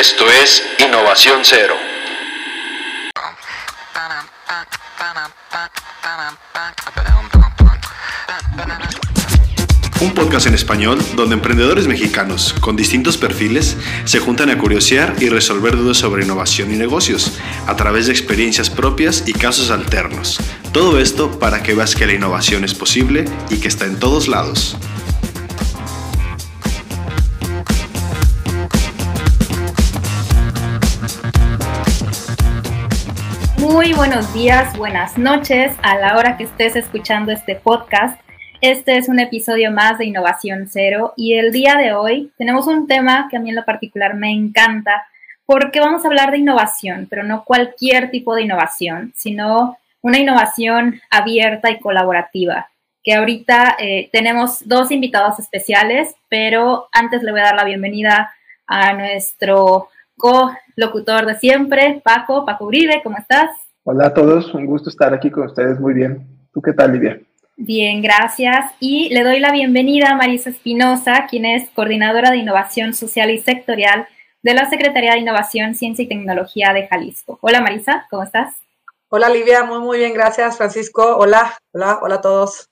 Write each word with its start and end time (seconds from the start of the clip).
Esto 0.00 0.24
es 0.30 0.62
Innovación 0.78 1.40
Cero. 1.42 1.74
Un 10.00 10.14
podcast 10.14 10.46
en 10.46 10.54
español 10.54 10.98
donde 11.16 11.34
emprendedores 11.34 11.86
mexicanos 11.86 12.54
con 12.62 12.76
distintos 12.76 13.18
perfiles 13.18 13.76
se 14.06 14.20
juntan 14.20 14.48
a 14.48 14.56
curiosear 14.56 15.16
y 15.20 15.28
resolver 15.28 15.76
dudas 15.76 15.98
sobre 15.98 16.24
innovación 16.24 16.72
y 16.72 16.76
negocios 16.76 17.32
a 17.66 17.76
través 17.76 18.06
de 18.06 18.12
experiencias 18.12 18.70
propias 18.70 19.24
y 19.26 19.34
casos 19.34 19.70
alternos. 19.70 20.38
Todo 20.72 20.98
esto 20.98 21.38
para 21.38 21.62
que 21.62 21.74
veas 21.74 21.94
que 21.94 22.06
la 22.06 22.14
innovación 22.14 22.64
es 22.64 22.72
posible 22.72 23.26
y 23.50 23.58
que 23.58 23.68
está 23.68 23.84
en 23.84 23.98
todos 23.98 24.28
lados. 24.28 24.78
Muy 33.80 33.94
buenos 33.94 34.34
días, 34.34 34.76
buenas 34.76 35.16
noches 35.16 35.72
a 35.80 35.96
la 35.96 36.18
hora 36.18 36.36
que 36.36 36.44
estés 36.44 36.76
escuchando 36.76 37.32
este 37.32 37.54
podcast. 37.54 38.20
Este 38.60 38.98
es 38.98 39.08
un 39.08 39.18
episodio 39.20 39.72
más 39.72 39.96
de 39.96 40.04
Innovación 40.04 40.68
Cero 40.68 41.14
y 41.16 41.38
el 41.38 41.50
día 41.50 41.76
de 41.76 41.94
hoy 41.94 42.30
tenemos 42.36 42.66
un 42.66 42.86
tema 42.86 43.28
que 43.30 43.38
a 43.38 43.40
mí 43.40 43.48
en 43.48 43.56
lo 43.56 43.64
particular 43.64 44.16
me 44.16 44.32
encanta 44.32 45.06
porque 45.46 45.80
vamos 45.80 46.04
a 46.04 46.08
hablar 46.08 46.30
de 46.30 46.36
innovación, 46.36 47.06
pero 47.08 47.22
no 47.22 47.42
cualquier 47.42 48.10
tipo 48.10 48.34
de 48.34 48.42
innovación, 48.42 49.14
sino 49.16 49.78
una 50.02 50.18
innovación 50.18 51.00
abierta 51.08 51.70
y 51.70 51.80
colaborativa. 51.80 52.68
Que 53.02 53.14
ahorita 53.14 53.76
eh, 53.78 54.10
tenemos 54.12 54.68
dos 54.68 54.90
invitados 54.90 55.38
especiales, 55.38 56.14
pero 56.28 56.90
antes 56.92 57.22
le 57.22 57.30
voy 57.30 57.40
a 57.40 57.44
dar 57.44 57.56
la 57.56 57.64
bienvenida 57.64 58.30
a 58.66 58.92
nuestro 58.92 59.88
co-locutor 60.18 61.24
de 61.24 61.38
siempre, 61.38 62.02
Paco. 62.04 62.44
Paco 62.44 62.66
Uribe, 62.66 63.00
¿cómo 63.02 63.16
estás? 63.16 63.48
Hola 63.82 64.08
a 64.08 64.14
todos, 64.14 64.52
un 64.52 64.66
gusto 64.66 64.90
estar 64.90 65.14
aquí 65.14 65.30
con 65.30 65.44
ustedes. 65.44 65.80
Muy 65.80 65.94
bien. 65.94 66.26
¿Tú 66.52 66.60
qué 66.60 66.74
tal, 66.74 66.92
Lidia? 66.92 67.18
Bien, 67.56 68.02
gracias. 68.02 68.72
Y 68.78 69.08
le 69.08 69.24
doy 69.24 69.40
la 69.40 69.52
bienvenida 69.52 70.10
a 70.10 70.16
Marisa 70.16 70.50
Espinosa, 70.50 71.26
quien 71.30 71.46
es 71.46 71.70
coordinadora 71.70 72.30
de 72.30 72.36
innovación 72.36 72.92
social 72.92 73.30
y 73.30 73.38
sectorial 73.38 74.06
de 74.42 74.52
la 74.52 74.68
Secretaría 74.68 75.12
de 75.12 75.20
Innovación, 75.20 75.74
Ciencia 75.74 76.02
y 76.02 76.08
Tecnología 76.08 76.74
de 76.74 76.88
Jalisco. 76.88 77.38
Hola 77.40 77.62
Marisa, 77.62 78.06
¿cómo 78.10 78.22
estás? 78.22 78.54
Hola 79.08 79.30
Livia, 79.30 79.64
muy 79.64 79.80
muy 79.80 79.98
bien, 79.98 80.12
gracias 80.12 80.58
Francisco. 80.58 81.16
Hola, 81.16 81.56
hola, 81.72 82.00
hola 82.02 82.16
a 82.16 82.20
todos. 82.20 82.66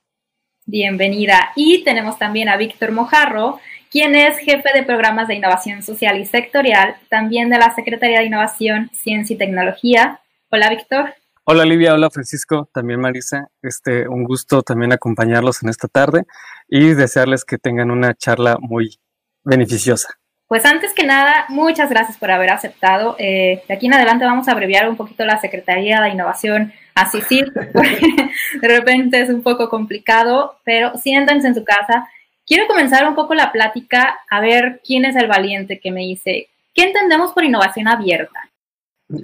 Bienvenida. 0.67 1.53
Y 1.56 1.84
tenemos 1.84 2.19
también 2.19 2.51
a 2.51 2.59
Víctor 2.59 2.92
Mojarro, 2.92 3.61
quien 3.91 4.14
es 4.14 4.36
jefe 4.39 4.69
de 4.75 4.83
programas 4.83 5.27
de 5.27 5.36
innovación 5.36 5.83
social 5.83 6.19
y 6.19 6.27
sectorial, 6.27 6.97
también 7.09 7.48
de 7.48 7.56
la 7.56 7.75
Secretaría 7.75 8.20
de 8.20 8.27
Innovación, 8.27 8.91
Ciencia 8.92 9.33
y 9.33 9.39
Tecnología. 9.39 10.20
Hola 10.50 10.70
Víctor. 10.70 11.14
Hola 11.44 11.66
Livia, 11.66 11.92
hola 11.92 12.08
Francisco, 12.08 12.70
también 12.72 13.00
Marisa. 13.00 13.48
Este, 13.60 14.08
un 14.08 14.24
gusto 14.24 14.62
también 14.62 14.92
acompañarlos 14.92 15.62
en 15.62 15.68
esta 15.68 15.88
tarde 15.88 16.24
y 16.68 16.94
desearles 16.94 17.44
que 17.44 17.58
tengan 17.58 17.90
una 17.90 18.14
charla 18.14 18.56
muy 18.58 18.98
beneficiosa. 19.44 20.08
Pues 20.46 20.64
antes 20.64 20.94
que 20.94 21.05
nada, 21.05 21.44
muchas 21.50 21.90
gracias 21.90 22.16
por 22.16 22.30
haber 22.30 22.48
aceptado. 22.48 23.14
Eh, 23.18 23.62
de 23.68 23.74
aquí 23.74 23.86
en 23.86 23.92
adelante 23.92 24.24
vamos 24.24 24.48
a 24.48 24.52
abreviar 24.52 24.88
un 24.88 24.96
poquito 24.96 25.27
la 25.27 25.38
Secretaría 25.38 26.00
de 26.00 26.08
Innovación 26.08 26.72
a 26.94 27.10
CICID, 27.10 27.44
de 28.62 28.68
repente 28.68 29.20
es 29.20 29.28
un 29.28 29.42
poco 29.42 29.68
complicado, 29.68 30.58
pero 30.64 30.96
siéntense 30.96 31.46
en 31.46 31.55
su 31.55 31.64
casa. 31.64 32.08
Quiero 32.46 32.66
comenzar 32.66 33.06
un 33.06 33.14
poco 33.14 33.34
la 33.34 33.52
plática 33.52 34.18
a 34.30 34.40
ver 34.40 34.80
quién 34.83 35.05
es 35.05 35.14
el 35.14 35.27
valiente 35.27 35.78
que 35.78 35.92
me 35.92 36.00
dice, 36.00 36.48
¿qué 36.74 36.84
entendemos 36.84 37.33
por 37.33 37.44
innovación 37.44 37.86
abierta? 37.86 38.47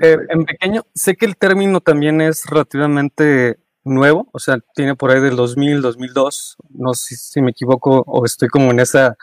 Eh, 0.01 0.17
en 0.31 0.45
pequeño, 0.47 0.87
sé 0.95 1.15
que 1.17 1.27
el 1.27 1.37
término 1.37 1.81
también 1.81 2.21
es 2.21 2.47
relativamente 2.47 3.59
nuevo, 3.85 4.29
o 4.33 4.39
sea, 4.39 4.59
tiene 4.75 4.97
por 4.97 5.11
ahí 5.11 5.21
del 5.21 5.37
2000, 5.37 5.83
2002, 5.83 6.57
no 6.71 6.95
sé 6.95 7.17
si 7.17 7.43
me 7.43 7.51
equivoco 7.51 8.03
o 8.07 8.25
estoy 8.25 8.49
como 8.49 8.71
en 8.71 8.81
esa 8.81 9.17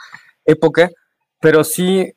época, 0.45 0.91
pero 1.39 1.63
sí 1.63 2.13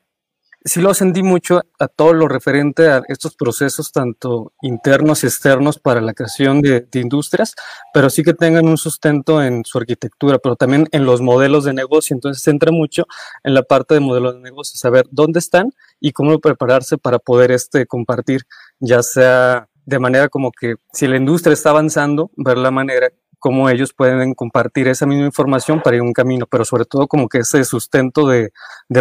sí 0.65 0.81
lo 0.81 0.95
sentí 0.95 1.21
mucho 1.21 1.61
a 1.79 1.87
todo 1.87 2.13
lo 2.13 2.27
referente 2.27 2.89
a 2.89 3.03
estos 3.07 3.35
procesos, 3.35 3.91
tanto 3.91 4.51
internos 4.63 5.23
y 5.23 5.27
externos 5.27 5.77
para 5.77 6.01
la 6.01 6.15
creación 6.15 6.61
de, 6.61 6.87
industrias, 6.93 7.53
pero 7.93 8.09
sí 8.09 8.23
que 8.23 8.33
tengan 8.33 8.67
un 8.67 8.77
sustento 8.77 9.43
en 9.43 9.63
su 9.63 9.77
arquitectura, 9.77 10.39
pero 10.39 10.55
también 10.55 10.87
en 10.91 11.05
los 11.05 11.21
modelos 11.21 11.65
de 11.65 11.73
negocio. 11.73 12.15
Entonces 12.15 12.41
se 12.41 12.49
entra 12.49 12.71
mucho 12.71 13.05
en 13.43 13.53
la 13.53 13.61
parte 13.61 13.93
de 13.93 13.99
modelos 13.99 14.35
de 14.35 14.41
negocio, 14.41 14.77
saber 14.77 15.05
dónde 15.11 15.39
están 15.39 15.71
y 15.99 16.11
cómo 16.13 16.39
prepararse 16.39 16.97
para 16.97 17.19
poder 17.19 17.51
este, 17.51 17.85
compartir, 17.85 18.41
ya 18.79 19.03
sea 19.03 19.69
de 19.85 19.99
manera 19.99 20.29
como 20.29 20.51
que 20.51 20.75
si 20.93 21.07
la 21.07 21.17
industria 21.17 21.53
está 21.53 21.69
avanzando, 21.69 22.31
ver 22.35 22.57
la 22.57 22.71
manera 22.71 23.09
cómo 23.37 23.69
ellos 23.69 23.93
pueden 23.93 24.33
compartir 24.33 24.87
esa 24.87 25.05
misma 25.05 25.25
información 25.25 25.79
para 25.83 25.97
ir 25.97 26.01
un 26.01 26.13
camino, 26.13 26.47
pero 26.47 26.65
sobre 26.65 26.85
todo 26.85 27.07
como 27.07 27.29
que 27.29 27.39
ese 27.39 27.63
sustento 27.63 28.27
de 28.27 28.51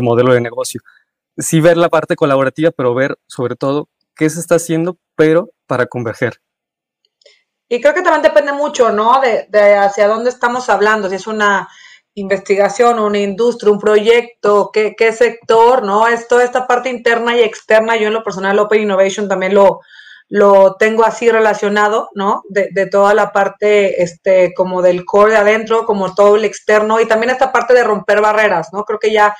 modelo 0.02 0.34
de 0.34 0.42
negocio 0.42 0.82
sí 1.36 1.60
ver 1.60 1.76
la 1.76 1.88
parte 1.88 2.16
colaborativa, 2.16 2.70
pero 2.70 2.94
ver 2.94 3.18
sobre 3.26 3.56
todo 3.56 3.88
qué 4.16 4.30
se 4.30 4.40
está 4.40 4.56
haciendo, 4.56 4.96
pero 5.16 5.50
para 5.66 5.86
converger. 5.86 6.40
Y 7.68 7.80
creo 7.80 7.94
que 7.94 8.02
también 8.02 8.22
depende 8.22 8.52
mucho, 8.52 8.90
¿no? 8.92 9.20
De, 9.20 9.74
hacia 9.76 10.06
dónde 10.06 10.30
estamos 10.30 10.68
hablando, 10.68 11.08
si 11.08 11.16
es 11.16 11.26
una 11.26 11.68
investigación, 12.14 13.00
una 13.00 13.18
industria, 13.18 13.72
un 13.72 13.80
proyecto, 13.80 14.70
qué, 14.72 14.94
qué 14.96 15.12
sector, 15.12 15.82
¿no? 15.82 16.06
Es 16.06 16.28
toda 16.28 16.44
esta 16.44 16.66
parte 16.66 16.90
interna 16.90 17.36
y 17.36 17.40
externa. 17.40 17.96
Yo 17.96 18.06
en 18.06 18.12
lo 18.12 18.22
personal, 18.22 18.58
Open 18.58 18.82
Innovation 18.82 19.28
también 19.28 19.54
lo, 19.54 19.80
lo 20.28 20.76
tengo 20.76 21.04
así 21.04 21.30
relacionado, 21.30 22.10
¿no? 22.14 22.42
De, 22.48 22.68
de, 22.72 22.86
toda 22.86 23.14
la 23.14 23.32
parte, 23.32 24.02
este, 24.02 24.54
como 24.54 24.80
del 24.80 25.04
core 25.04 25.32
de 25.32 25.38
adentro, 25.38 25.86
como 25.86 26.14
todo 26.14 26.36
el 26.36 26.44
externo, 26.44 27.00
y 27.00 27.08
también 27.08 27.30
esta 27.30 27.50
parte 27.50 27.74
de 27.74 27.82
romper 27.82 28.20
barreras, 28.20 28.68
¿no? 28.72 28.84
Creo 28.84 28.98
que 28.98 29.12
ya 29.12 29.34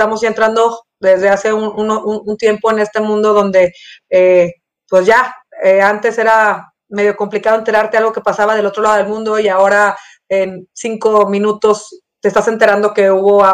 estamos 0.00 0.22
ya 0.22 0.28
entrando 0.28 0.86
desde 0.98 1.28
hace 1.28 1.52
un, 1.52 2.36
tiempo 2.38 2.70
en 2.70 2.78
este 2.78 3.00
mundo 3.00 3.34
donde, 3.34 3.74
eh, 4.08 4.54
pues 4.88 5.04
ya, 5.04 5.34
eh, 5.62 5.82
antes 5.82 6.16
era 6.16 6.72
medio 6.88 7.14
complicado 7.14 7.58
enterarte 7.58 7.98
algo 7.98 8.10
que 8.10 8.22
pasaba 8.22 8.56
del 8.56 8.64
otro 8.64 8.82
lado 8.82 8.96
del 8.96 9.08
mundo 9.08 9.38
y 9.38 9.48
ahora 9.48 9.94
en 10.26 10.66
cinco 10.72 11.28
minutos 11.28 12.00
te 12.18 12.28
estás 12.28 12.48
enterando 12.48 12.94
que 12.94 13.10
hubo 13.10 13.44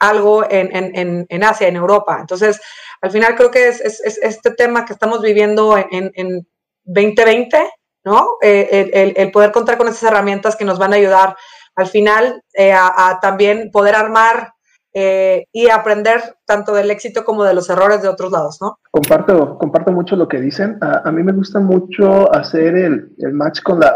algo 0.00 0.44
en, 0.50 1.26
en, 1.28 1.44
Asia, 1.44 1.68
en 1.68 1.76
Europa. 1.76 2.18
Entonces, 2.20 2.60
al 3.00 3.12
final 3.12 3.36
creo 3.36 3.52
que 3.52 3.68
es, 3.68 3.80
este 3.80 4.50
tema 4.50 4.84
que 4.84 4.92
estamos 4.92 5.22
viviendo 5.22 5.76
en, 5.78 6.48
2020, 6.82 7.70
¿no? 8.04 8.38
Eh, 8.42 9.14
el, 9.16 9.30
poder 9.30 9.52
contar 9.52 9.78
con 9.78 9.86
esas 9.86 10.02
herramientas 10.02 10.56
que 10.56 10.64
nos 10.64 10.80
van 10.80 10.92
a 10.92 10.96
ayudar 10.96 11.36
al 11.76 11.86
final 11.86 12.42
a, 12.58 13.18
también 13.20 13.70
poder 13.70 13.94
armar 13.94 14.55
eh, 14.98 15.44
y 15.52 15.68
aprender 15.68 16.22
tanto 16.46 16.72
del 16.72 16.90
éxito 16.90 17.22
como 17.22 17.44
de 17.44 17.52
los 17.52 17.68
errores 17.68 18.00
de 18.00 18.08
otros 18.08 18.32
lados, 18.32 18.56
¿no? 18.62 18.78
Comparto, 18.90 19.58
comparto 19.58 19.92
mucho 19.92 20.16
lo 20.16 20.26
que 20.26 20.40
dicen. 20.40 20.78
A, 20.80 21.12
mí 21.12 21.22
me 21.22 21.34
gusta 21.34 21.60
mucho 21.60 22.34
hacer 22.34 22.74
el, 22.74 23.14
el 23.18 23.34
match 23.34 23.60
con 23.60 23.78
la, 23.78 23.94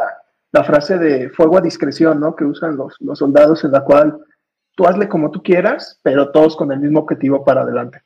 la, 0.53 0.63
frase 0.63 0.99
de 0.99 1.31
fuego 1.31 1.57
a 1.57 1.63
discreción, 1.63 2.21
¿no? 2.21 2.37
Que 2.37 2.45
usan 2.45 2.77
los, 2.77 2.97
los 3.01 3.19
soldados 3.19 3.65
en 3.65 3.73
la 3.73 3.83
cual 3.83 4.19
tú 4.77 4.87
hazle 4.87 5.09
como 5.09 5.31
tú 5.31 5.43
quieras, 5.43 5.99
pero 6.03 6.33
todos 6.33 6.55
con 6.55 6.71
el 6.71 6.81
mismo 6.81 7.01
objetivo 7.01 7.47
para 7.47 7.63
adelante. 7.63 8.03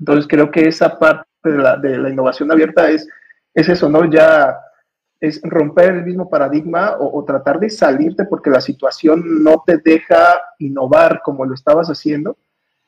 Entonces 0.00 0.26
creo 0.26 0.50
que 0.50 0.68
esa 0.68 0.98
parte 0.98 1.26
de 1.44 1.58
la, 1.58 1.76
de 1.76 1.98
la 1.98 2.08
innovación 2.08 2.50
abierta 2.50 2.88
es, 2.88 3.06
es 3.52 3.68
eso, 3.68 3.90
¿no? 3.90 4.06
Ya 4.06 4.58
es 5.20 5.40
romper 5.42 5.94
el 5.94 6.04
mismo 6.04 6.28
paradigma 6.28 6.96
o, 6.98 7.24
tratar 7.24 7.58
de 7.58 7.70
salirte 7.70 8.24
porque 8.24 8.50
la 8.50 8.60
situación 8.60 9.42
no 9.42 9.62
te 9.66 9.78
deja 9.78 10.40
innovar 10.58 11.22
como 11.24 11.44
lo 11.44 11.54
estabas 11.54 11.88
haciendo. 11.88 12.36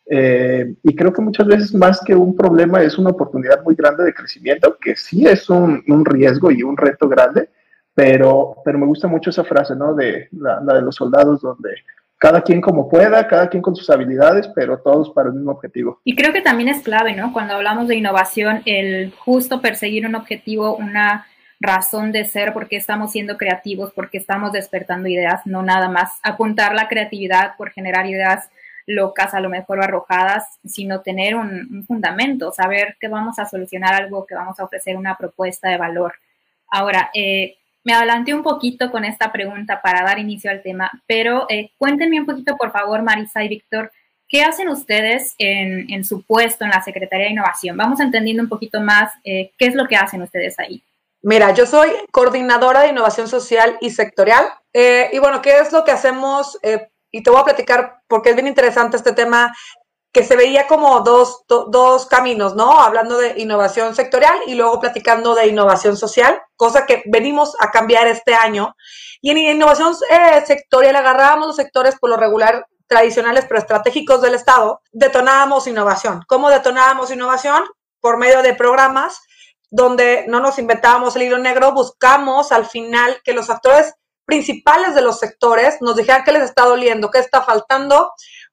Eh, 0.07 0.75
y 0.83 0.95
creo 0.97 1.13
que 1.13 1.23
muchas 1.23 1.47
veces 1.47 1.75
más 1.75 2.01
que 2.01 2.15
un 2.15 2.35
problema 2.37 2.83
es 2.83 2.99
una 2.99 3.11
oportunidad 3.11 3.63
muy 3.63 3.75
grande 3.75 4.05
de 4.05 4.15
crecimiento, 4.15 4.77
que 4.81 4.97
sí 4.97 5.27
es 5.27 5.49
un, 5.51 5.83
riesgo 6.05 6.51
y 6.51 6.63
un 6.63 6.77
reto 6.77 7.09
grande, 7.09 7.49
pero, 7.95 8.57
pero 8.65 8.79
me 8.79 8.87
gusta 8.87 9.07
mucho 9.09 9.31
esa 9.31 9.45
frase, 9.45 9.77
¿no? 9.77 9.95
De 9.95 10.29
la 10.33 10.61
de 10.61 10.83
los 10.83 10.97
soldados, 10.97 11.43
donde 11.43 11.71
cada 12.21 12.43
quien 12.43 12.61
como 12.61 12.89
pueda, 12.89 13.27
cada 13.27 13.49
quien 13.49 13.63
con 13.63 13.75
sus 13.75 13.89
habilidades, 13.89 14.47
pero 14.55 14.79
todos 14.79 15.11
para 15.11 15.29
el 15.29 15.37
mismo 15.37 15.53
objetivo. 15.53 16.01
Y 16.05 16.15
creo 16.15 16.35
que 16.35 16.43
también 16.43 16.69
es 16.69 16.83
clave, 16.83 17.17
¿no? 17.17 17.33
Cuando 17.33 17.55
hablamos 17.55 17.89
de 17.89 17.97
innovación, 17.97 18.61
el 18.67 19.13
justo 19.13 19.63
perseguir 19.63 20.07
un 20.07 20.15
objetivo, 20.15 20.77
una 20.77 21.27
razón 21.61 22.11
de 22.11 22.25
ser, 22.25 22.55
porque 22.55 22.77
estamos 22.77 23.13
siendo 23.13 23.37
creativos, 23.37 23.93
porque 23.93 24.19
estamos 24.19 24.53
despertando 24.53 25.09
ideas, 25.09 25.43
no 25.45 25.63
nada 25.63 25.89
más 25.89 26.19
apuntar 26.23 26.75
la 26.75 26.89
creatividad 26.89 27.57
por 27.57 27.71
generar 27.71 28.07
ideas 28.07 28.49
locas, 28.87 29.35
a 29.35 29.41
lo 29.41 29.51
mejor 29.51 29.83
arrojadas, 29.83 30.59
sino 30.65 31.03
tener 31.03 31.37
un, 31.37 31.85
fundamento, 31.87 32.51
saber 32.51 32.97
que 32.99 33.09
vamos 33.09 33.39
a 33.39 33.47
solucionar 33.47 33.95
algo, 33.95 34.27
que 34.27 34.35
vamos 34.35 34.59
a 34.59 34.65
ofrecer 34.65 34.97
una 34.97 35.17
propuesta 35.17 35.69
de 35.69 35.77
valor. 35.77 36.15
Ahora, 36.67 37.11
eh, 37.15 37.57
me 37.85 37.93
adelanté 37.93 38.35
un 38.35 38.43
poquito 38.43 38.91
con 38.91 39.05
esta 39.05 39.31
pregunta 39.31 39.81
para 39.83 40.03
dar 40.03 40.19
inicio 40.19 40.51
al 40.51 40.63
tema, 40.63 40.91
pero 41.07 41.47
eh, 41.49 41.71
cuéntenme 41.79 42.21
un 42.21 42.27
poquito, 42.27 42.57
por 42.57 42.73
favor, 42.73 43.03
Marisa 43.03 43.45
y 43.45 43.49
Víctor, 43.49 43.93
¿qué 44.29 44.43
hacen 44.43 44.69
ustedes 44.69 45.35
en, 45.39 46.05
su 46.05 46.23
puesto 46.23 46.65
en 46.65 46.71
la 46.71 46.83
Secretaría 46.83 47.27
de 47.27 47.33
Innovación? 47.33 47.77
Vamos 47.77 48.01
entendiendo 48.01 48.43
un 48.43 48.49
poquito 48.49 48.81
más 48.81 49.13
eh, 49.25 49.53
qué 49.59 49.67
es 49.67 49.75
lo 49.75 49.87
que 49.87 49.97
hacen 49.97 50.23
ustedes 50.23 50.59
ahí. 50.59 50.83
Mira, 51.23 51.53
yo 51.53 51.67
soy 51.67 51.91
coordinadora 52.13 52.81
de 52.81 52.89
innovación 52.89 53.29
social 53.29 53.77
y 53.81 53.91
sectorial. 53.91 54.47
Eh, 54.73 55.11
y 55.13 55.19
bueno, 55.19 55.43
¿qué 55.43 55.59
es 55.59 55.73
lo 55.73 55.85
que 55.85 55.91
hacemos? 55.91 56.59
Eh, 56.63 56.89
y 57.11 57.23
te 57.23 57.31
voy 57.31 57.41
a 57.41 57.45
platicar 57.45 58.03
porque 58.09 58.31
es 58.31 58.37
bien 58.37 58.47
interesante 58.47 58.97
este 58.97 59.13
tema 59.13 59.55
que 60.13 60.25
se 60.25 60.35
veía 60.35 60.67
como 60.67 61.01
dos, 61.01 61.45
dos 61.47 62.07
caminos, 62.07 62.57
¿no? 62.57 62.81
Hablando 62.81 63.19
de 63.19 63.35
innovación 63.37 63.95
sectorial 63.95 64.35
y 64.47 64.55
luego 64.55 64.81
platicando 64.81 65.35
de 65.35 65.47
innovación 65.47 65.97
social, 65.97 66.41
cosa 66.57 66.85
que 66.85 67.03
venimos 67.07 67.55
a 67.61 67.71
cambiar 67.71 68.09
este 68.09 68.35
año. 68.35 68.75
Y 69.21 69.31
en 69.31 69.39
innovación 69.39 69.95
eh, 70.11 70.43
sectorial 70.47 70.97
agarrábamos 70.97 71.49
los 71.49 71.57
sectores 71.57 71.97
por 72.01 72.11
lo 72.11 72.17
regular 72.17 72.67
tradicionales 72.89 73.45
pero 73.47 73.61
estratégicos 73.61 74.21
del 74.21 74.35
Estado, 74.35 74.81
detonábamos 74.91 75.69
innovación. 75.69 76.25
¿Cómo 76.27 76.51
detonábamos 76.51 77.13
innovación? 77.13 77.63
Por 78.01 78.17
medio 78.17 78.43
de 78.43 78.55
programas 78.55 79.21
donde 79.71 80.25
no 80.29 80.41
nos 80.41 80.59
inventábamos 80.59 81.17
el 81.17 81.23
hilo 81.23 81.39
negro, 81.39 81.73
buscamos 81.73 82.53
al 82.53 82.67
final 82.67 83.21
que 83.25 83.33
los 83.33 83.49
actores 83.51 83.95
principales 84.25 84.95
de 84.95 85.03
los 85.03 85.19
sectores 85.19 85.79
nos 85.81 85.97
dijeran 85.97 86.25
qué 86.25 86.33
les 86.33 86.43
está 86.43 86.65
doliendo, 86.65 87.11
qué 87.11 87.19
está 87.19 87.43
faltando, 87.43 88.13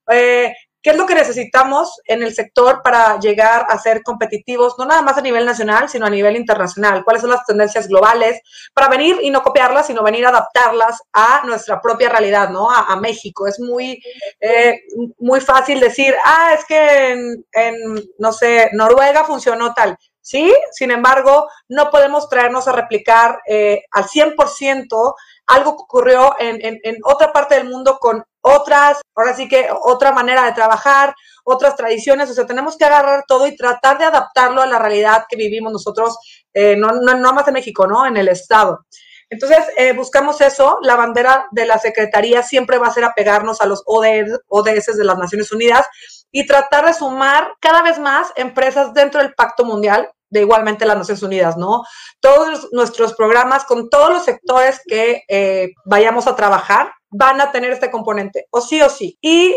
eh, 0.10 0.54
¿Qué 0.88 0.92
es 0.92 0.98
lo 0.98 1.06
que 1.06 1.16
necesitamos 1.16 2.00
en 2.06 2.24
el 2.24 2.34
sector 2.34 2.82
para 2.82 3.20
llegar 3.20 3.66
a 3.68 3.78
ser 3.78 4.04
competitivos, 4.04 4.76
no 4.78 4.86
nada 4.86 5.02
más 5.02 5.18
a 5.18 5.22
nivel 5.22 5.46
nacional, 5.46 5.90
sino 5.90 6.06
a 6.06 6.10
nivel 6.10 6.38
internacional? 6.38 7.04
¿Cuáles 7.04 7.22
son 7.22 7.32
las 7.32 7.46
tendencias 7.46 7.90
globales 7.90 8.40
para 8.74 8.88
venir 8.88 9.18
y 9.22 9.30
no 9.30 9.44
copiarlas, 9.44 9.88
sino 9.88 10.02
venir 10.02 10.26
a 10.26 10.30
adaptarlas 10.30 11.02
a 11.12 11.42
nuestra 11.46 11.82
propia 11.82 12.08
realidad, 12.08 12.52
¿no? 12.52 12.72
A, 12.72 12.96
México. 12.96 13.48
Es 13.48 13.60
muy, 13.60 14.02
eh, 14.40 14.80
muy 15.20 15.42
fácil 15.42 15.82
decir, 15.82 16.16
ah, 16.24 16.54
es 16.58 16.64
que 16.64 17.12
en, 17.12 17.46
en, 17.52 17.76
no 18.18 18.32
sé, 18.32 18.70
Noruega 18.72 19.26
funcionó 19.26 19.74
tal. 19.74 19.98
Sí, 20.30 20.54
sin 20.74 20.92
embargo, 20.92 21.48
no 21.70 21.90
podemos 21.90 22.28
traernos 22.28 22.68
a 22.68 22.74
replicar 22.74 23.40
eh, 23.48 23.84
al 23.92 24.04
100% 24.04 25.16
algo 25.46 25.78
que 25.78 25.84
ocurrió 25.84 26.36
en, 26.38 26.98
otra 27.06 27.32
parte 27.32 27.56
del 27.56 27.70
mundo 27.70 27.98
con 27.98 28.22
otras, 28.42 29.00
ahora 29.16 29.34
sí 29.34 29.48
que 29.48 29.70
otra 29.72 30.12
manera 30.12 30.44
de 30.44 30.52
trabajar, 30.52 31.16
otras 31.46 31.78
tradiciones, 31.78 32.30
o 32.30 32.34
sea, 32.34 32.46
tenemos 32.46 32.76
que 32.76 32.84
agarrar 32.84 33.24
todo 33.26 33.48
y 33.48 33.56
tratar 33.56 34.00
de 34.00 34.04
adaptarlo 34.04 34.62
a 34.62 34.68
la 34.68 34.80
realidad 34.80 35.24
que 35.30 35.38
vivimos 35.38 35.72
nosotros, 35.72 36.18
eh, 36.54 36.76
no, 36.76 36.90
no, 36.92 37.14
no, 37.16 37.32
más 37.32 37.48
en 37.48 37.54
México, 37.54 37.88
¿no? 37.88 38.06
En 38.06 38.18
el 38.18 38.28
Estado. 38.28 38.86
Entonces, 39.30 39.64
eh, 39.78 39.94
buscamos 39.94 40.42
eso, 40.42 40.80
la 40.82 40.98
bandera 40.98 41.48
de 41.52 41.66
la 41.66 41.80
Secretaría 41.80 42.44
siempre 42.44 42.80
va 42.80 42.88
a 42.88 42.94
ser 42.94 43.06
apegarnos 43.06 43.62
a 43.62 43.66
los 43.66 43.82
ODS, 43.86 44.42
ODS 44.50 44.98
de 44.98 45.06
las 45.06 45.18
Naciones 45.18 45.54
Unidas 45.54 45.86
y 46.32 46.46
tratar 46.46 46.86
de 46.86 46.94
sumar 46.94 47.54
cada 47.62 47.82
vez 47.82 47.98
más 47.98 48.34
empresas 48.36 48.94
dentro 48.94 49.22
del 49.22 49.34
Pacto 49.34 49.64
Mundial 49.64 50.10
de 50.30 50.42
igualmente 50.42 50.86
las 50.86 50.98
Naciones 50.98 51.24
Unidas, 51.24 51.58
¿no? 51.58 51.84
Todos 52.20 52.70
nuestros 52.72 53.14
programas 53.14 53.66
con 53.66 53.90
todos 53.90 54.10
los 54.10 54.26
sectores 54.26 54.82
que 54.86 55.24
eh, 55.28 55.72
vayamos 55.86 56.28
a 56.28 56.36
trabajar 56.36 56.92
van 57.10 57.40
a 57.40 57.52
tener 57.52 57.72
este 57.72 57.90
componente, 57.90 58.48
o 58.52 58.62
sí 58.62 58.82
o 58.82 58.90
sí. 58.90 59.18
Y 59.22 59.56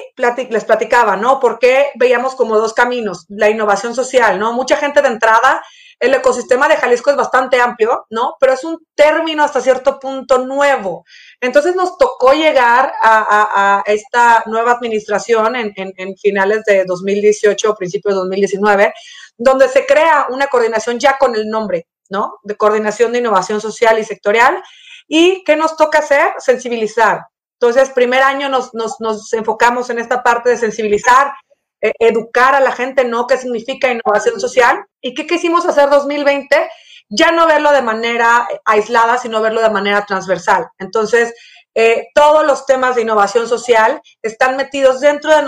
les 0.51 0.65
platicaba, 0.65 1.17
¿no? 1.17 1.41
Porque 1.41 1.91
veíamos 1.97 2.35
como 2.35 2.57
dos 2.57 2.75
caminos, 2.75 3.27
la 3.29 3.51
innovación 3.51 3.95
social, 3.95 4.39
¿no? 4.39 4.53
Mucha 4.53 4.77
gente 4.77 5.03
de 5.03 5.09
entrada, 5.09 5.63
el 5.99 6.15
ecosistema 6.15 6.69
de 6.69 6.77
Jalisco 6.77 7.11
es 7.11 7.17
bastante 7.17 7.61
amplio, 7.61 8.07
¿no? 8.09 8.37
Pero 8.41 8.53
es 8.55 8.65
un 8.65 8.79
término 8.95 9.43
hasta 9.43 9.61
cierto 9.61 9.99
punto 9.99 10.39
nuevo. 10.39 11.05
Entonces 11.41 11.75
nos 11.75 11.99
tocó 11.99 12.33
llegar 12.33 12.93
a, 13.03 13.83
esta 13.85 14.43
nueva 14.47 14.73
administración 14.73 15.57
en, 15.57 15.73
en, 15.77 16.17
finales 16.17 16.65
de 16.65 16.85
2018 16.85 17.71
o 17.71 17.75
principios 17.75 18.15
de 18.15 18.21
2019, 18.21 18.95
donde 19.41 19.69
se 19.69 19.87
crea 19.87 20.27
una 20.29 20.49
coordinación 20.49 20.99
ya 20.99 21.17
con 21.19 21.35
el 21.35 21.49
nombre, 21.49 21.89
¿no? 22.11 22.39
De 22.43 22.57
coordinación 22.57 23.11
de 23.11 23.21
innovación 23.21 23.59
social 23.59 23.99
y 23.99 24.05
sectorial. 24.05 24.63
¿Y 25.09 25.43
qué 25.45 25.57
nos 25.57 25.79
toca 25.79 26.01
hacer? 26.01 26.35
Sensibilizar. 26.39 27.27
Entonces, 27.59 27.89
primer 27.91 28.23
año 28.23 28.51
nos, 28.51 28.75
nos, 28.75 29.01
nos 29.01 29.33
enfocamos 29.33 29.89
en 29.89 29.99
esta 29.99 30.23
parte 30.23 30.51
de 30.51 30.59
sensibilizar, 30.59 31.33
eh, 31.81 31.93
educar 31.99 32.55
a 32.55 32.61
la 32.61 32.73
gente, 32.73 33.05
¿no? 33.05 33.27
¿Qué 33.27 33.39
significa 33.39 33.91
innovación 33.91 34.39
social? 34.39 34.85
¿Y 35.01 35.15
qué 35.15 35.27
quisimos 35.27 35.65
hacer 35.65 35.89
2020? 35.89 36.69
Ya 37.09 37.33
no 37.33 37.47
verlo 37.47 37.73
de 37.73 37.81
manera 37.81 38.47
aislada, 38.67 39.17
sino 39.17 39.41
verlo 39.41 39.63
de 39.63 39.71
manera 39.71 40.05
transversal. 40.05 40.69
Entonces, 40.79 41.33
eh, 41.75 42.09
todos 42.15 42.47
los 42.47 42.67
temas 42.67 42.97
de 42.97 43.03
innovación 43.03 43.49
social 43.49 44.01
están 44.23 44.57
metidos 44.57 45.01
dentro 45.01 45.35
de 45.35 45.43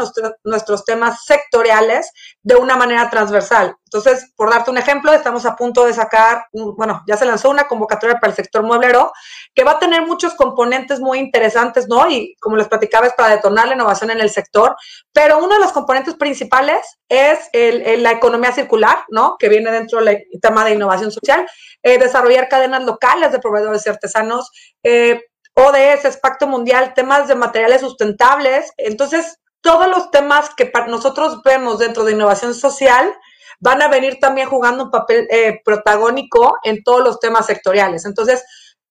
nuestros 0.45 0.85
temas 0.85 1.25
sectoriales 1.25 2.11
de 2.43 2.57
una 2.57 2.77
manera 2.77 3.11
transversal. 3.11 3.77
Entonces, 3.93 4.33
por 4.37 4.49
darte 4.49 4.71
un 4.71 4.79
ejemplo, 4.79 5.13
estamos 5.13 5.45
a 5.45 5.55
punto 5.55 5.85
de 5.85 5.93
sacar, 5.93 6.47
bueno, 6.53 7.03
ya 7.07 7.17
se 7.19 7.27
lanzó 7.27 7.51
una 7.51 7.69
convocatoria 7.69 8.19
para 8.19 8.31
el 8.31 8.37
sector 8.37 8.63
mueblero 8.63 9.13
que 9.55 9.65
va 9.65 9.73
a 9.73 9.79
tener 9.79 10.07
muchos 10.07 10.33
componentes 10.35 10.99
muy 10.99 11.19
interesantes, 11.19 11.89
¿no? 11.89 12.09
Y 12.09 12.35
como 12.41 12.57
les 12.57 12.69
platicaba, 12.69 13.07
es 13.07 13.13
para 13.13 13.37
detonar 13.37 13.69
la 13.69 13.75
innovación 13.75 14.11
en 14.11 14.21
el 14.21 14.31
sector, 14.31 14.75
pero 15.13 15.39
uno 15.39 15.55
de 15.55 15.61
los 15.61 15.73
componentes 15.73 16.15
principales 16.15 16.81
es 17.07 17.51
la 17.53 18.13
economía 18.13 18.53
circular, 18.53 19.05
¿no? 19.09 19.37
Que 19.39 19.51
viene 19.51 19.71
dentro 19.71 20.03
del 20.03 20.25
tema 20.41 20.65
de 20.65 20.73
innovación 20.73 21.13
social, 21.13 21.47
eh, 21.83 21.99
desarrollar 21.99 22.49
cadenas 22.49 22.85
locales 22.85 23.31
de 23.31 23.41
proveedores 23.41 23.85
y 23.85 23.91
artesanos, 23.91 24.51
eh, 24.83 25.21
ODS, 25.55 26.17
Pacto 26.19 26.47
Mundial, 26.47 26.95
temas 26.95 27.29
de 27.29 27.35
materiales 27.35 27.81
sustentables. 27.81 28.73
Entonces, 28.77 29.39
todos 29.61 29.89
los 29.89 30.11
temas 30.11 30.51
que 30.55 30.71
nosotros 30.89 31.43
vemos 31.43 31.79
dentro 31.79 32.05
de 32.05 32.13
innovación 32.13 32.55
social 32.55 33.15
van 33.61 33.81
a 33.81 33.89
venir 33.89 34.19
también 34.21 34.49
jugando 34.49 34.85
un 34.85 34.91
papel 34.91 35.27
eh, 35.31 35.61
protagónico 35.65 36.57
en 36.65 36.83
todos 36.83 37.03
los 37.03 37.21
temas 37.21 37.47
sectoriales. 37.47 38.05
Entonces, 38.05 38.45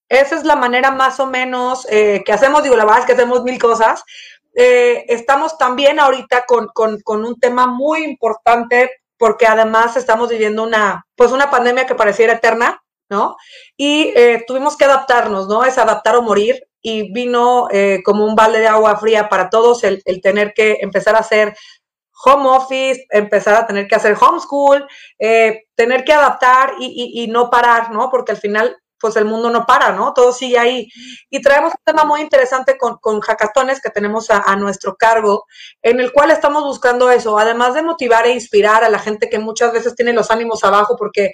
esa 0.07 0.35
es 0.35 0.43
la 0.43 0.55
manera 0.55 0.91
más 0.91 1.19
o 1.19 1.25
menos 1.25 1.85
eh, 1.89 2.21
que 2.25 2.33
hacemos, 2.33 2.63
digo, 2.63 2.75
la 2.75 2.85
verdad 2.85 3.01
es 3.01 3.05
que 3.05 3.13
hacemos 3.13 3.43
mil 3.43 3.59
cosas. 3.59 4.03
Eh, 4.53 5.05
estamos 5.07 5.57
también 5.57 5.99
ahorita 5.99 6.45
con, 6.45 6.67
con, 6.73 7.25
un 7.25 7.39
tema 7.39 7.67
muy 7.67 8.03
importante 8.03 8.91
porque 9.17 9.47
además 9.47 9.95
estamos 9.95 10.29
viviendo 10.29 10.63
una, 10.63 11.05
pues 11.15 11.31
una 11.31 11.49
pandemia 11.49 11.85
que 11.85 11.95
pareciera 11.95 12.33
eterna, 12.33 12.81
¿no? 13.11 13.35
Y 13.77 14.13
eh, 14.15 14.43
tuvimos 14.47 14.77
que 14.77 14.85
adaptarnos, 14.85 15.47
¿no? 15.47 15.65
Es 15.65 15.77
adaptar 15.77 16.15
o 16.15 16.21
morir 16.23 16.63
y 16.81 17.11
vino 17.11 17.67
eh, 17.69 18.01
como 18.03 18.25
un 18.25 18.35
balde 18.35 18.59
de 18.59 18.67
agua 18.67 18.97
fría 18.97 19.29
para 19.29 19.49
todos 19.49 19.83
el, 19.83 20.01
tener 20.23 20.53
que 20.53 20.77
empezar 20.81 21.15
a 21.15 21.19
hacer 21.19 21.53
home 22.23 22.49
office, 22.49 23.05
empezar 23.09 23.55
a 23.55 23.67
tener 23.67 23.87
que 23.87 23.95
hacer 23.95 24.15
homeschool, 24.19 24.87
eh, 25.19 25.65
tener 25.75 26.05
que 26.05 26.13
adaptar 26.13 26.75
y, 26.79 27.27
no 27.29 27.49
parar, 27.49 27.91
¿no? 27.91 28.09
Porque 28.09 28.31
al 28.31 28.37
final, 28.37 28.77
pues 28.99 29.15
el 29.15 29.25
mundo 29.25 29.49
no 29.49 29.65
para, 29.65 29.91
¿no? 29.91 30.13
Todo 30.13 30.31
sigue 30.31 30.57
ahí. 30.57 30.87
Y 31.31 31.41
traemos 31.41 31.71
un 31.71 31.83
tema 31.83 32.05
muy 32.05 32.21
interesante 32.21 32.77
con, 32.77 32.97
con 32.97 33.19
que 33.19 33.89
tenemos 33.89 34.29
a, 34.29 34.55
nuestro 34.55 34.95
cargo, 34.95 35.45
en 35.81 35.99
el 35.99 36.13
cual 36.13 36.29
estamos 36.31 36.63
buscando 36.63 37.09
eso, 37.09 37.37
además 37.37 37.73
de 37.73 37.81
motivar 37.81 38.27
e 38.27 38.33
inspirar 38.33 38.83
a 38.83 38.89
la 38.89 38.99
gente 38.99 39.27
que 39.27 39.39
muchas 39.39 39.73
veces 39.73 39.95
tiene 39.95 40.13
los 40.13 40.29
ánimos 40.29 40.63
abajo 40.63 40.95
porque 40.97 41.31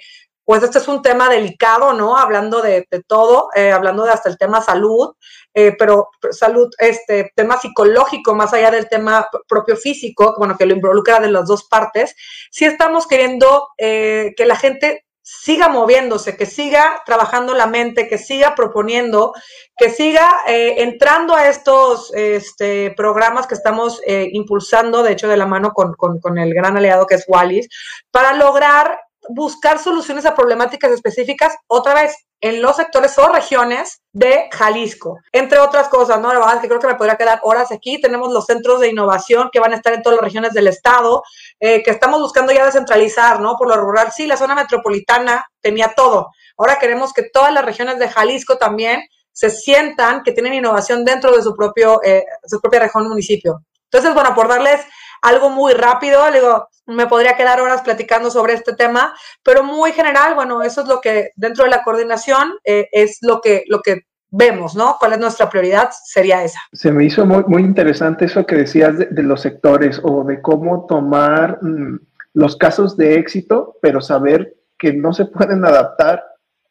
pues 0.48 0.62
este 0.62 0.78
es 0.78 0.88
un 0.88 1.02
tema 1.02 1.28
delicado, 1.28 1.92
¿no? 1.92 2.16
Hablando 2.16 2.62
de, 2.62 2.86
todo, 3.06 3.50
eh, 3.54 3.70
hablando 3.70 4.04
de 4.04 4.12
hasta 4.12 4.30
el 4.30 4.38
tema 4.38 4.62
salud, 4.62 5.12
eh, 5.52 5.76
pero 5.78 6.08
salud, 6.30 6.70
este 6.78 7.30
tema 7.36 7.60
psicológico, 7.60 8.34
más 8.34 8.54
allá 8.54 8.70
del 8.70 8.88
tema 8.88 9.28
propio 9.46 9.76
físico, 9.76 10.36
bueno, 10.38 10.56
que 10.56 10.64
lo 10.64 10.72
involucra 10.72 11.20
de 11.20 11.30
las 11.30 11.46
dos 11.46 11.64
partes, 11.68 12.16
sí 12.50 12.64
estamos 12.64 13.06
queriendo 13.06 13.68
eh, 13.76 14.32
que 14.38 14.46
la 14.46 14.56
gente 14.56 15.04
siga 15.20 15.68
moviéndose, 15.68 16.34
que 16.34 16.46
siga 16.46 17.02
trabajando 17.04 17.52
la 17.52 17.66
mente, 17.66 18.08
que 18.08 18.16
siga 18.16 18.54
proponiendo, 18.54 19.34
que 19.76 19.90
siga 19.90 20.30
entrando 20.46 21.34
a 21.34 21.50
estos 21.50 22.10
este, 22.14 22.94
programas 22.96 23.46
que 23.46 23.54
estamos 23.54 24.00
impulsando, 24.06 25.02
de 25.02 25.12
hecho, 25.12 25.28
de 25.28 25.36
la 25.36 25.44
mano 25.44 25.74
con, 25.74 25.94
con 25.94 26.38
el 26.38 26.54
gran 26.54 26.78
aliado 26.78 27.06
que 27.06 27.16
es 27.16 27.26
Wallis, 27.28 27.68
para 28.10 28.32
lograr 28.32 28.98
buscar 29.28 29.78
soluciones 29.78 30.26
a 30.26 30.34
problemáticas 30.34 30.90
específicas, 30.92 31.54
otra 31.66 31.94
vez, 31.94 32.14
en 32.40 32.62
los 32.62 32.76
sectores 32.76 33.18
o 33.18 33.28
regiones 33.28 34.00
de 34.12 34.48
Jalisco, 34.52 35.18
entre 35.32 35.58
otras 35.58 35.88
cosas, 35.88 36.20
¿no? 36.20 36.32
La 36.32 36.60
que 36.60 36.68
creo 36.68 36.80
que 36.80 36.86
me 36.86 36.94
podría 36.94 37.16
quedar 37.16 37.40
horas 37.42 37.72
aquí. 37.72 38.00
Tenemos 38.00 38.32
los 38.32 38.46
centros 38.46 38.80
de 38.80 38.88
innovación 38.88 39.50
que 39.52 39.58
van 39.58 39.72
a 39.72 39.76
estar 39.76 39.92
en 39.92 40.02
todas 40.02 40.16
las 40.16 40.24
regiones 40.24 40.52
del 40.52 40.68
estado, 40.68 41.22
eh, 41.58 41.82
que 41.82 41.90
estamos 41.90 42.20
buscando 42.20 42.52
ya 42.52 42.64
descentralizar, 42.64 43.40
¿no? 43.40 43.56
Por 43.56 43.68
lo 43.68 43.76
rural, 43.76 44.12
sí, 44.12 44.26
la 44.26 44.36
zona 44.36 44.54
metropolitana 44.54 45.44
tenía 45.60 45.92
todo. 45.96 46.30
Ahora 46.56 46.78
queremos 46.78 47.12
que 47.12 47.24
todas 47.24 47.52
las 47.52 47.64
regiones 47.64 47.98
de 47.98 48.08
Jalisco 48.08 48.56
también 48.56 49.02
se 49.32 49.50
sientan 49.50 50.22
que 50.22 50.32
tienen 50.32 50.54
innovación 50.54 51.04
dentro 51.04 51.34
de 51.36 51.42
su 51.42 51.54
propio, 51.54 52.00
eh, 52.04 52.24
su 52.44 52.60
propia 52.60 52.80
región 52.80 53.08
municipio. 53.08 53.62
Entonces, 53.84 54.14
bueno, 54.14 54.34
por 54.34 54.48
darles 54.48 54.80
algo 55.22 55.50
muy 55.50 55.72
rápido, 55.74 56.30
digo, 56.30 56.68
me 56.88 57.06
podría 57.06 57.36
quedar 57.36 57.60
horas 57.60 57.82
platicando 57.82 58.30
sobre 58.30 58.54
este 58.54 58.72
tema, 58.72 59.14
pero 59.42 59.62
muy 59.62 59.92
general, 59.92 60.34
bueno, 60.34 60.62
eso 60.62 60.82
es 60.82 60.88
lo 60.88 61.00
que 61.00 61.30
dentro 61.36 61.64
de 61.64 61.70
la 61.70 61.82
coordinación 61.82 62.54
eh, 62.64 62.88
es 62.92 63.18
lo 63.22 63.40
que, 63.40 63.64
lo 63.68 63.80
que 63.80 64.06
vemos, 64.30 64.74
¿no? 64.74 64.96
¿Cuál 64.98 65.12
es 65.12 65.18
nuestra 65.18 65.48
prioridad? 65.48 65.90
Sería 66.04 66.42
esa. 66.42 66.60
Se 66.72 66.90
me 66.90 67.04
hizo 67.04 67.24
muy, 67.24 67.44
muy 67.46 67.62
interesante 67.62 68.24
eso 68.24 68.44
que 68.44 68.56
decías 68.56 68.98
de, 68.98 69.22
los 69.22 69.42
sectores 69.42 70.00
o 70.02 70.24
de 70.24 70.40
cómo 70.40 70.86
tomar 70.86 71.62
mm, 71.62 72.00
los 72.34 72.56
casos 72.56 72.96
de 72.96 73.18
éxito, 73.18 73.76
pero 73.80 74.00
saber 74.00 74.54
que 74.78 74.92
no 74.92 75.12
se 75.12 75.26
pueden 75.26 75.64
adaptar 75.64 76.24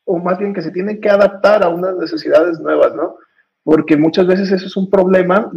o 0.06 0.18
más 0.18 0.38
bien 0.38 0.54
que 0.54 0.62
se 0.62 0.72
tienen 0.72 1.02
que 1.02 1.10
adaptar 1.10 1.64
a 1.64 1.70
unas 1.70 1.96
necesidades 1.98 2.60
nuevas, 2.60 2.96
¿no? 2.96 3.18
Porque 3.64 3.98
muchas 3.98 4.26
veces 4.26 4.50
eso 4.52 4.66
es 4.66 4.78
un 4.78 4.90
problema 4.90 5.52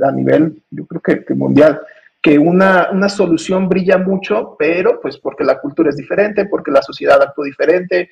a 0.00 0.12
nivel, 0.12 0.62
yo 0.70 0.86
creo 0.86 1.02
que, 1.02 1.34
mundial, 1.34 1.82
que 2.22 2.38
una, 2.38 2.88
una, 2.92 3.08
solución 3.08 3.68
brilla 3.68 3.98
mucho, 3.98 4.54
pero 4.58 5.00
pues 5.00 5.18
porque 5.18 5.44
la 5.44 5.58
cultura 5.58 5.90
es 5.90 5.96
diferente, 5.96 6.46
porque 6.46 6.70
la 6.70 6.80
sociedad 6.80 7.20
actúa 7.20 7.46
diferente, 7.46 8.10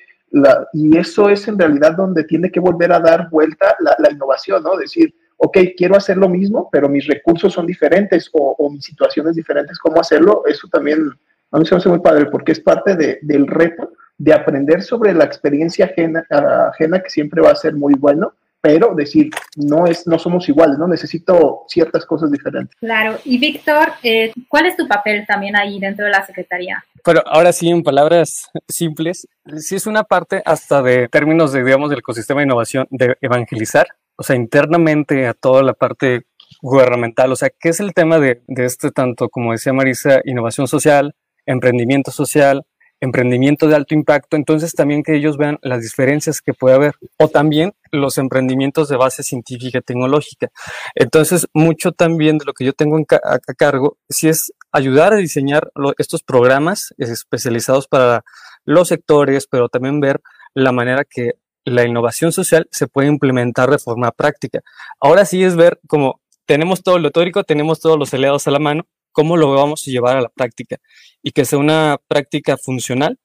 y 0.73 0.97
eso 0.97 1.29
es 1.29 1.47
en 1.47 1.57
realidad 1.57 1.93
donde 1.95 2.25
tiene 2.25 2.51
que 2.51 2.59
volver 2.59 2.91
a 2.91 2.99
dar 2.99 3.29
vuelta 3.29 3.75
la, 3.79 3.95
la, 3.99 4.11
innovación, 4.11 4.63
¿no? 4.63 4.77
Decir, 4.77 5.13
ok, 5.37 5.57
quiero 5.77 5.95
hacer 5.95 6.17
lo 6.17 6.29
mismo, 6.29 6.69
pero 6.71 6.89
mis 6.89 7.07
recursos 7.07 7.53
son 7.53 7.65
diferentes 7.65 8.29
o, 8.33 8.55
o 8.57 8.69
mis 8.69 8.85
situaciones 8.85 9.35
diferentes, 9.35 9.79
¿cómo 9.79 9.99
hacerlo? 9.99 10.43
Eso 10.45 10.67
también 10.69 11.11
a 11.51 11.59
mí 11.59 11.65
se 11.65 11.75
me 11.75 11.79
hace 11.79 11.89
muy 11.89 11.99
padre 11.99 12.25
porque 12.27 12.53
es 12.53 12.59
parte 12.59 12.95
de, 12.95 13.19
del 13.21 13.47
reto 13.47 13.91
de 14.17 14.33
aprender 14.33 14.83
sobre 14.83 15.13
la 15.13 15.25
experiencia 15.25 15.85
ajena, 15.85 16.25
ajena, 16.29 17.01
que 17.01 17.09
siempre 17.09 17.41
va 17.41 17.51
a 17.51 17.55
ser 17.55 17.75
muy 17.75 17.95
bueno, 17.95 18.33
pero 18.61 18.93
decir, 18.95 19.31
no, 19.55 19.87
es, 19.87 20.05
no 20.05 20.19
somos 20.19 20.47
iguales, 20.47 20.77
¿no? 20.77 20.87
Necesito 20.87 21.63
ciertas 21.67 22.05
cosas 22.05 22.31
diferentes. 22.31 22.77
Claro, 22.79 23.17
y 23.25 23.39
Víctor, 23.39 23.93
eh, 24.03 24.31
¿cuál 24.47 24.67
es 24.67 24.77
tu 24.77 24.87
papel 24.87 25.25
también 25.27 25.55
ahí 25.55 25.79
dentro 25.79 26.05
de 26.05 26.11
la 26.11 26.25
Secretaría? 26.25 26.83
Pero 27.03 27.23
ahora 27.25 27.51
sí, 27.51 27.69
en 27.69 27.81
palabras 27.81 28.49
simples, 28.67 29.27
sí 29.57 29.75
es 29.75 29.87
una 29.87 30.03
parte 30.03 30.43
hasta 30.45 30.83
de 30.83 31.07
términos 31.09 31.51
de, 31.51 31.63
digamos, 31.63 31.89
del 31.89 31.99
ecosistema 31.99 32.41
de 32.41 32.45
innovación, 32.45 32.87
de 32.91 33.17
evangelizar, 33.21 33.87
o 34.15 34.23
sea, 34.23 34.35
internamente 34.35 35.25
a 35.25 35.33
toda 35.33 35.63
la 35.63 35.73
parte 35.73 36.27
gubernamental, 36.61 37.31
o 37.31 37.35
sea, 37.35 37.49
¿qué 37.49 37.69
es 37.69 37.79
el 37.79 37.93
tema 37.93 38.19
de, 38.19 38.43
de 38.47 38.65
este 38.65 38.91
tanto, 38.91 39.29
como 39.29 39.53
decía 39.53 39.73
Marisa, 39.73 40.21
innovación 40.25 40.67
social, 40.67 41.15
emprendimiento 41.47 42.11
social, 42.11 42.63
emprendimiento 43.01 43.67
de 43.67 43.75
alto 43.75 43.95
impacto, 43.95 44.37
entonces 44.37 44.73
también 44.73 45.03
que 45.03 45.15
ellos 45.15 45.35
vean 45.35 45.57
las 45.63 45.81
diferencias 45.81 46.39
que 46.39 46.53
puede 46.53 46.75
haber, 46.75 46.93
o 47.17 47.27
también 47.27 47.73
los 47.91 48.17
emprendimientos 48.17 48.87
de 48.87 48.95
base 48.95 49.23
científica 49.23 49.79
y 49.79 49.81
tecnológica. 49.81 50.49
Entonces, 50.95 51.47
mucho 51.53 51.91
también 51.91 52.37
de 52.37 52.45
lo 52.45 52.53
que 52.53 52.63
yo 52.63 52.73
tengo 52.73 52.97
a, 52.97 53.39
cargo, 53.57 53.97
sí 54.07 54.29
es 54.29 54.53
ayudar 54.71 55.13
a 55.13 55.17
diseñar 55.17 55.71
estos 55.97 56.23
programas 56.23 56.93
especializados 56.97 57.87
para 57.87 58.23
los 58.63 58.87
sectores, 58.87 59.47
pero 59.47 59.67
también 59.67 59.99
ver 59.99 60.21
la 60.53 60.71
manera 60.71 61.03
que 61.03 61.33
la 61.65 61.85
innovación 61.85 62.31
social 62.31 62.67
se 62.71 62.87
puede 62.87 63.07
implementar 63.07 63.69
de 63.69 63.79
forma 63.79 64.11
práctica. 64.11 64.61
Ahora 64.99 65.25
sí 65.25 65.43
es 65.43 65.55
ver 65.55 65.79
como 65.87 66.21
tenemos 66.45 66.83
todo 66.83 66.99
lo 66.99 67.11
teórico, 67.11 67.43
tenemos 67.43 67.79
todos 67.79 67.97
los 67.97 68.13
aliados 68.13 68.47
a 68.47 68.51
la 68.51 68.59
mano, 68.59 68.85
cómo 69.11 69.37
lo 69.37 69.53
vamos 69.53 69.87
a 69.87 69.91
llevar 69.91 70.17
a 70.17 70.21
la 70.21 70.29
práctica 70.29 70.77
y 71.21 71.31
que 71.31 71.45
sea 71.45 71.59
una 71.59 71.97
práctica 72.07 72.57
funcional, 72.57 73.19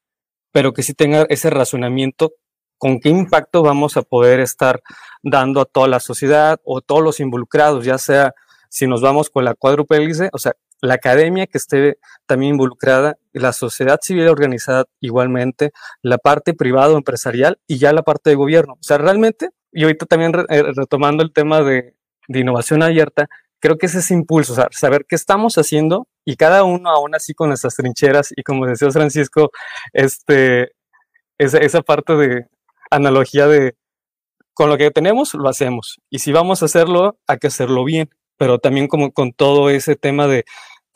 pero 0.53 0.73
que 0.73 0.83
sí 0.83 0.95
tenga 0.95 1.27
ese 1.29 1.51
razonamiento 1.51 2.33
con 2.79 3.01
qué 3.01 3.09
impacto 3.09 3.63
vamos 3.63 3.97
a 3.97 4.03
poder 4.03 4.41
estar 4.41 4.83
dando 5.23 5.61
a 5.61 5.65
toda 5.65 5.89
la 5.89 6.01
sociedad 6.01 6.61
o 6.65 6.81
todos 6.81 7.03
los 7.03 7.21
involucrados, 7.21 7.85
ya 7.85 7.99
sea 7.99 8.35
si 8.69 8.87
nos 8.87 9.01
vamos 9.01 9.31
con 9.31 9.45
la 9.45 9.55
cuádruple 9.55 10.29
o 10.33 10.39
sea, 10.39 10.53
la 10.83 10.95
academia 10.95 11.47
que 11.47 11.59
esté 11.59 11.99
también 12.27 12.53
involucrada, 12.53 13.17
la 13.33 13.53
sociedad 13.53 13.99
civil 14.03 14.29
organizada 14.29 14.85
igualmente, 15.01 15.73
la 16.03 16.19
parte 16.19 16.53
privada 16.53 16.93
o 16.93 16.99
empresarial 16.99 17.59
y 17.67 17.79
ya 17.79 17.93
la 17.93 18.03
parte 18.03 18.31
de 18.31 18.37
gobierno. 18.37 18.75
O 18.75 18.83
sea, 18.83 18.99
realmente, 18.99 19.51
y 19.73 19.85
ahorita 19.85 20.05
también 20.07 20.35
eh, 20.51 20.63
retomando 20.75 21.23
el 21.23 21.33
tema 21.33 21.63
de 21.63 21.95
innovación 22.29 22.83
abierta, 22.83 23.29
creo 23.61 23.79
que 23.79 23.87
es 23.87 23.95
ese 23.95 24.15
impulso, 24.15 24.55
saber 24.71 25.07
qué 25.09 25.17
estamos 25.17 25.57
haciendo 25.57 26.09
y 26.25 26.37
cada 26.37 26.65
uno 26.65 26.91
aún 26.91 27.15
así 27.15 27.35
con 27.35 27.49
nuestras 27.49 27.77
trincheras 27.77 28.33
y 28.37 28.43
como 28.43 28.67
decía 28.67 28.91
Francisco, 28.91 29.51
este, 29.93 30.73
esa, 31.39 31.59
esa 31.59 31.83
parte 31.83 32.15
de 32.15 32.47
analogía 32.91 33.47
de 33.47 33.77
con 34.55 34.71
lo 34.71 34.79
que 34.79 34.91
tenemos 34.91 35.35
lo 35.35 35.49
hacemos 35.49 36.01
y 36.11 36.21
si 36.21 36.33
vamos 36.33 36.63
a 36.63 36.67
hacerlo 36.67 37.19
hay 37.27 37.39
que 37.39 37.49
hacerlo 37.49 37.85
bien, 37.85 38.09
pero 38.37 38.59
también 38.59 38.89
como 38.89 39.13
con 39.13 39.33
todo 39.33 39.71
ese 39.71 39.97
tema 39.97 40.27
de 40.27 40.45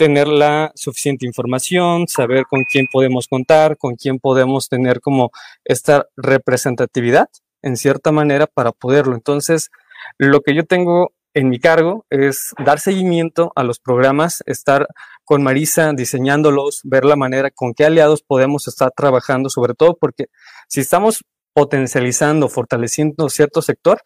tener 0.00 0.28
la 0.28 0.72
suficiente 0.76 1.26
información, 1.26 2.08
saber 2.08 2.44
con 2.48 2.64
quién 2.64 2.86
podemos 2.90 3.28
contar, 3.28 3.76
con 3.76 3.96
quién 3.96 4.18
podemos 4.18 4.70
tener 4.70 5.00
como 5.02 5.30
esta 5.62 6.06
representatividad 6.16 7.28
en 7.60 7.76
cierta 7.76 8.10
manera 8.10 8.46
para 8.46 8.72
poderlo. 8.72 9.14
Entonces, 9.14 9.68
lo 10.16 10.40
que 10.40 10.54
yo 10.54 10.64
tengo 10.64 11.12
en 11.34 11.48
mi 11.48 11.58
cargo 11.58 12.06
es 12.10 12.52
dar 12.64 12.80
seguimiento 12.80 13.52
a 13.54 13.62
los 13.62 13.78
programas, 13.78 14.42
estar 14.46 14.88
con 15.24 15.42
Marisa 15.42 15.92
diseñándolos, 15.92 16.80
ver 16.84 17.04
la 17.04 17.16
manera 17.16 17.50
con 17.50 17.72
qué 17.72 17.84
aliados 17.84 18.22
podemos 18.22 18.66
estar 18.66 18.90
trabajando, 18.96 19.48
sobre 19.48 19.74
todo 19.74 19.96
porque 19.96 20.26
si 20.68 20.80
estamos 20.80 21.24
potencializando, 21.52 22.48
fortaleciendo 22.48 23.28
cierto 23.28 23.62
sector, 23.62 24.00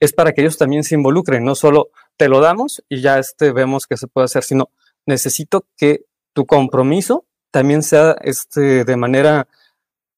es 0.00 0.12
para 0.12 0.32
que 0.32 0.40
ellos 0.40 0.56
también 0.56 0.82
se 0.82 0.94
involucren, 0.94 1.44
no 1.44 1.54
solo 1.54 1.90
te 2.16 2.28
lo 2.28 2.40
damos 2.40 2.82
y 2.88 3.02
ya 3.02 3.18
este 3.18 3.52
vemos 3.52 3.86
que 3.86 3.96
se 3.96 4.06
puede 4.06 4.24
hacer, 4.24 4.42
sino 4.42 4.70
necesito 5.06 5.66
que 5.76 6.04
tu 6.32 6.46
compromiso 6.46 7.26
también 7.50 7.82
sea 7.82 8.16
este, 8.22 8.84
de 8.84 8.96
manera 8.96 9.48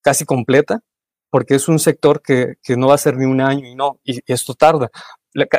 casi 0.03 0.25
completa, 0.25 0.83
porque 1.33 1.57
es 1.57 1.67
un 1.67 1.81
sector 1.81 2.23
que, 2.23 2.59
que, 2.63 2.77
no 2.77 2.87
va 2.89 2.95
a 2.95 2.99
ser 2.99 3.17
ni 3.17 3.25
un 3.25 3.41
año 3.41 3.67
y 3.67 3.75
no, 3.75 3.99
y 4.05 4.21
esto 4.33 4.55
tarda 4.55 4.93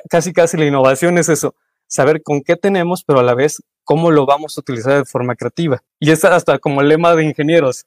casi 0.09 0.33
casi 0.33 0.57
la 0.57 0.65
innovación 0.65 1.17
es 1.17 1.29
eso, 1.29 1.55
saber 1.87 2.21
con 2.23 2.41
qué 2.41 2.55
tenemos, 2.55 3.03
pero 3.03 3.19
a 3.19 3.23
la 3.23 3.33
vez 3.33 3.61
cómo 3.83 4.11
lo 4.11 4.25
vamos 4.25 4.57
a 4.57 4.61
utilizar 4.61 4.97
de 4.97 5.05
forma 5.05 5.35
creativa. 5.35 5.81
Y 5.99 6.11
es 6.11 6.23
hasta 6.25 6.59
como 6.59 6.81
el 6.81 6.89
lema 6.89 7.15
de 7.15 7.25
ingenieros. 7.25 7.85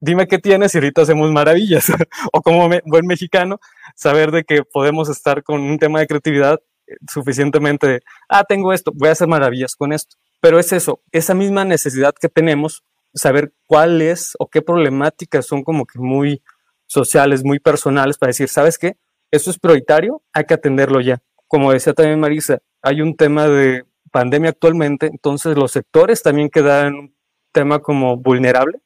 Dime 0.00 0.26
qué 0.26 0.38
tienes 0.38 0.74
y 0.74 0.78
ahorita 0.78 1.02
hacemos 1.02 1.30
maravillas. 1.30 1.90
o 2.32 2.42
como 2.42 2.68
buen 2.84 3.06
mexicano, 3.06 3.58
saber 3.94 4.30
de 4.30 4.44
que 4.44 4.62
podemos 4.62 5.08
estar 5.08 5.42
con 5.42 5.60
un 5.60 5.78
tema 5.78 6.00
de 6.00 6.06
creatividad 6.06 6.60
eh, 6.86 6.94
suficientemente, 7.10 8.00
ah, 8.28 8.44
tengo 8.44 8.72
esto, 8.72 8.92
voy 8.94 9.08
a 9.08 9.12
hacer 9.12 9.28
maravillas 9.28 9.74
con 9.74 9.92
esto. 9.92 10.16
Pero 10.40 10.58
es 10.58 10.72
eso, 10.72 11.00
esa 11.12 11.34
misma 11.34 11.64
necesidad 11.64 12.14
que 12.18 12.28
tenemos, 12.28 12.84
saber 13.14 13.52
cuáles 13.66 14.32
o 14.38 14.48
qué 14.48 14.60
problemáticas 14.60 15.46
son 15.46 15.64
como 15.64 15.86
que 15.86 15.98
muy 15.98 16.42
sociales, 16.86 17.44
muy 17.44 17.58
personales, 17.58 18.18
para 18.18 18.30
decir, 18.30 18.48
¿sabes 18.48 18.78
qué? 18.78 18.96
eso 19.30 19.50
es 19.50 19.58
prioritario, 19.58 20.22
hay 20.32 20.44
que 20.44 20.54
atenderlo 20.54 21.00
ya. 21.00 21.18
Como 21.46 21.72
decía 21.72 21.92
también 21.92 22.20
Marisa, 22.20 22.58
hay 22.82 23.00
un 23.00 23.16
tema 23.16 23.46
de 23.48 23.84
pandemia 24.12 24.50
actualmente, 24.50 25.06
entonces 25.06 25.56
los 25.56 25.72
sectores 25.72 26.22
también 26.22 26.48
quedan 26.48 26.94
un 26.94 27.16
tema 27.52 27.80
como 27.80 28.16
vulnerable, 28.16 28.80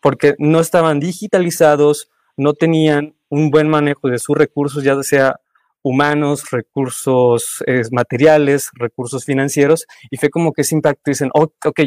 porque 0.00 0.34
no 0.38 0.60
estaban 0.60 1.00
digitalizados, 1.00 2.10
no 2.36 2.54
tenían 2.54 3.16
un 3.28 3.50
buen 3.50 3.68
manejo 3.68 4.08
de 4.08 4.18
sus 4.18 4.36
recursos, 4.36 4.84
ya 4.84 5.00
sea 5.02 5.40
humanos, 5.82 6.50
recursos 6.50 7.62
materiales, 7.92 8.70
recursos 8.74 9.24
financieros, 9.24 9.86
y 10.10 10.16
fue 10.16 10.30
como 10.30 10.52
que 10.52 10.62
ese 10.62 10.74
impacto 10.74 11.02
dicen, 11.06 11.30
oh, 11.34 11.52
ok, 11.64 11.80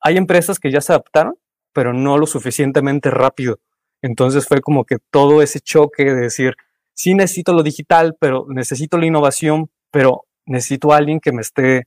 hay 0.00 0.16
empresas 0.16 0.58
que 0.58 0.70
ya 0.70 0.80
se 0.80 0.92
adaptaron, 0.92 1.34
pero 1.72 1.92
no 1.92 2.18
lo 2.18 2.26
suficientemente 2.26 3.10
rápido. 3.10 3.58
Entonces 4.02 4.46
fue 4.46 4.60
como 4.60 4.84
que 4.84 4.98
todo 5.10 5.42
ese 5.42 5.60
choque 5.60 6.04
de 6.04 6.16
decir, 6.16 6.54
sí 6.92 7.14
necesito 7.14 7.52
lo 7.54 7.62
digital, 7.62 8.16
pero 8.20 8.46
necesito 8.48 8.98
la 8.98 9.06
innovación, 9.06 9.70
pero 9.90 10.24
necesito 10.44 10.92
a 10.92 10.96
alguien 10.96 11.20
que 11.20 11.32
me 11.32 11.40
esté 11.40 11.86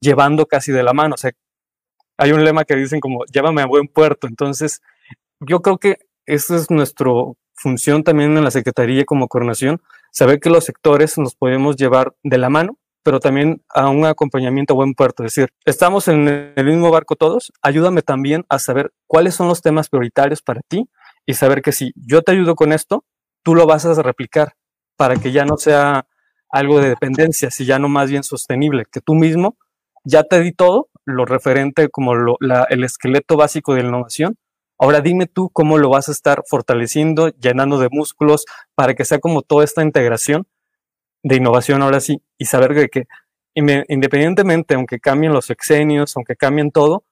llevando 0.00 0.46
casi 0.46 0.72
de 0.72 0.82
la 0.82 0.94
mano. 0.94 1.14
O 1.14 1.18
sea, 1.18 1.30
hay 2.16 2.32
un 2.32 2.44
lema 2.44 2.64
que 2.64 2.76
dicen 2.76 3.00
como, 3.00 3.24
llévame 3.26 3.62
a 3.62 3.66
buen 3.66 3.88
puerto. 3.88 4.26
Entonces, 4.26 4.80
yo 5.40 5.60
creo 5.60 5.78
que 5.78 5.98
esa 6.26 6.56
es 6.56 6.70
nuestra 6.70 7.10
función 7.54 8.02
también 8.02 8.36
en 8.36 8.44
la 8.44 8.50
Secretaría 8.50 9.04
como 9.04 9.28
coordinación, 9.28 9.80
saber 10.10 10.40
que 10.40 10.50
los 10.50 10.64
sectores 10.64 11.18
nos 11.18 11.34
podemos 11.34 11.76
llevar 11.76 12.14
de 12.22 12.38
la 12.38 12.48
mano, 12.48 12.78
pero 13.02 13.20
también 13.20 13.62
a 13.68 13.88
un 13.88 14.06
acompañamiento 14.06 14.74
a 14.74 14.76
buen 14.76 14.94
puerto. 14.94 15.24
Es 15.24 15.34
decir, 15.34 15.52
estamos 15.64 16.08
en 16.08 16.52
el 16.56 16.64
mismo 16.64 16.90
barco 16.90 17.16
todos, 17.16 17.52
ayúdame 17.62 18.02
también 18.02 18.44
a 18.48 18.58
saber 18.58 18.92
cuáles 19.06 19.34
son 19.34 19.48
los 19.48 19.60
temas 19.60 19.88
prioritarios 19.88 20.42
para 20.42 20.62
ti 20.62 20.88
y 21.26 21.34
saber 21.34 21.62
que 21.62 21.72
si 21.72 21.92
yo 21.94 22.22
te 22.22 22.32
ayudo 22.32 22.54
con 22.54 22.72
esto, 22.72 23.04
tú 23.42 23.54
lo 23.54 23.66
vas 23.66 23.86
a 23.86 24.02
replicar 24.02 24.54
para 24.96 25.16
que 25.16 25.32
ya 25.32 25.44
no 25.44 25.56
sea 25.56 26.06
algo 26.50 26.80
de 26.80 26.88
dependencia, 26.88 27.50
si 27.50 27.64
ya 27.64 27.78
no 27.78 27.88
más 27.88 28.10
bien 28.10 28.22
sostenible, 28.22 28.84
que 28.90 29.00
tú 29.00 29.14
mismo 29.14 29.56
ya 30.04 30.24
te 30.24 30.40
di 30.40 30.52
todo, 30.52 30.88
lo 31.04 31.24
referente 31.24 31.88
como 31.88 32.12
el 32.12 32.84
esqueleto 32.84 33.36
básico 33.36 33.74
de 33.74 33.82
la 33.82 33.88
innovación. 33.88 34.36
Ahora 34.78 35.00
dime 35.00 35.26
tú 35.26 35.50
cómo 35.50 35.78
lo 35.78 35.90
vas 35.90 36.08
a 36.08 36.12
estar 36.12 36.42
fortaleciendo, 36.48 37.28
llenando 37.28 37.78
de 37.78 37.88
músculos, 37.90 38.46
para 38.74 38.94
que 38.94 39.04
sea 39.04 39.18
como 39.18 39.42
toda 39.42 39.64
esta 39.64 39.82
integración 39.82 40.46
de 41.22 41.36
innovación 41.36 41.82
ahora 41.82 42.00
sí, 42.00 42.22
y 42.38 42.46
saber 42.46 42.90
que 42.90 43.04
independientemente, 43.54 44.74
aunque 44.74 45.00
cambien 45.00 45.32
los 45.32 45.50
exenios, 45.50 46.16
aunque 46.16 46.34
cambien 46.34 46.70
todo, 46.70 47.04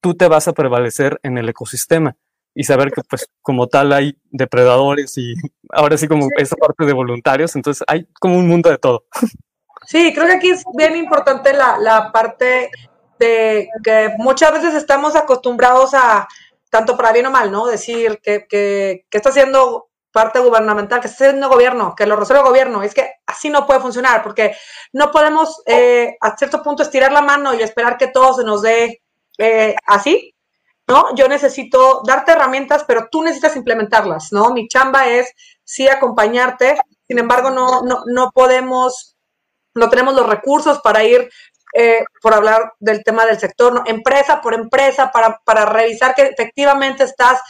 tú 0.00 0.14
te 0.14 0.28
vas 0.28 0.46
a 0.46 0.52
prevalecer 0.52 1.18
en 1.22 1.36
el 1.36 1.48
ecosistema 1.48 2.16
y 2.54 2.64
saber 2.64 2.90
que 2.90 3.02
pues 3.08 3.28
como 3.42 3.66
tal 3.68 3.92
hay 3.92 4.16
depredadores 4.30 5.16
y 5.18 5.34
ahora 5.70 5.96
sí 5.96 6.08
como 6.08 6.28
esa 6.36 6.56
parte 6.56 6.84
de 6.84 6.92
voluntarios, 6.92 7.54
entonces 7.56 7.84
hay 7.86 8.06
como 8.20 8.36
un 8.36 8.48
mundo 8.48 8.70
de 8.70 8.78
todo. 8.78 9.04
Sí, 9.86 10.12
creo 10.14 10.26
que 10.26 10.34
aquí 10.34 10.50
es 10.50 10.64
bien 10.74 10.96
importante 10.96 11.52
la, 11.52 11.78
la 11.78 12.12
parte 12.12 12.70
de 13.18 13.68
que 13.82 14.14
muchas 14.18 14.52
veces 14.52 14.74
estamos 14.74 15.16
acostumbrados 15.16 15.94
a, 15.94 16.26
tanto 16.70 16.96
para 16.96 17.12
bien 17.12 17.26
o 17.26 17.30
mal, 17.30 17.50
¿no? 17.50 17.66
Decir 17.66 18.20
que, 18.22 18.46
que, 18.48 19.04
que 19.10 19.16
está 19.16 19.30
haciendo 19.30 19.90
parte 20.12 20.38
gubernamental, 20.40 21.00
que 21.00 21.08
está 21.08 21.26
haciendo 21.26 21.48
gobierno, 21.48 21.94
que 21.94 22.06
lo 22.06 22.16
resuelve 22.16 22.42
el 22.42 22.48
gobierno. 22.48 22.82
Es 22.82 22.94
que 22.94 23.12
así 23.26 23.50
no 23.50 23.66
puede 23.66 23.80
funcionar, 23.80 24.22
porque 24.22 24.54
no 24.92 25.10
podemos 25.10 25.62
eh, 25.66 26.16
a 26.20 26.36
cierto 26.36 26.62
punto 26.62 26.82
estirar 26.82 27.12
la 27.12 27.22
mano 27.22 27.54
y 27.54 27.62
esperar 27.62 27.96
que 27.96 28.08
todo 28.08 28.34
se 28.34 28.44
nos 28.44 28.62
dé 28.62 29.02
eh, 29.38 29.74
así, 29.86 30.34
¿no? 30.90 31.14
Yo 31.14 31.28
necesito 31.28 32.02
darte 32.04 32.32
herramientas, 32.32 32.84
pero 32.86 33.08
tú 33.10 33.22
necesitas 33.22 33.56
implementarlas, 33.56 34.32
¿no? 34.32 34.50
Mi 34.50 34.68
chamba 34.68 35.06
es 35.08 35.32
sí 35.64 35.88
acompañarte, 35.88 36.78
sin 37.06 37.18
embargo, 37.18 37.50
no, 37.50 37.82
no, 37.82 38.02
no 38.06 38.30
podemos, 38.32 39.16
no 39.74 39.88
tenemos 39.88 40.14
los 40.14 40.28
recursos 40.28 40.80
para 40.80 41.04
ir 41.04 41.30
eh, 41.74 42.04
por 42.20 42.34
hablar 42.34 42.72
del 42.80 43.04
tema 43.04 43.24
del 43.24 43.38
sector, 43.38 43.72
¿no? 43.72 43.82
empresa 43.86 44.40
por 44.40 44.54
empresa, 44.54 45.12
para, 45.12 45.40
para 45.44 45.64
revisar 45.66 46.14
que 46.14 46.22
efectivamente 46.22 47.04
estás 47.04 47.40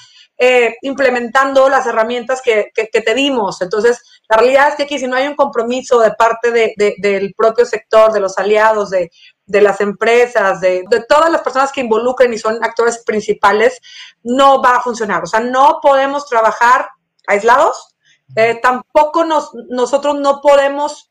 eh, 0.42 0.76
implementando 0.82 1.68
las 1.68 1.86
herramientas 1.86 2.40
que, 2.42 2.70
te 2.74 3.14
dimos. 3.14 3.60
Entonces, 3.60 4.00
la 4.28 4.38
realidad 4.38 4.68
es 4.70 4.74
que 4.74 4.82
aquí 4.84 4.98
si 4.98 5.06
no 5.06 5.16
hay 5.16 5.26
un 5.26 5.34
compromiso 5.34 6.00
de 6.00 6.12
parte 6.12 6.50
del 6.50 7.34
propio 7.36 7.66
sector, 7.66 8.10
de 8.10 8.20
los 8.20 8.38
aliados, 8.38 8.88
de, 8.88 9.10
las 9.60 9.80
empresas, 9.80 10.60
de, 10.60 10.84
todas 11.08 11.30
las 11.30 11.42
personas 11.42 11.72
que 11.72 11.80
involucren 11.80 12.32
y 12.32 12.38
son 12.38 12.62
actores 12.62 13.02
principales, 13.04 13.80
no 14.22 14.62
va 14.62 14.76
a 14.76 14.82
funcionar. 14.82 15.22
O 15.24 15.26
sea, 15.26 15.40
no 15.40 15.78
podemos 15.82 16.26
trabajar 16.26 16.88
aislados. 17.26 17.96
Eh, 18.36 18.60
tampoco 18.62 19.24
nos, 19.24 19.50
nosotros 19.68 20.16
no 20.16 20.40
podemos 20.40 21.10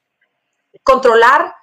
controlar 0.84 1.54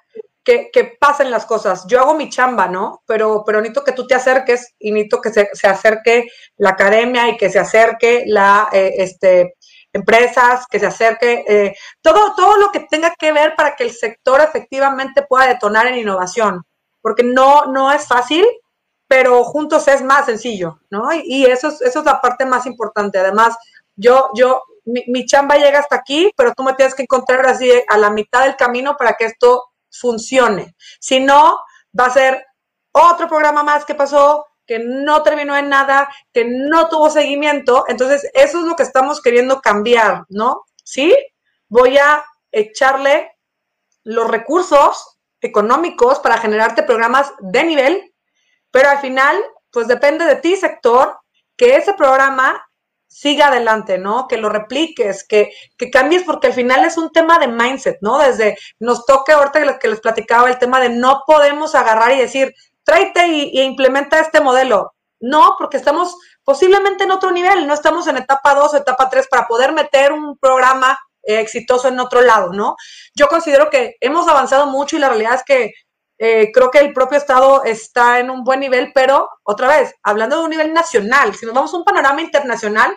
que, 0.43 0.97
pasen 0.99 1.29
las 1.29 1.45
cosas. 1.45 1.85
Yo 1.87 1.99
hago 1.99 2.13
mi 2.13 2.29
chamba, 2.29 2.67
¿no? 2.67 3.03
Pero, 3.05 3.43
pero 3.45 3.59
necesito 3.59 3.83
que 3.83 3.91
tú 3.91 4.07
te 4.07 4.15
acerques 4.15 4.75
y 4.79 4.91
necesito 4.91 5.19
que 5.19 5.31
se, 5.31 5.49
se 5.51 5.67
acerque 5.67 6.27
la 6.55 6.69
academia 6.69 7.27
y 7.29 7.37
que 7.37 7.49
se 7.49 7.59
acerque 7.59 8.23
la, 8.27 8.69
eh, 8.71 8.93
este, 8.97 9.55
empresas, 9.93 10.65
que 10.69 10.79
se 10.79 10.85
acerque, 10.85 11.43
eh, 11.47 11.75
todo, 12.01 12.33
todo 12.35 12.57
lo 12.57 12.71
que 12.71 12.81
tenga 12.81 13.13
que 13.17 13.31
ver 13.31 13.55
para 13.55 13.75
que 13.75 13.83
el 13.83 13.91
sector 13.91 14.41
efectivamente 14.41 15.23
pueda 15.27 15.47
detonar 15.47 15.87
en 15.87 15.95
innovación, 15.95 16.63
porque 17.07 17.23
no, 17.23 17.67
no 17.67 17.89
es 17.89 18.05
fácil, 18.05 18.45
pero 19.07 19.45
juntos 19.45 19.87
es 19.87 20.03
más 20.03 20.25
sencillo, 20.25 20.81
¿no? 20.89 21.07
Y, 21.13 21.45
eso, 21.45 21.69
es, 21.69 21.81
eso 21.81 21.99
es 21.99 22.05
la 22.05 22.19
parte 22.19 22.45
más 22.45 22.65
importante. 22.65 23.17
Además, 23.17 23.55
yo, 23.95 24.29
yo, 24.35 24.61
mi, 24.83 25.05
mi, 25.07 25.25
chamba 25.25 25.55
llega 25.55 25.79
hasta 25.79 25.95
aquí, 25.95 26.33
pero 26.35 26.53
tú 26.53 26.63
me 26.63 26.73
tienes 26.73 26.95
que 26.95 27.03
encontrar 27.03 27.47
así 27.47 27.71
a 27.87 27.97
la 27.97 28.09
mitad 28.09 28.43
del 28.43 28.57
camino 28.57 28.97
para 28.97 29.13
que 29.13 29.23
esto 29.23 29.63
funcione. 29.89 30.75
Si 30.99 31.21
no, 31.21 31.61
va 31.97 32.07
a 32.07 32.13
ser 32.13 32.45
otro 32.91 33.29
programa 33.29 33.63
más 33.63 33.85
que 33.85 33.95
pasó, 33.95 34.45
que 34.65 34.79
no 34.79 35.23
terminó 35.23 35.55
en 35.55 35.69
nada, 35.69 36.09
que 36.33 36.43
no 36.43 36.89
tuvo 36.89 37.09
seguimiento. 37.09 37.85
Entonces, 37.87 38.29
eso 38.33 38.59
es 38.59 38.65
lo 38.65 38.75
que 38.75 38.83
estamos 38.83 39.21
queriendo 39.21 39.61
cambiar, 39.61 40.25
¿no? 40.27 40.65
Sí, 40.83 41.15
voy 41.69 41.97
a 41.99 42.25
echarle 42.51 43.31
los 44.03 44.29
recursos 44.29 45.16
económicos 45.47 46.19
para 46.19 46.37
generarte 46.37 46.83
programas 46.83 47.33
de 47.39 47.63
nivel, 47.63 48.13
pero 48.71 48.89
al 48.89 48.99
final, 48.99 49.35
pues 49.71 49.87
depende 49.87 50.25
de 50.25 50.35
ti, 50.35 50.55
sector, 50.55 51.17
que 51.55 51.75
ese 51.75 51.93
programa 51.93 52.63
siga 53.07 53.47
adelante, 53.47 53.97
¿no? 53.97 54.27
Que 54.27 54.37
lo 54.37 54.49
repliques, 54.49 55.25
que, 55.27 55.51
que, 55.77 55.89
cambies, 55.89 56.23
porque 56.23 56.47
al 56.47 56.53
final 56.53 56.85
es 56.85 56.97
un 56.97 57.09
tema 57.09 57.39
de 57.39 57.47
mindset, 57.47 57.97
¿no? 58.01 58.19
Desde 58.19 58.57
nos 58.79 59.05
toque 59.05 59.31
ahorita 59.31 59.79
que 59.79 59.87
les 59.87 60.01
platicaba 60.01 60.49
el 60.49 60.59
tema 60.59 60.79
de 60.79 60.89
no 60.89 61.23
podemos 61.25 61.73
agarrar 61.73 62.11
y 62.11 62.19
decir, 62.19 62.53
tráete 62.83 63.27
y, 63.27 63.61
implementa 63.61 64.19
este 64.19 64.39
modelo. 64.39 64.93
No, 65.19 65.55
porque 65.57 65.77
estamos 65.77 66.15
posiblemente 66.43 67.05
en 67.05 67.11
otro 67.11 67.31
nivel, 67.31 67.65
no 67.65 67.73
estamos 67.73 68.07
en 68.07 68.17
etapa 68.17 68.53
2, 68.53 68.75
etapa 68.75 69.09
3 69.09 69.27
para 69.27 69.47
poder 69.47 69.71
meter 69.71 70.13
un 70.13 70.37
programa 70.37 70.97
eh, 71.27 71.41
exitoso 71.41 71.89
en 71.89 71.99
otro 71.99 72.21
lado, 72.21 72.53
¿no? 72.53 72.77
Yo 73.13 73.27
considero 73.27 73.69
que 73.69 73.95
hemos 73.99 74.27
avanzado 74.29 74.67
mucho 74.67 74.95
y 74.95 74.99
la 74.99 75.09
realidad 75.09 75.35
es 75.35 75.43
que 75.43 75.73
eh, 76.19 76.51
creo 76.53 76.71
que 76.71 76.79
el 76.79 76.93
propio 76.93 77.17
Estado 77.17 77.63
está 77.65 78.19
en 78.19 78.29
un 78.29 78.45
buen 78.45 78.61
nivel, 78.61 78.91
pero 78.95 79.29
otra 79.43 79.67
vez, 79.67 79.93
hablando 80.03 80.37
de 80.37 80.45
un 80.45 80.49
nivel 80.49 80.73
nacional, 80.73 81.35
si 81.35 81.45
nos 81.45 81.53
vamos 81.53 81.73
a 81.73 81.77
un 81.77 81.83
panorama 81.83 82.21
internacional, 82.21 82.95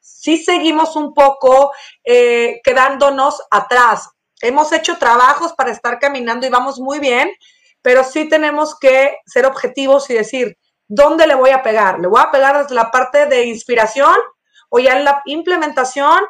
sí 0.00 0.38
seguimos 0.38 0.96
un 0.96 1.12
poco 1.12 1.70
eh, 2.02 2.60
quedándonos 2.64 3.42
atrás. 3.50 4.08
Hemos 4.40 4.72
hecho 4.72 4.96
trabajos 4.96 5.52
para 5.52 5.70
estar 5.70 5.98
caminando 5.98 6.46
y 6.46 6.50
vamos 6.50 6.80
muy 6.80 6.98
bien, 6.98 7.30
pero 7.82 8.04
sí 8.04 8.26
tenemos 8.28 8.78
que 8.78 9.18
ser 9.26 9.44
objetivos 9.44 10.08
y 10.08 10.14
decir, 10.14 10.56
¿dónde 10.88 11.26
le 11.26 11.34
voy 11.34 11.50
a 11.50 11.62
pegar? 11.62 12.00
¿Le 12.00 12.08
voy 12.08 12.22
a 12.22 12.30
pegar 12.30 12.62
desde 12.62 12.74
la 12.74 12.90
parte 12.90 13.26
de 13.26 13.44
inspiración 13.44 14.16
o 14.70 14.78
ya 14.78 14.96
en 14.96 15.04
la 15.04 15.22
implementación 15.26 16.20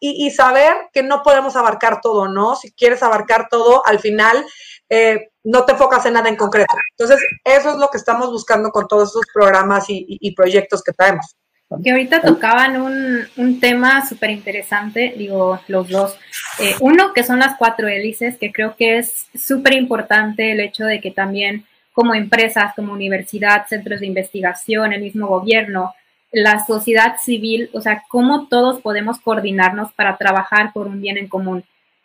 y, 0.00 0.30
saber 0.30 0.74
que 0.92 1.02
no 1.02 1.22
podemos 1.22 1.56
abarcar 1.56 2.00
todo, 2.00 2.28
¿no? 2.28 2.54
Si 2.56 2.72
quieres 2.72 3.02
abarcar 3.02 3.48
todo, 3.48 3.82
al 3.86 3.98
final 3.98 4.44
eh, 4.88 5.30
no 5.42 5.64
te 5.64 5.72
enfocas 5.72 6.06
en 6.06 6.14
nada 6.14 6.28
en 6.28 6.36
concreto. 6.36 6.74
Entonces, 6.96 7.24
eso 7.44 7.70
es 7.70 7.76
lo 7.76 7.88
que 7.88 7.98
estamos 7.98 8.30
buscando 8.30 8.70
con 8.70 8.86
todos 8.86 9.10
esos 9.10 9.24
programas 9.32 9.86
y, 9.88 10.34
proyectos 10.34 10.82
que 10.82 10.92
traemos. 10.92 11.36
Que 11.82 11.90
ahorita 11.90 12.20
tocaban 12.20 12.80
un, 12.80 13.26
un 13.36 13.58
tema 13.58 14.06
súper 14.06 14.30
interesante, 14.30 15.14
digo, 15.16 15.58
los 15.66 15.88
dos. 15.88 16.16
Eh, 16.60 16.76
uno, 16.80 17.12
que 17.12 17.24
son 17.24 17.40
las 17.40 17.56
cuatro 17.56 17.88
hélices, 17.88 18.36
que 18.38 18.52
creo 18.52 18.76
que 18.76 18.98
es 18.98 19.26
súper 19.34 19.74
importante 19.74 20.52
el 20.52 20.60
hecho 20.60 20.84
de 20.84 21.00
que 21.00 21.10
también 21.10 21.66
como 21.92 22.14
empresas, 22.14 22.74
como 22.74 22.92
universidad, 22.92 23.66
centros 23.68 24.00
de 24.00 24.06
investigación, 24.06 24.92
el 24.92 25.00
mismo 25.00 25.26
gobierno, 25.26 25.94
la 26.34 26.64
sociedad 26.64 27.16
civil, 27.22 27.70
o 27.72 27.80
sea, 27.80 28.02
cómo 28.08 28.48
todos 28.48 28.80
podemos 28.80 29.18
coordinarnos 29.20 29.92
para 29.92 30.18
trabajar 30.18 30.72
por 30.72 30.86
un 30.86 31.00
bien 31.00 31.16
en 31.16 31.28
común 31.28 31.64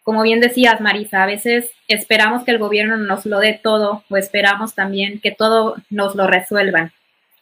como 0.09 0.23
bien 0.23 0.39
decías, 0.39 0.81
Marisa, 0.81 1.21
a 1.21 1.27
veces 1.27 1.69
esperamos 1.87 2.43
que 2.43 2.49
el 2.49 2.57
gobierno 2.57 2.97
nos 2.97 3.27
lo 3.27 3.37
dé 3.37 3.59
todo 3.61 4.03
o 4.09 4.17
esperamos 4.17 4.73
también 4.73 5.19
que 5.19 5.29
todo 5.29 5.75
nos 5.91 6.15
lo 6.15 6.25
resuelvan. 6.25 6.91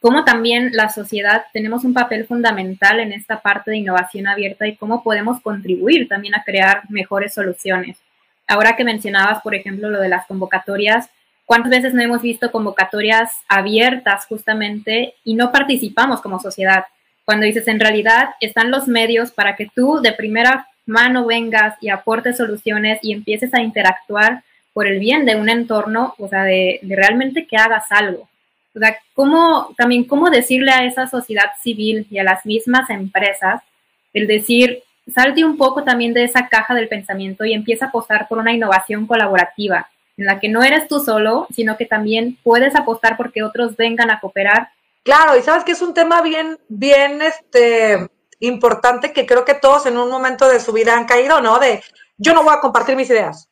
Como 0.01 0.25
también 0.25 0.71
la 0.73 0.89
sociedad 0.89 1.45
tenemos 1.53 1.85
un 1.85 1.93
papel 1.93 2.27
fundamental 2.27 2.99
en 2.99 3.13
esta 3.13 3.39
parte 3.41 3.71
de 3.71 3.77
innovación 3.77 4.27
abierta 4.27 4.67
y 4.67 4.75
cómo 4.75 5.01
podemos 5.01 5.39
contribuir 5.39 6.09
también 6.09 6.35
a 6.35 6.43
crear 6.43 6.81
mejores 6.89 7.33
soluciones. 7.33 7.99
Ahora 8.49 8.75
que 8.75 8.83
mencionabas, 8.83 9.41
por 9.41 9.55
ejemplo, 9.55 9.89
lo 9.89 10.01
de 10.01 10.09
las 10.09 10.27
convocatorias, 10.27 11.09
¿cuántas 11.47 11.71
veces 11.71 11.93
no 11.95 12.03
hemos 12.03 12.21
visto 12.21 12.51
convocatorias 12.51 13.31
abiertas 13.47 14.27
justamente 14.27 15.15
y 15.23 15.33
no 15.33 15.51
participamos 15.51 16.21
como 16.21 16.39
sociedad? 16.39 16.83
Cuando 17.25 17.45
dices, 17.45 17.67
en 17.67 17.79
realidad 17.79 18.29
están 18.39 18.69
los 18.69 18.87
medios 18.87 19.31
para 19.31 19.55
que 19.55 19.67
tú 19.73 19.99
de 20.01 20.11
primera 20.11 20.67
mano 20.85 21.25
vengas 21.25 21.75
y 21.81 21.89
aportes 21.89 22.37
soluciones 22.37 22.99
y 23.01 23.13
empieces 23.13 23.53
a 23.53 23.61
interactuar 23.61 24.43
por 24.73 24.87
el 24.87 24.99
bien 24.99 25.25
de 25.25 25.35
un 25.35 25.49
entorno, 25.49 26.13
o 26.19 26.27
sea, 26.27 26.43
de, 26.43 26.79
realmente 26.83 27.47
que 27.47 27.57
hagas 27.57 27.85
algo. 27.91 28.29
O 28.75 28.79
sea, 28.79 28.97
¿cómo, 29.13 29.73
también 29.77 30.03
cómo 30.03 30.29
decirle 30.29 30.71
a 30.71 30.85
esa 30.85 31.07
sociedad 31.07 31.51
civil 31.63 32.05
y 32.11 32.19
a 32.19 32.23
las 32.23 32.45
mismas 32.45 32.89
empresas 32.89 33.61
el 34.13 34.27
decir, 34.27 34.83
salte 35.13 35.45
un 35.45 35.57
poco 35.57 35.83
también 35.83 36.13
de 36.13 36.25
esa 36.25 36.47
caja 36.47 36.75
del 36.75 36.87
pensamiento 36.87 37.45
y 37.45 37.53
empieza 37.53 37.85
a 37.85 37.87
apostar 37.87 38.27
por 38.27 38.37
una 38.37 38.53
innovación 38.53 39.07
colaborativa, 39.07 39.89
en 40.17 40.25
la 40.25 40.39
que 40.39 40.49
no 40.49 40.63
eres 40.63 40.87
tú 40.87 40.99
solo, 40.99 41.47
sino 41.51 41.77
que 41.77 41.85
también 41.85 42.37
puedes 42.43 42.75
apostar 42.75 43.15
porque 43.15 43.43
otros 43.43 43.77
vengan 43.77 44.11
a 44.11 44.19
cooperar. 44.19 44.69
Claro, 45.03 45.37
y 45.37 45.41
sabes 45.41 45.63
que 45.63 45.71
es 45.71 45.81
un 45.81 45.93
tema 45.93 46.21
bien, 46.21 46.59
bien, 46.67 47.21
este, 47.21 48.09
importante 48.39 49.13
que 49.13 49.25
creo 49.25 49.45
que 49.45 49.53
todos 49.53 49.85
en 49.85 49.97
un 49.97 50.09
momento 50.09 50.47
de 50.49 50.59
su 50.59 50.73
vida 50.73 50.97
han 50.97 51.05
caído, 51.05 51.41
¿no? 51.41 51.59
De 51.59 51.81
yo 52.17 52.33
no 52.33 52.43
voy 52.43 52.53
a 52.53 52.59
compartir 52.59 52.95
mis 52.95 53.09
ideas, 53.09 53.49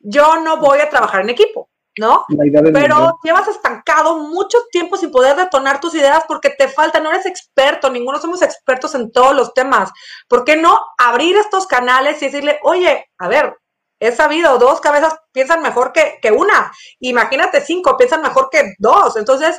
yo 0.00 0.40
no 0.40 0.58
voy 0.58 0.80
a 0.80 0.90
trabajar 0.90 1.22
en 1.22 1.30
equipo, 1.30 1.68
¿no? 1.98 2.24
Pero 2.72 3.18
llevas 3.22 3.48
estancado 3.48 4.18
mucho 4.18 4.58
tiempo 4.70 4.96
sin 4.96 5.10
poder 5.10 5.36
detonar 5.36 5.80
tus 5.80 5.94
ideas 5.94 6.24
porque 6.26 6.50
te 6.50 6.68
falta, 6.68 7.00
no 7.00 7.10
eres 7.10 7.26
experto, 7.26 7.90
ninguno 7.90 8.18
somos 8.18 8.42
expertos 8.42 8.94
en 8.94 9.12
todos 9.12 9.34
los 9.34 9.54
temas. 9.54 9.90
¿Por 10.28 10.44
qué 10.44 10.56
no 10.56 10.78
abrir 10.98 11.36
estos 11.36 11.66
canales 11.66 12.20
y 12.20 12.26
decirle, 12.26 12.58
oye, 12.62 13.06
a 13.18 13.28
ver, 13.28 13.56
he 13.98 14.12
sabido, 14.12 14.58
dos 14.58 14.80
cabezas 14.80 15.16
piensan 15.32 15.62
mejor 15.62 15.92
que, 15.92 16.18
que 16.20 16.30
una, 16.30 16.72
imagínate 17.00 17.60
cinco, 17.60 17.96
piensan 17.96 18.22
mejor 18.22 18.48
que 18.50 18.74
dos. 18.78 19.16
Entonces, 19.16 19.58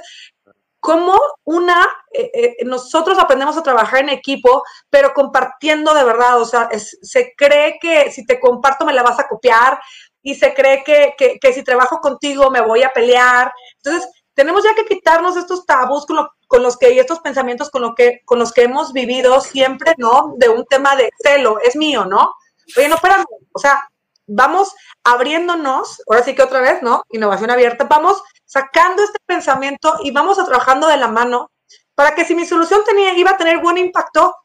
cómo 0.80 1.20
una, 1.44 1.86
eh, 2.14 2.32
eh, 2.34 2.56
nosotros 2.66 3.18
aprendemos 3.20 3.58
a 3.58 3.64
trabajar 3.64 4.02
en 4.02 4.10
equipo, 4.10 4.64
pero 4.90 5.14
compartiendo 5.14 5.94
de 5.94 6.04
verdad, 6.04 6.40
o 6.42 6.46
sea, 6.46 6.70
se 6.78 7.34
cree 7.36 7.78
que 7.82 8.12
si 8.12 8.26
te 8.26 8.40
comparto 8.40 8.86
me 8.86 8.94
la 8.94 9.04
vas 9.04 9.20
a 9.20 9.28
copiar 9.28 9.80
y 10.22 10.36
se 10.36 10.54
cree 10.54 10.84
que, 10.84 11.16
que, 11.18 11.54
si 11.54 11.64
trabajo 11.64 12.00
contigo 12.00 12.50
me 12.52 12.62
voy 12.62 12.84
a 12.84 12.92
pelear. 12.92 13.52
Entonces, 13.84 14.10
tenemos 14.34 14.64
ya 14.64 14.76
que 14.76 14.86
quitarnos 14.86 15.36
estos 15.36 15.66
tabús 15.66 16.06
con, 16.06 16.28
con 16.48 16.64
los 16.64 16.78
que, 16.78 16.94
y 16.94 17.00
estos 17.00 17.20
pensamientos 17.20 17.70
con, 17.70 17.82
lo 17.82 17.96
que, 17.96 18.22
con 18.26 18.40
los 18.40 18.54
que 18.54 18.64
hemos 18.64 18.94
vivido 18.94 19.42
siempre, 19.42 19.94
¿no? 19.98 20.34
De 20.38 20.50
un 20.50 20.66
tema 20.66 20.96
de 20.96 21.10
celo, 21.22 21.60
es 21.64 21.76
mío, 21.76 22.06
¿no? 22.06 22.34
Oye, 22.78 22.88
no, 22.88 22.96
espérame, 22.96 23.26
o 23.54 23.60
sea, 23.60 23.90
vamos 24.28 24.76
abriéndonos, 25.04 26.02
ahora 26.08 26.24
sí 26.24 26.36
que 26.36 26.44
otra 26.44 26.62
vez, 26.62 26.84
¿no? 26.84 27.04
Innovación 27.10 27.50
abierta, 27.50 27.86
vamos 27.86 28.22
sacando 28.46 29.04
este 29.04 29.20
pensamiento 29.26 29.96
y 30.04 30.12
vamos 30.12 30.40
a 30.40 30.46
trabajando 30.46 30.88
de 30.88 30.98
la 30.98 31.08
mano 31.08 31.52
para 31.96 32.14
que 32.14 32.26
si 32.26 32.36
mi 32.36 32.46
solución 32.46 32.82
tenía, 32.86 33.18
iba 33.18 33.32
a 33.32 33.38
tener 33.38 33.58
buen 33.58 33.78
impacto, 33.78 34.36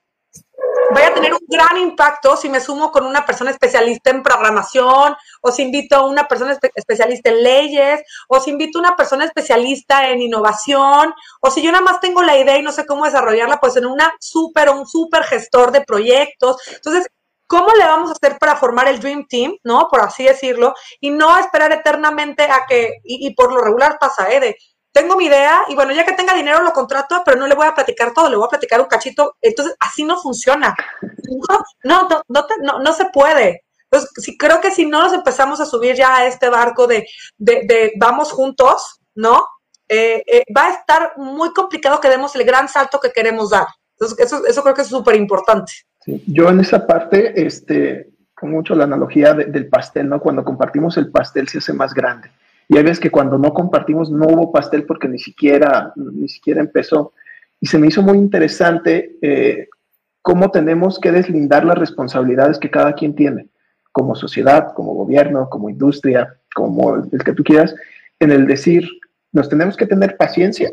vaya 0.95 1.09
a 1.09 1.15
tener 1.15 1.35
un 1.35 1.41
gran 1.47 1.77
impacto 1.77 2.37
si 2.37 2.49
me 2.49 2.61
sumo 2.61 2.91
con 2.91 3.05
una 3.05 3.27
persona 3.27 3.51
especialista 3.51 4.11
en 4.11 4.23
programación, 4.23 5.15
o 5.43 5.53
si 5.53 5.63
invito 5.63 5.97
a 5.97 6.07
una 6.07 6.27
persona 6.27 6.57
especialista 6.75 7.31
en 7.31 7.43
leyes, 7.43 8.03
o 8.29 8.41
si 8.41 8.51
invito 8.51 8.79
a 8.79 8.83
una 8.83 8.97
persona 8.97 9.25
especialista 9.25 10.09
en 10.09 10.23
innovación, 10.23 11.13
o 11.41 11.51
si 11.51 11.63
yo 11.63 11.71
nada 11.71 11.85
más 11.85 12.01
tengo 12.01 12.23
la 12.23 12.39
idea 12.39 12.57
y 12.57 12.63
no 12.63 12.73
sé 12.73 12.87
cómo 12.87 13.05
desarrollarla, 13.05 13.61
pues 13.61 13.77
en 13.77 13.87
una 13.87 14.13
súper, 14.19 14.71
un 14.71 14.87
súper 14.87 15.25
gestor 15.25 15.73
de 15.73 15.83
proyectos. 15.83 16.57
Entonces, 16.75 17.07
¿cómo 17.53 17.71
le 17.75 17.85
vamos 17.85 18.09
a 18.09 18.15
hacer 18.15 18.39
para 18.39 18.57
formar 18.57 18.89
el 18.89 18.99
Dream 18.99 19.27
Team, 19.29 19.55
¿no? 19.63 19.87
Por 19.91 20.01
así 20.01 20.25
decirlo, 20.25 20.75
y 21.01 21.11
no 21.11 21.37
esperar 21.37 21.71
eternamente 21.71 22.45
a 22.45 22.65
que, 22.67 23.01
y, 23.05 23.35
por 23.35 23.53
lo 23.53 23.61
regular 23.61 23.99
pasa, 24.01 24.33
¿eh? 24.33 24.41
De, 24.41 24.57
tengo 24.91 25.17
mi 25.17 25.27
idea 25.27 25.65
y 25.69 25.75
bueno, 25.75 25.93
ya 25.93 26.07
que 26.07 26.15
tenga 26.15 26.33
dinero 26.33 26.63
lo 26.63 26.73
contrato, 26.73 27.21
pero 27.27 27.37
no 27.37 27.47
le 27.47 27.55
voy 27.55 27.67
a 27.67 27.75
platicar 27.75 28.15
todo, 28.15 28.31
le 28.31 28.37
voy 28.37 28.47
a 28.47 28.49
platicar 28.49 28.81
un 28.81 28.87
cachito. 28.87 29.37
Entonces, 29.43 29.77
así 29.81 30.03
no 30.03 30.19
funciona. 30.19 30.75
No, 31.85 32.09
no, 32.09 32.23
no, 32.27 32.47
no, 32.63 32.79
no 32.79 32.93
se 32.95 33.05
puede. 33.07 33.65
Entonces, 33.91 34.11
sí, 34.17 34.39
creo 34.39 34.59
que 34.63 34.71
si 34.71 34.87
no 34.87 35.03
nos 35.03 35.13
empezamos 35.13 35.61
a 35.61 35.67
subir 35.67 35.95
ya 35.95 36.17
a 36.17 36.27
este 36.27 36.49
barco 36.49 36.87
de, 36.87 37.07
de, 37.37 37.67
de 37.67 37.93
vamos 37.99 38.33
juntos, 38.33 38.99
¿no? 39.15 39.47
Eh, 39.89 40.23
eh, 40.27 40.45
va 40.57 40.69
a 40.69 40.71
estar 40.71 41.13
muy 41.19 41.53
complicado 41.53 42.01
que 42.01 42.09
demos 42.09 42.35
el 42.35 42.45
gran 42.45 42.67
salto 42.67 42.99
que 42.99 43.13
queremos 43.13 43.51
dar. 43.51 43.67
Entonces, 43.99 44.19
eso, 44.21 44.47
eso 44.47 44.63
creo 44.63 44.75
que 44.75 44.83
es 44.83 44.89
súper 44.89 45.17
importante 45.17 45.73
yo 46.07 46.49
en 46.49 46.61
esa 46.61 46.87
parte, 46.87 47.45
este, 47.45 48.11
con 48.35 48.51
mucho 48.51 48.75
la 48.75 48.85
analogía 48.85 49.35
del 49.35 49.69
pastel, 49.69 50.09
¿no? 50.09 50.21
Cuando 50.21 50.45
compartimos 50.45 50.97
el 50.97 51.11
pastel 51.11 51.49
se 51.49 51.59
hace 51.59 51.73
más 51.73 51.95
grande. 51.95 52.31
Y 52.69 52.77
hay 52.77 52.83
veces 52.83 53.01
que 53.01 53.11
cuando 53.11 53.39
no 53.39 53.53
compartimos 53.53 54.11
no 54.11 54.27
hubo 54.27 54.53
pastel 54.53 54.85
porque 54.85 55.09
ni 55.09 55.19
siquiera, 55.19 55.93
ni 55.97 56.29
siquiera 56.29 56.61
empezó. 56.61 57.13
Y 57.61 57.67
se 57.67 57.79
me 57.79 57.87
hizo 57.87 58.03
muy 58.03 58.19
interesante 58.19 59.17
eh, 59.23 59.69
cómo 60.23 60.51
tenemos 60.51 60.99
que 60.99 61.13
deslindar 61.13 61.65
las 61.65 61.79
responsabilidades 61.79 62.59
que 62.59 62.71
cada 62.71 62.95
quien 62.95 63.15
tiene, 63.15 63.49
como 63.93 64.15
sociedad, 64.15 64.73
como 64.75 64.95
gobierno, 64.95 65.49
como 65.49 65.71
industria, 65.71 66.37
como 66.55 66.97
el 66.97 67.23
que 67.25 67.33
tú 67.33 67.45
quieras, 67.45 67.75
en 68.19 68.31
el 68.31 68.47
decir, 68.47 68.89
nos 69.33 69.49
tenemos 69.49 69.77
que 69.77 69.87
tener 69.87 70.17
paciencia, 70.17 70.73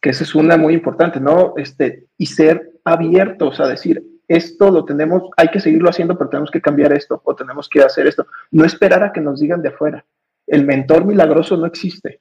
que 0.00 0.10
esa 0.10 0.24
es 0.24 0.34
una 0.34 0.56
muy 0.56 0.74
importante, 0.74 1.20
¿no? 1.20 1.54
Este, 1.56 2.06
y 2.18 2.26
ser 2.26 2.72
abiertos 2.84 3.60
a 3.60 3.66
decir, 3.66 4.02
esto 4.28 4.70
lo 4.70 4.84
tenemos, 4.84 5.24
hay 5.36 5.48
que 5.48 5.60
seguirlo 5.60 5.90
haciendo, 5.90 6.16
pero 6.16 6.30
tenemos 6.30 6.50
que 6.50 6.60
cambiar 6.60 6.92
esto 6.92 7.20
o 7.24 7.34
tenemos 7.34 7.68
que 7.68 7.82
hacer 7.82 8.06
esto. 8.06 8.26
No 8.50 8.64
esperar 8.64 9.02
a 9.02 9.12
que 9.12 9.20
nos 9.20 9.40
digan 9.40 9.62
de 9.62 9.68
afuera. 9.68 10.04
El 10.46 10.64
mentor 10.66 11.04
milagroso 11.04 11.56
no 11.56 11.66
existe. 11.66 12.20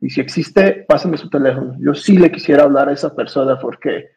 Y 0.00 0.10
si 0.10 0.20
existe, 0.20 0.84
pásame 0.86 1.16
su 1.16 1.30
teléfono. 1.30 1.76
Yo 1.78 1.94
sí 1.94 2.16
le 2.16 2.30
quisiera 2.30 2.64
hablar 2.64 2.88
a 2.88 2.92
esa 2.92 3.14
persona 3.14 3.58
porque, 3.58 4.10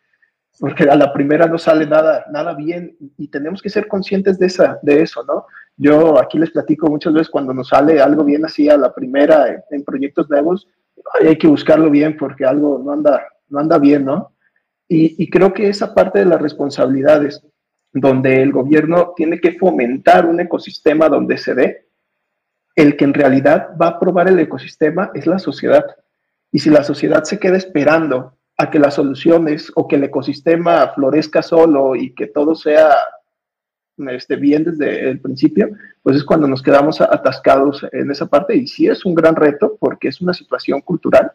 porque 0.60 0.84
a 0.84 0.96
la 0.96 1.14
primera 1.14 1.48
no 1.48 1.58
sale 1.58 1.86
nada, 1.86 2.26
nada 2.32 2.54
bien 2.54 2.98
y 3.18 3.30
tenemos 3.30 3.62
que 3.62 3.70
ser 3.70 3.88
conscientes 3.88 4.40
de, 4.40 4.48
esa, 4.48 4.80
de 4.82 5.02
eso, 5.02 5.24
¿no? 5.24 5.46
Yo 5.78 6.20
aquí 6.20 6.40
les 6.40 6.52
platico 6.52 6.90
muchas 6.90 7.14
veces 7.14 7.30
cuando 7.30 7.54
nos 7.54 7.70
sale 7.70 8.02
algo 8.02 8.24
bien 8.24 8.44
así 8.44 8.68
a 8.68 8.78
la 8.78 8.94
primera 8.94 9.64
en, 9.70 9.84
proyectos 9.84 10.30
nuevos, 10.30 10.68
hay 11.22 11.38
que 11.38 11.48
buscarlo 11.48 11.90
bien 11.90 12.18
porque 12.18 12.46
algo 12.46 12.82
no 12.84 12.92
anda, 12.92 13.24
no 13.50 13.60
anda 13.60 13.78
bien, 13.78 14.04
¿no? 14.04 14.34
Y, 14.90 15.30
creo 15.30 15.54
que 15.54 15.68
esa 15.68 15.94
parte 15.94 16.20
de 16.20 16.26
las 16.26 16.42
responsabilidades, 16.42 17.42
donde 17.92 18.42
el 18.42 18.52
gobierno 18.52 19.14
tiene 19.16 19.40
que 19.40 19.58
fomentar 19.58 20.26
un 20.26 20.40
ecosistema 20.40 21.10
donde 21.10 21.38
se 21.38 21.54
dé, 21.54 21.88
el 22.76 22.96
que 22.96 23.04
en 23.06 23.14
realidad 23.14 23.70
va 23.82 23.88
a 23.88 23.90
aprobar 23.92 24.28
el 24.28 24.40
ecosistema 24.40 25.12
es 25.14 25.28
la 25.28 25.40
sociedad. 25.40 25.86
Y 26.52 26.60
si 26.60 26.70
la 26.70 26.84
sociedad 26.84 27.24
se 27.24 27.40
queda 27.40 27.58
esperando 27.58 28.38
a 28.56 28.70
que 28.70 28.80
las 28.80 28.94
soluciones 28.94 29.72
o 29.76 29.88
que 29.88 29.98
el 29.98 30.06
ecosistema 30.06 30.88
florezca 30.94 31.42
solo 31.42 31.96
y 31.96 32.14
que 32.14 32.28
todo 32.28 32.56
sea 32.56 32.96
este, 34.10 34.36
bien 34.36 34.64
desde 34.64 35.10
el 35.10 35.20
principio, 35.20 35.70
pues 36.02 36.16
es 36.16 36.24
cuando 36.24 36.48
nos 36.48 36.62
quedamos 36.62 37.02
atascados 37.02 37.86
en 37.92 38.10
esa 38.10 38.28
parte. 38.28 38.56
Y 38.56 38.68
sí 38.68 38.88
es 38.88 39.06
un 39.06 39.16
gran 39.16 39.36
reto 39.36 39.76
porque 39.80 40.08
es 40.08 40.22
una 40.22 40.34
situación 40.34 40.80
cultural 40.82 41.34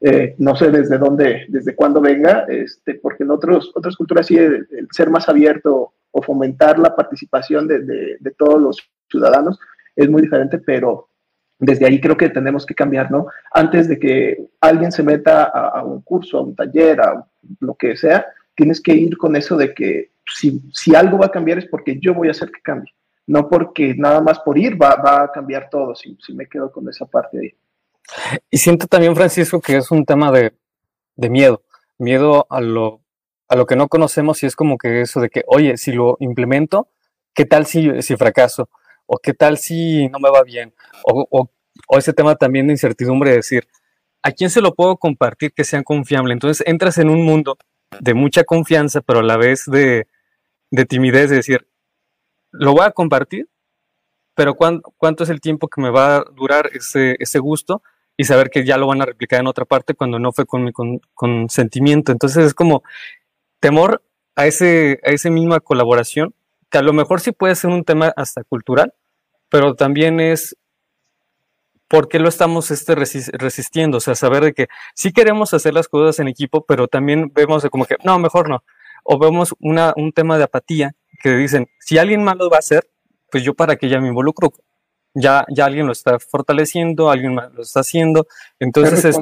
eh, 0.00 0.34
no 0.38 0.54
sé 0.54 0.70
desde 0.70 0.98
dónde, 0.98 1.46
desde 1.48 1.74
cuándo 1.74 2.00
venga, 2.00 2.44
este, 2.48 2.94
porque 2.96 3.24
en 3.24 3.30
otros, 3.30 3.72
otras 3.74 3.96
culturas 3.96 4.26
sí 4.26 4.36
el, 4.36 4.66
ser 4.90 5.08
más 5.08 5.28
abierto 5.28 5.94
o 6.10 6.22
fomentar 6.22 6.78
la 6.78 6.94
participación 6.94 7.66
de, 7.66 8.18
todos 8.36 8.60
los 8.60 8.90
ciudadanos 9.10 9.58
es 9.94 10.10
muy 10.10 10.22
diferente, 10.22 10.58
pero 10.58 11.08
desde 11.58 11.86
ahí 11.86 11.98
creo 11.98 12.16
que 12.16 12.28
tenemos 12.28 12.66
que 12.66 12.74
cambiar, 12.74 13.10
¿no? 13.10 13.26
Antes 13.52 13.88
de 13.88 13.98
que 13.98 14.46
alguien 14.60 14.92
se 14.92 15.02
meta 15.02 15.44
a, 15.44 15.82
un 15.82 16.02
curso, 16.02 16.38
a 16.38 16.42
un 16.42 16.54
taller, 16.54 17.00
a 17.00 17.26
lo 17.60 17.74
que 17.74 17.96
sea, 17.96 18.26
tienes 18.54 18.82
que 18.82 18.94
ir 18.94 19.16
con 19.16 19.34
eso 19.34 19.56
de 19.56 19.72
que 19.74 20.10
si, 20.26 20.60
si, 20.72 20.94
algo 20.94 21.18
va 21.18 21.26
a 21.26 21.30
cambiar 21.30 21.58
es 21.58 21.66
porque 21.66 21.98
yo 21.98 22.12
voy 22.12 22.28
a 22.28 22.32
hacer 22.32 22.50
que 22.50 22.60
cambie, 22.60 22.92
no 23.26 23.48
porque 23.48 23.94
nada 23.96 24.20
más 24.20 24.40
por 24.40 24.58
ir 24.58 24.80
va, 24.80 24.96
va 24.96 25.22
a 25.24 25.32
cambiar 25.32 25.70
todo, 25.70 25.94
si, 25.94 26.18
si 26.20 26.34
me 26.34 26.46
quedo 26.46 26.70
con 26.70 26.86
esa 26.88 27.06
parte 27.06 27.38
ahí. 27.38 27.54
Y 28.50 28.58
siento 28.58 28.86
también, 28.86 29.16
Francisco, 29.16 29.60
que 29.60 29.76
es 29.76 29.90
un 29.90 30.04
tema 30.04 30.30
de, 30.32 30.52
miedo, 31.16 31.62
miedo 31.98 32.46
a 32.50 32.60
lo, 32.60 33.02
a 33.48 33.56
lo 33.56 33.66
que 33.66 33.76
no 33.76 33.88
conocemos 33.88 34.42
y 34.42 34.46
es 34.46 34.56
como 34.56 34.78
que 34.78 35.00
eso 35.00 35.20
de 35.20 35.28
que, 35.28 35.42
oye, 35.46 35.76
si 35.76 35.92
lo 35.92 36.16
implemento, 36.20 36.88
¿qué 37.34 37.44
tal 37.44 37.66
si, 37.66 38.02
si 38.02 38.16
fracaso? 38.16 38.68
¿O 39.06 39.18
qué 39.18 39.34
tal 39.34 39.58
si 39.58 40.08
no 40.08 40.18
me 40.18 40.30
va 40.30 40.42
bien? 40.42 40.74
O, 41.04 41.26
o, 41.30 41.98
ese 41.98 42.12
tema 42.12 42.36
también 42.36 42.66
de 42.66 42.72
incertidumbre 42.72 43.30
de 43.30 43.36
decir, 43.36 43.68
¿a 44.22 44.32
quién 44.32 44.50
se 44.50 44.60
lo 44.60 44.74
puedo 44.74 44.96
compartir 44.96 45.52
que 45.52 45.64
sea 45.64 45.82
confiable? 45.82 46.32
Entonces 46.32 46.66
entras 46.66 46.98
en 46.98 47.10
un 47.10 47.24
mundo 47.24 47.58
de 48.00 48.14
mucha 48.14 48.44
confianza, 48.44 49.00
pero 49.00 49.20
a 49.20 49.22
la 49.22 49.36
vez 49.36 49.64
de, 49.66 50.06
de 50.70 50.84
timidez, 50.84 51.30
de 51.30 51.36
decir, 51.36 51.68
¿lo 52.50 52.72
voy 52.72 52.84
a 52.84 52.90
compartir? 52.90 53.48
Pero 54.34 54.54
¿cuánto, 54.54 55.24
es 55.24 55.30
el 55.30 55.40
tiempo 55.40 55.68
que 55.68 55.80
me 55.80 55.90
va 55.90 56.16
a 56.16 56.24
durar 56.34 56.68
ese, 56.74 57.16
ese 57.18 57.38
gusto? 57.38 57.82
Y 58.16 58.24
saber 58.24 58.50
que 58.50 58.64
ya 58.64 58.76
lo 58.76 58.86
van 58.86 59.02
a 59.02 59.06
replicar 59.06 59.40
en 59.40 59.46
otra 59.46 59.64
parte 59.64 59.94
cuando 59.94 60.18
no 60.18 60.32
fue 60.32 60.46
con 60.46 60.64
mi 60.64 60.72
consentimiento. 61.14 62.12
Entonces 62.12 62.46
es 62.46 62.54
como 62.54 62.82
temor 63.60 64.02
a, 64.34 64.46
ese, 64.46 65.00
a 65.04 65.10
esa 65.10 65.30
misma 65.30 65.60
colaboración, 65.60 66.34
que 66.70 66.78
a 66.78 66.82
lo 66.82 66.92
mejor 66.92 67.20
sí 67.20 67.32
puede 67.32 67.54
ser 67.54 67.70
un 67.70 67.84
tema 67.84 68.12
hasta 68.16 68.44
cultural, 68.44 68.94
pero 69.48 69.74
también 69.74 70.20
es 70.20 70.56
por 71.88 72.08
qué 72.08 72.18
lo 72.18 72.28
estamos 72.28 72.70
este, 72.70 72.94
resistiendo, 72.94 73.98
o 73.98 74.00
sea, 74.00 74.14
saber 74.14 74.42
de 74.42 74.54
que 74.54 74.66
sí 74.94 75.12
queremos 75.12 75.54
hacer 75.54 75.72
las 75.72 75.88
cosas 75.88 76.18
en 76.18 76.28
equipo, 76.28 76.64
pero 76.64 76.88
también 76.88 77.30
vemos 77.32 77.64
como 77.70 77.84
que, 77.84 77.96
no, 78.04 78.18
mejor 78.18 78.48
no, 78.48 78.64
o 79.04 79.18
vemos 79.18 79.54
una, 79.60 79.92
un 79.96 80.12
tema 80.12 80.36
de 80.36 80.44
apatía 80.44 80.94
que 81.22 81.30
dicen, 81.36 81.68
si 81.78 81.98
alguien 81.98 82.24
más 82.24 82.36
lo 82.36 82.50
va 82.50 82.56
a 82.56 82.58
hacer, 82.60 82.90
pues 83.30 83.44
yo 83.44 83.54
para 83.54 83.76
qué 83.76 83.88
ya 83.88 84.00
me 84.00 84.08
involucro, 84.08 84.52
ya, 85.16 85.46
ya 85.48 85.64
alguien 85.64 85.86
lo 85.86 85.92
está 85.92 86.18
fortaleciendo, 86.18 87.10
alguien 87.10 87.36
lo 87.36 87.62
está 87.62 87.80
haciendo, 87.80 88.26
entonces 88.60 89.04
es 89.04 89.16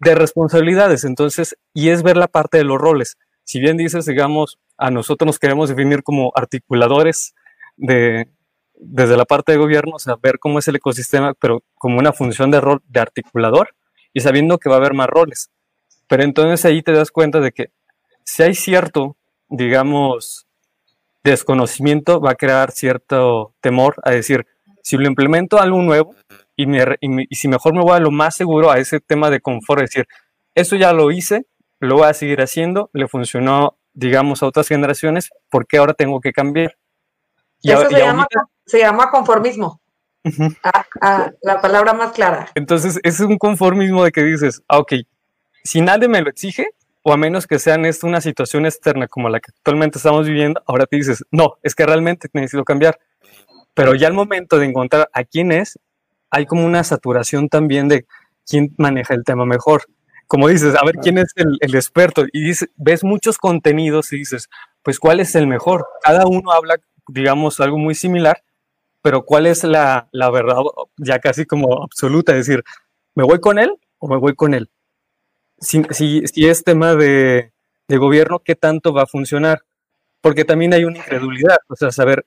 de 0.00 0.14
responsabilidades, 0.14 1.04
entonces, 1.04 1.56
y 1.72 1.88
es 1.88 2.02
ver 2.02 2.16
la 2.16 2.28
parte 2.28 2.58
de 2.58 2.64
los 2.64 2.78
roles. 2.78 3.16
Si 3.44 3.60
bien 3.60 3.76
dices, 3.76 4.04
digamos, 4.04 4.58
a 4.76 4.90
nosotros 4.90 5.26
nos 5.26 5.38
queremos 5.38 5.70
definir 5.70 6.02
como 6.02 6.32
articuladores 6.34 7.34
de, 7.76 8.28
desde 8.74 9.16
la 9.16 9.24
parte 9.24 9.52
de 9.52 9.58
gobierno, 9.58 9.96
o 9.96 9.98
sea, 9.98 10.16
ver 10.16 10.38
cómo 10.38 10.58
es 10.58 10.68
el 10.68 10.76
ecosistema, 10.76 11.32
pero 11.34 11.62
como 11.76 11.98
una 11.98 12.12
función 12.12 12.50
de 12.50 12.60
rol 12.60 12.82
de 12.86 13.00
articulador 13.00 13.74
y 14.12 14.20
sabiendo 14.20 14.58
que 14.58 14.68
va 14.68 14.76
a 14.76 14.78
haber 14.78 14.92
más 14.92 15.08
roles. 15.08 15.50
Pero 16.08 16.22
entonces 16.22 16.64
ahí 16.66 16.82
te 16.82 16.92
das 16.92 17.10
cuenta 17.10 17.40
de 17.40 17.52
que 17.52 17.70
si 18.24 18.42
hay 18.42 18.54
cierto, 18.54 19.16
digamos, 19.48 20.46
desconocimiento, 21.22 22.20
va 22.20 22.32
a 22.32 22.36
crear 22.36 22.70
cierto 22.70 23.54
temor 23.60 23.96
a 24.04 24.10
decir, 24.10 24.46
si 24.84 24.98
lo 24.98 25.06
implemento 25.06 25.58
algo 25.58 25.80
nuevo 25.80 26.14
y, 26.56 26.66
y, 27.00 27.34
si 27.34 27.48
mejor 27.48 27.74
me 27.74 27.80
voy 27.80 27.96
a 27.96 28.00
lo 28.00 28.10
más 28.10 28.36
seguro 28.36 28.70
a 28.70 28.78
ese 28.78 29.00
tema 29.00 29.30
de 29.30 29.40
confort, 29.40 29.82
es 29.82 29.90
decir, 29.90 30.06
eso 30.54 30.76
ya 30.76 30.92
lo 30.92 31.10
hice, 31.10 31.46
lo 31.80 31.96
voy 31.96 32.08
a 32.08 32.14
seguir 32.14 32.42
haciendo, 32.42 32.90
le 32.92 33.08
funcionó, 33.08 33.78
digamos, 33.94 34.42
a 34.42 34.46
otras 34.46 34.68
generaciones, 34.68 35.30
¿por 35.50 35.66
qué 35.66 35.78
ahora 35.78 35.94
tengo 35.94 36.20
que 36.20 36.32
cambiar? 36.32 36.76
eso 37.62 37.88
se, 38.66 38.78
llama, 38.78 39.10
conformismo. 39.10 39.80
la 41.42 41.60
palabra 41.62 41.94
más 41.94 42.12
clara. 42.12 42.50
Entonces, 42.54 43.00
es 43.02 43.20
un 43.20 43.38
conformismo 43.38 44.04
de 44.04 44.12
que 44.12 44.22
dices, 44.22 44.62
ah, 44.68 44.78
ok, 44.78 44.92
si 45.62 45.80
nadie 45.80 46.08
me 46.08 46.20
lo 46.20 46.28
exige, 46.28 46.66
o 47.02 47.12
a 47.12 47.16
menos 47.16 47.46
que 47.46 47.58
sean 47.58 47.86
esto 47.86 48.06
una 48.06 48.20
situación 48.20 48.66
externa 48.66 49.08
como 49.08 49.30
la 49.30 49.40
que 49.40 49.50
actualmente 49.50 49.98
estamos 49.98 50.26
viviendo, 50.26 50.62
ahora 50.66 50.86
te 50.86 50.96
dices, 50.96 51.24
no, 51.30 51.54
es 51.62 51.74
que 51.74 51.86
realmente 51.86 52.28
necesito 52.32 52.64
cambiar. 52.64 52.98
Pero 53.74 53.94
ya 53.94 54.06
al 54.06 54.14
momento 54.14 54.58
de 54.58 54.66
encontrar 54.66 55.10
a 55.12 55.24
quién 55.24 55.52
es, 55.52 55.78
hay 56.30 56.46
como 56.46 56.64
una 56.64 56.82
saturación 56.84 57.48
también 57.48 57.88
de 57.88 58.06
quién 58.46 58.74
maneja 58.78 59.14
el 59.14 59.24
tema 59.24 59.44
mejor. 59.44 59.84
como 60.26 60.48
dices, 60.48 60.74
a 60.74 60.84
ver 60.84 60.96
quién 60.96 61.18
es 61.18 61.32
el, 61.36 61.74
experto. 61.74 62.24
Y 62.32 62.50
ves 62.76 63.04
muchos 63.04 63.38
contenidos 63.38 64.12
y 64.12 64.18
dices, 64.18 64.48
pues 64.82 64.98
cuál 64.98 65.20
es 65.20 65.34
el 65.34 65.46
mejor. 65.46 65.86
Cada 66.02 66.26
uno 66.26 66.50
habla, 66.50 66.76
digamos, 67.08 67.60
algo 67.60 67.78
muy 67.78 67.94
similar, 67.94 68.42
pero 69.02 69.24
cuál 69.24 69.46
es 69.46 69.64
la, 69.64 70.08
la 70.12 70.30
verdad 70.30 70.56
ya 70.96 71.18
casi 71.18 71.44
como 71.44 71.82
absoluta. 71.82 72.32
Es 72.32 72.46
decir, 72.46 72.64
¿me 73.14 73.22
voy 73.22 73.38
con 73.40 73.58
él 73.58 73.76
o 73.98 74.08
me 74.08 74.16
voy 74.16 74.34
con 74.34 74.54
él? 74.54 74.70
Si, 75.60 75.84
si, 75.90 76.26
si 76.26 76.46
es 76.46 76.64
tema 76.64 76.94
de, 76.94 77.52
de 77.86 77.96
gobierno, 77.98 78.40
¿qué 78.40 78.54
tanto 78.56 78.92
va 78.92 79.02
a 79.02 79.06
funcionar? 79.06 79.62
Porque 80.20 80.44
también 80.44 80.72
hay 80.74 80.84
una 80.84 80.98
incredulidad, 80.98 81.58
o 81.68 81.76
sea, 81.76 81.92
saber 81.92 82.24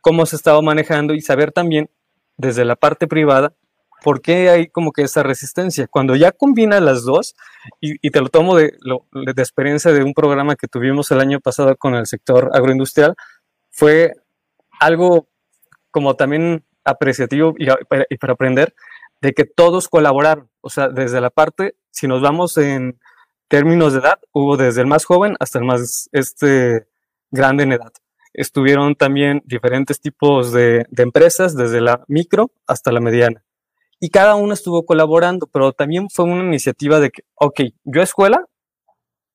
cómo 0.00 0.26
se 0.26 0.36
estaba 0.36 0.60
manejando 0.62 1.14
y 1.14 1.20
saber 1.20 1.52
también 1.52 1.90
desde 2.36 2.64
la 2.64 2.76
parte 2.76 3.06
privada 3.06 3.54
¿por 4.02 4.20
qué 4.20 4.50
hay 4.50 4.68
como 4.68 4.92
que 4.92 5.02
esa 5.02 5.22
resistencia? 5.22 5.86
Cuando 5.86 6.16
ya 6.16 6.32
combina 6.32 6.80
las 6.80 7.04
dos, 7.04 7.36
y, 7.80 8.10
te 8.10 8.20
lo 8.20 8.28
tomo 8.28 8.56
de, 8.56 8.76
experiencia 9.36 9.92
de 9.92 10.02
un 10.02 10.14
programa 10.14 10.56
que 10.56 10.68
tuvimos 10.68 11.10
el 11.10 11.20
año 11.20 11.40
pasado 11.40 11.76
con 11.76 11.94
el 11.94 12.06
sector 12.06 12.50
agroindustrial, 12.52 13.14
fue 13.70 14.12
algo 14.80 15.28
como 15.90 16.14
también 16.16 16.64
apreciativo 16.84 17.54
y, 17.58 17.66
y 18.08 18.16
para 18.16 18.32
aprender 18.32 18.74
de 19.20 19.32
que 19.32 19.44
todos 19.44 19.88
colaboraron, 19.88 20.48
o 20.60 20.70
sea, 20.70 20.88
desde 20.88 21.20
la 21.20 21.30
parte, 21.30 21.74
si 21.90 22.08
nos 22.08 22.22
vamos 22.22 22.56
en 22.56 22.98
términos 23.48 23.92
de 23.92 24.00
edad, 24.00 24.18
hubo 24.32 24.56
desde 24.56 24.80
el 24.80 24.86
más 24.86 25.04
joven 25.04 25.36
hasta 25.40 25.58
el 25.58 25.64
más 25.64 26.08
este, 26.12 26.86
grande 27.30 27.64
en 27.64 27.72
edad. 27.72 27.92
Estuvieron 28.32 28.94
también 28.94 29.42
diferentes 29.44 30.00
tipos 30.00 30.52
de, 30.52 30.86
de 30.90 31.02
empresas, 31.02 31.56
desde 31.56 31.80
la 31.80 32.04
micro 32.08 32.50
hasta 32.66 32.92
la 32.92 33.00
mediana 33.00 33.44
y 34.00 34.08
cada 34.08 34.34
uno 34.34 34.54
estuvo 34.54 34.86
colaborando, 34.86 35.46
pero 35.46 35.72
también 35.72 36.08
fue 36.08 36.24
una 36.24 36.42
iniciativa 36.42 36.98
de 36.98 37.10
que, 37.10 37.22
ok, 37.34 37.60
yo 37.84 38.00
escuela, 38.00 38.46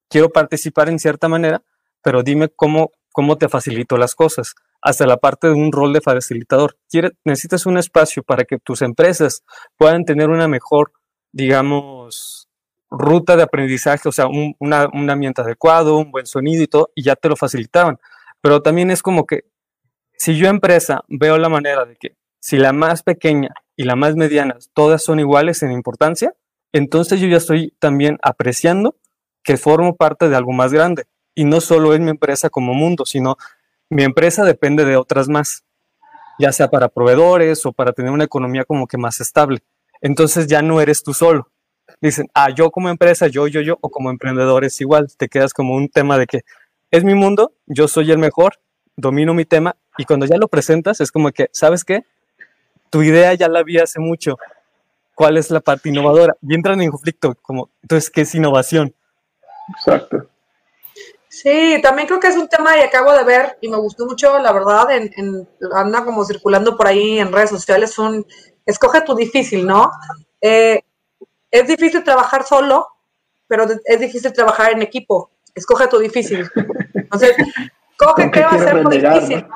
quiero 0.09 0.29
participar 0.31 0.89
en 0.89 0.97
cierta 0.97 1.29
manera, 1.29 1.61
pero 2.01 2.23
dime 2.23 2.49
cómo, 2.49 2.91
cómo 3.13 3.37
te 3.37 3.47
facilito 3.47 3.95
las 3.97 4.15
cosas, 4.15 4.55
hasta 4.81 5.05
la 5.05 5.17
parte 5.17 5.47
de 5.47 5.53
un 5.53 5.71
rol 5.71 5.93
de 5.93 6.01
facilitador. 6.01 6.77
necesitas 7.23 7.67
un 7.67 7.77
espacio 7.77 8.23
para 8.23 8.43
que 8.43 8.57
tus 8.57 8.81
empresas 8.81 9.43
puedan 9.77 10.03
tener 10.03 10.29
una 10.29 10.47
mejor, 10.47 10.91
digamos, 11.31 12.49
ruta 12.89 13.35
de 13.35 13.43
aprendizaje, 13.43 14.09
o 14.09 14.11
sea, 14.11 14.27
un, 14.27 14.55
un 14.59 15.09
ambiente 15.09 15.41
adecuado, 15.41 15.97
un 15.97 16.11
buen 16.11 16.25
sonido 16.25 16.63
y 16.63 16.67
todo, 16.67 16.89
y 16.95 17.03
ya 17.03 17.15
te 17.15 17.29
lo 17.29 17.35
facilitaban. 17.35 17.99
Pero 18.45 18.61
también 18.61 18.91
es 18.91 19.01
como 19.01 19.25
que 19.25 19.45
si 20.19 20.37
yo 20.37 20.47
empresa 20.47 21.03
veo 21.07 21.39
la 21.39 21.49
manera 21.49 21.83
de 21.83 21.95
que 21.95 22.15
si 22.39 22.59
la 22.59 22.73
más 22.73 23.01
pequeña 23.01 23.49
y 23.75 23.85
la 23.85 23.95
más 23.95 24.15
mediana, 24.15 24.59
todas 24.75 25.03
son 25.03 25.19
iguales 25.19 25.63
en 25.63 25.71
importancia, 25.71 26.31
entonces 26.71 27.19
yo 27.19 27.27
ya 27.27 27.37
estoy 27.37 27.73
también 27.79 28.19
apreciando 28.21 28.97
que 29.43 29.57
formo 29.57 29.95
parte 29.95 30.29
de 30.29 30.35
algo 30.35 30.51
más 30.51 30.71
grande. 30.71 31.05
Y 31.33 31.45
no 31.45 31.59
solo 31.59 31.95
es 31.95 31.99
mi 31.99 32.11
empresa 32.11 32.51
como 32.51 32.75
mundo, 32.75 33.07
sino 33.07 33.35
mi 33.89 34.03
empresa 34.03 34.45
depende 34.45 34.85
de 34.85 34.95
otras 34.95 35.27
más, 35.27 35.63
ya 36.37 36.51
sea 36.51 36.69
para 36.69 36.89
proveedores 36.89 37.65
o 37.65 37.73
para 37.73 37.93
tener 37.93 38.11
una 38.11 38.25
economía 38.25 38.63
como 38.63 38.85
que 38.85 38.99
más 38.99 39.21
estable. 39.21 39.63
Entonces 40.01 40.45
ya 40.45 40.61
no 40.61 40.81
eres 40.81 41.01
tú 41.01 41.15
solo. 41.15 41.49
Dicen, 41.99 42.27
ah, 42.35 42.51
yo 42.51 42.69
como 42.69 42.89
empresa, 42.89 43.25
yo, 43.25 43.47
yo, 43.47 43.61
yo, 43.61 43.79
o 43.81 43.89
como 43.89 44.11
emprendedor 44.11 44.65
es 44.65 44.79
igual. 44.81 45.07
Te 45.17 45.29
quedas 45.29 45.51
como 45.51 45.73
un 45.73 45.89
tema 45.89 46.19
de 46.19 46.27
que 46.27 46.41
es 46.91 47.03
mi 47.03 47.13
mundo, 47.13 47.53
yo 47.65 47.87
soy 47.87 48.11
el 48.11 48.17
mejor, 48.17 48.59
domino 48.95 49.33
mi 49.33 49.45
tema, 49.45 49.75
y 49.97 50.05
cuando 50.05 50.25
ya 50.25 50.37
lo 50.37 50.47
presentas 50.47 51.01
es 51.01 51.11
como 51.11 51.31
que, 51.31 51.49
¿sabes 51.51 51.83
qué? 51.83 52.05
tu 52.95 53.03
idea 53.03 53.33
ya 53.33 53.49
la 53.49 53.61
vi 53.61 53.77
hace 53.77 53.99
mucho. 53.99 54.37
¿Cuál 55.13 55.35
es 55.35 55.51
la 55.51 55.59
parte 55.59 55.89
innovadora? 55.89 56.33
Y 56.41 56.55
entran 56.55 56.81
en 56.81 56.91
conflicto, 56.91 57.35
como, 57.41 57.69
entonces, 57.81 58.09
¿qué 58.09 58.21
es 58.21 58.35
innovación? 58.35 58.95
Exacto. 59.77 60.29
Sí, 61.27 61.77
también 61.83 62.07
creo 62.07 62.21
que 62.21 62.29
es 62.29 62.37
un 62.37 62.47
tema 62.47 62.77
y 62.77 62.81
acabo 62.81 63.11
de 63.11 63.25
ver 63.25 63.57
y 63.59 63.67
me 63.67 63.75
gustó 63.75 64.05
mucho, 64.05 64.39
la 64.39 64.53
verdad, 64.53 64.91
en, 64.91 65.45
anda 65.73 66.05
como 66.05 66.23
circulando 66.23 66.77
por 66.77 66.87
ahí 66.87 67.19
en 67.19 67.33
redes 67.33 67.49
sociales, 67.49 67.99
un, 67.99 68.25
escoge 68.65 69.01
tu 69.01 69.13
difícil, 69.13 69.67
¿no? 69.67 69.91
Eh, 70.39 70.81
es 71.51 71.67
difícil 71.67 72.01
trabajar 72.01 72.45
solo, 72.45 72.87
pero 73.47 73.65
es 73.83 73.99
difícil 73.99 74.31
trabajar 74.31 74.71
en 74.71 74.81
equipo. 74.81 75.31
Escoge 75.55 75.87
tu 75.87 75.97
difícil. 75.97 76.47
Entonces, 76.93 77.35
coge 77.97 78.29
qué 78.29 78.41
va 78.41 78.51
a 78.51 78.59
ser 78.59 78.83
muy 78.83 78.99
difícil. 78.99 79.47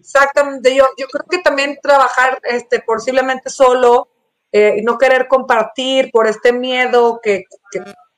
Exactamente, 0.00 0.74
yo, 0.74 0.86
yo 0.96 1.06
creo 1.08 1.26
que 1.28 1.38
también 1.38 1.78
trabajar 1.82 2.40
este, 2.44 2.80
posiblemente 2.80 3.50
solo 3.50 4.08
eh, 4.50 4.76
y 4.78 4.82
no 4.82 4.98
querer 4.98 5.28
compartir 5.28 6.10
por 6.10 6.26
este 6.26 6.52
miedo 6.52 7.20
que, 7.22 7.44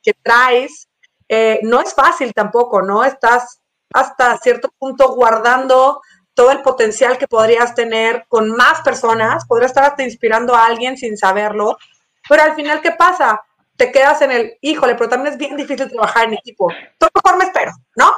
que, 0.02 0.12
traes, 0.22 0.88
eh, 1.28 1.60
no 1.62 1.80
es 1.80 1.94
fácil 1.94 2.32
tampoco, 2.34 2.82
¿no? 2.82 3.04
Estás 3.04 3.60
hasta 3.92 4.37
cierto 4.38 4.68
punto 4.78 5.14
guardando 5.14 6.00
todo 6.34 6.50
el 6.50 6.62
potencial 6.62 7.16
que 7.16 7.28
podrías 7.28 7.74
tener 7.74 8.26
con 8.28 8.50
más 8.50 8.80
personas, 8.82 9.46
podrías 9.46 9.70
estar 9.70 9.84
hasta 9.84 10.02
inspirando 10.02 10.54
a 10.54 10.66
alguien 10.66 10.96
sin 10.96 11.16
saberlo, 11.16 11.78
pero 12.28 12.42
al 12.42 12.54
final, 12.54 12.80
¿qué 12.80 12.90
pasa? 12.90 13.40
Te 13.76 13.90
quedas 13.90 14.22
en 14.22 14.30
el, 14.30 14.58
híjole, 14.60 14.94
pero 14.94 15.10
también 15.10 15.32
es 15.32 15.38
bien 15.38 15.56
difícil 15.56 15.90
trabajar 15.90 16.26
en 16.26 16.34
equipo. 16.34 16.68
Todo 16.98 17.10
mejor 17.14 17.38
me 17.38 17.44
espero, 17.44 17.72
¿no? 17.96 18.12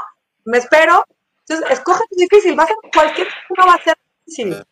Me 0.45 0.59
espero 0.59 1.05
entonces, 1.49 1.79
escoge 1.79 2.05
tu 2.11 2.17
difícil, 2.17 2.59
va 2.59 2.65
a 2.65 2.67
ser 2.67 2.77
cualquier 2.93 3.29
uno 3.51 3.67
va 3.67 3.75
a 3.75 3.83
ser 3.83 3.97
difícil. 4.25 4.65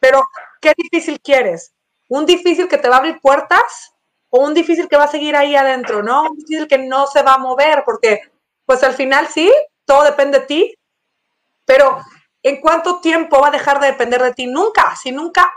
Pero, 0.00 0.22
¿qué 0.60 0.72
difícil 0.76 1.20
quieres? 1.20 1.72
¿Un 2.08 2.24
difícil 2.24 2.68
que 2.68 2.78
te 2.78 2.88
va 2.88 2.96
a 2.96 2.98
abrir 3.00 3.20
puertas? 3.20 3.92
¿O 4.30 4.40
un 4.40 4.54
difícil 4.54 4.88
que 4.88 4.96
va 4.96 5.04
a 5.04 5.08
seguir 5.08 5.36
ahí 5.36 5.54
adentro, 5.54 6.02
no? 6.02 6.30
Un 6.30 6.36
difícil 6.36 6.66
que 6.66 6.78
no 6.78 7.06
se 7.06 7.22
va 7.22 7.34
a 7.34 7.38
mover, 7.38 7.82
porque, 7.84 8.22
pues 8.64 8.82
al 8.82 8.94
final 8.94 9.28
sí, 9.28 9.52
todo 9.84 10.04
depende 10.04 10.40
de 10.40 10.46
ti, 10.46 10.74
pero 11.64 12.00
¿en 12.42 12.60
cuánto 12.60 13.00
tiempo 13.00 13.40
va 13.40 13.48
a 13.48 13.52
dejar 13.52 13.78
de 13.80 13.88
depender 13.88 14.22
de 14.22 14.32
ti? 14.32 14.46
Nunca, 14.46 14.96
si 14.96 15.12
nunca, 15.12 15.52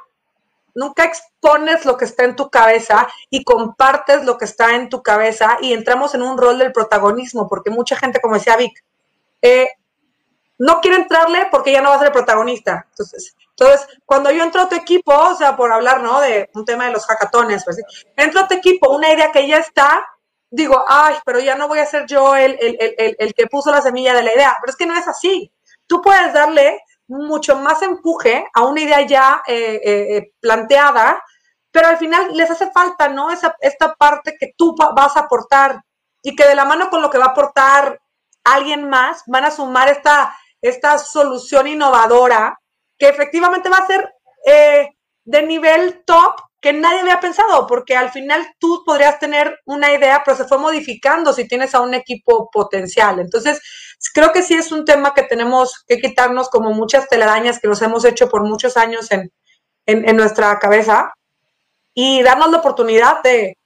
nunca 0.79 1.03
expones 1.03 1.85
lo 1.85 1.97
que 1.97 2.05
está 2.05 2.23
en 2.23 2.37
tu 2.37 2.49
cabeza 2.49 3.07
y 3.29 3.43
compartes 3.43 4.23
lo 4.23 4.37
que 4.37 4.45
está 4.45 4.75
en 4.75 4.87
tu 4.87 5.03
cabeza 5.03 5.57
y 5.61 5.73
entramos 5.73 6.15
en 6.15 6.21
un 6.21 6.37
rol 6.37 6.57
del 6.57 6.71
protagonismo, 6.71 7.49
porque 7.49 7.69
mucha 7.69 7.97
gente, 7.97 8.21
como 8.21 8.35
decía 8.35 8.55
Vic, 8.55 8.83
eh, 9.41 9.67
no 10.57 10.79
quiere 10.79 10.97
entrarle 10.97 11.47
porque 11.51 11.73
ya 11.73 11.81
no 11.81 11.89
va 11.89 11.95
a 11.95 11.99
ser 11.99 12.07
el 12.07 12.13
protagonista. 12.13 12.85
Entonces, 12.89 13.35
entonces, 13.49 13.87
cuando 14.05 14.31
yo 14.31 14.41
entro 14.41 14.61
a 14.61 14.69
tu 14.69 14.75
equipo, 14.75 15.13
o 15.13 15.35
sea, 15.35 15.57
por 15.57 15.71
hablar, 15.71 16.01
¿no? 16.01 16.21
De 16.21 16.49
un 16.53 16.63
tema 16.63 16.85
de 16.85 16.93
los 16.93 17.05
hackatones, 17.05 17.63
pues, 17.65 17.81
entro 18.15 18.41
a 18.41 18.47
tu 18.47 18.55
equipo, 18.55 18.89
una 18.89 19.11
idea 19.11 19.31
que 19.33 19.47
ya 19.47 19.57
está, 19.57 20.05
digo, 20.49 20.83
ay, 20.87 21.15
pero 21.25 21.39
ya 21.39 21.55
no 21.55 21.67
voy 21.67 21.79
a 21.79 21.85
ser 21.85 22.05
yo 22.05 22.37
el, 22.37 22.57
el, 22.59 23.33
que 23.33 23.47
puso 23.47 23.69
la 23.69 23.81
semilla 23.81 24.13
de 24.13 24.23
la 24.23 24.33
idea. 24.33 24.57
Pero 24.61 24.71
es 24.71 24.77
que 24.77 24.85
no 24.85 24.95
es 24.95 25.07
así. 25.07 25.51
Tú 25.87 26.01
puedes 26.01 26.33
darle 26.33 26.81
mucho 27.09 27.55
más 27.57 27.81
empuje 27.81 28.47
a 28.53 28.63
una 28.63 28.81
idea 28.81 29.01
ya 29.01 29.43
eh, 29.47 29.81
eh, 29.83 30.17
eh, 30.17 30.31
planteada, 30.39 31.21
pero 31.71 31.87
al 31.87 31.97
final 31.97 32.35
les 32.35 32.49
hace 32.49 32.71
falta, 32.71 33.09
¿no? 33.09 33.31
Esa, 33.31 33.55
esta 33.59 33.93
parte 33.95 34.37
que 34.39 34.53
tú 34.55 34.75
vas 34.77 35.17
a 35.17 35.21
aportar 35.21 35.81
y 36.21 36.35
que 36.35 36.47
de 36.47 36.55
la 36.55 36.65
mano 36.65 36.89
con 36.89 37.01
lo 37.01 37.09
que 37.09 37.17
va 37.17 37.25
a 37.25 37.29
aportar 37.29 37.99
alguien 38.43 38.89
más 38.89 39.23
van 39.27 39.45
a 39.45 39.51
sumar 39.51 39.89
esta, 39.89 40.35
esta 40.61 40.97
solución 40.97 41.67
innovadora 41.67 42.59
que 42.97 43.09
efectivamente 43.09 43.69
va 43.69 43.77
a 43.77 43.87
ser 43.87 44.13
de 45.25 45.43
nivel 45.43 46.03
top 46.05 46.41
que 46.61 46.73
nadie 46.73 47.01
había 47.01 47.19
pensado, 47.19 47.65
porque 47.67 47.95
al 47.95 48.11
final 48.11 48.45
tú 48.59 48.83
podrías 48.85 49.19
tener 49.19 49.59
una 49.65 49.93
idea, 49.93 50.21
pero 50.25 50.35
se 50.35 50.45
fue 50.45 50.57
modificando 50.57 51.33
si 51.33 51.47
tienes 51.47 51.73
a 51.73 51.81
un 51.81 51.93
equipo 51.93 52.49
potencial. 52.51 53.19
Entonces, 53.19 53.61
creo 54.13 54.31
que 54.31 54.43
sí 54.43 54.53
es 54.53 54.71
un 54.71 54.85
tema 54.85 55.13
que 55.13 55.23
tenemos 55.23 55.83
que 55.87 55.99
quitarnos 55.99 56.49
como 56.49 56.71
muchas 56.71 57.07
telarañas 57.07 57.59
que 57.59 57.67
nos 57.67 57.81
hemos 57.81 58.05
hecho 58.05 58.29
por 58.29 58.43
muchos 58.43 58.77
años 58.77 59.11
en, 59.11 59.31
en 59.85 60.15
nuestra 60.15 60.57
cabeza 60.59 61.13
y 61.93 62.21
darnos 62.23 62.51
la 62.51 62.59
oportunidad 62.59 63.21
de, 63.23 63.57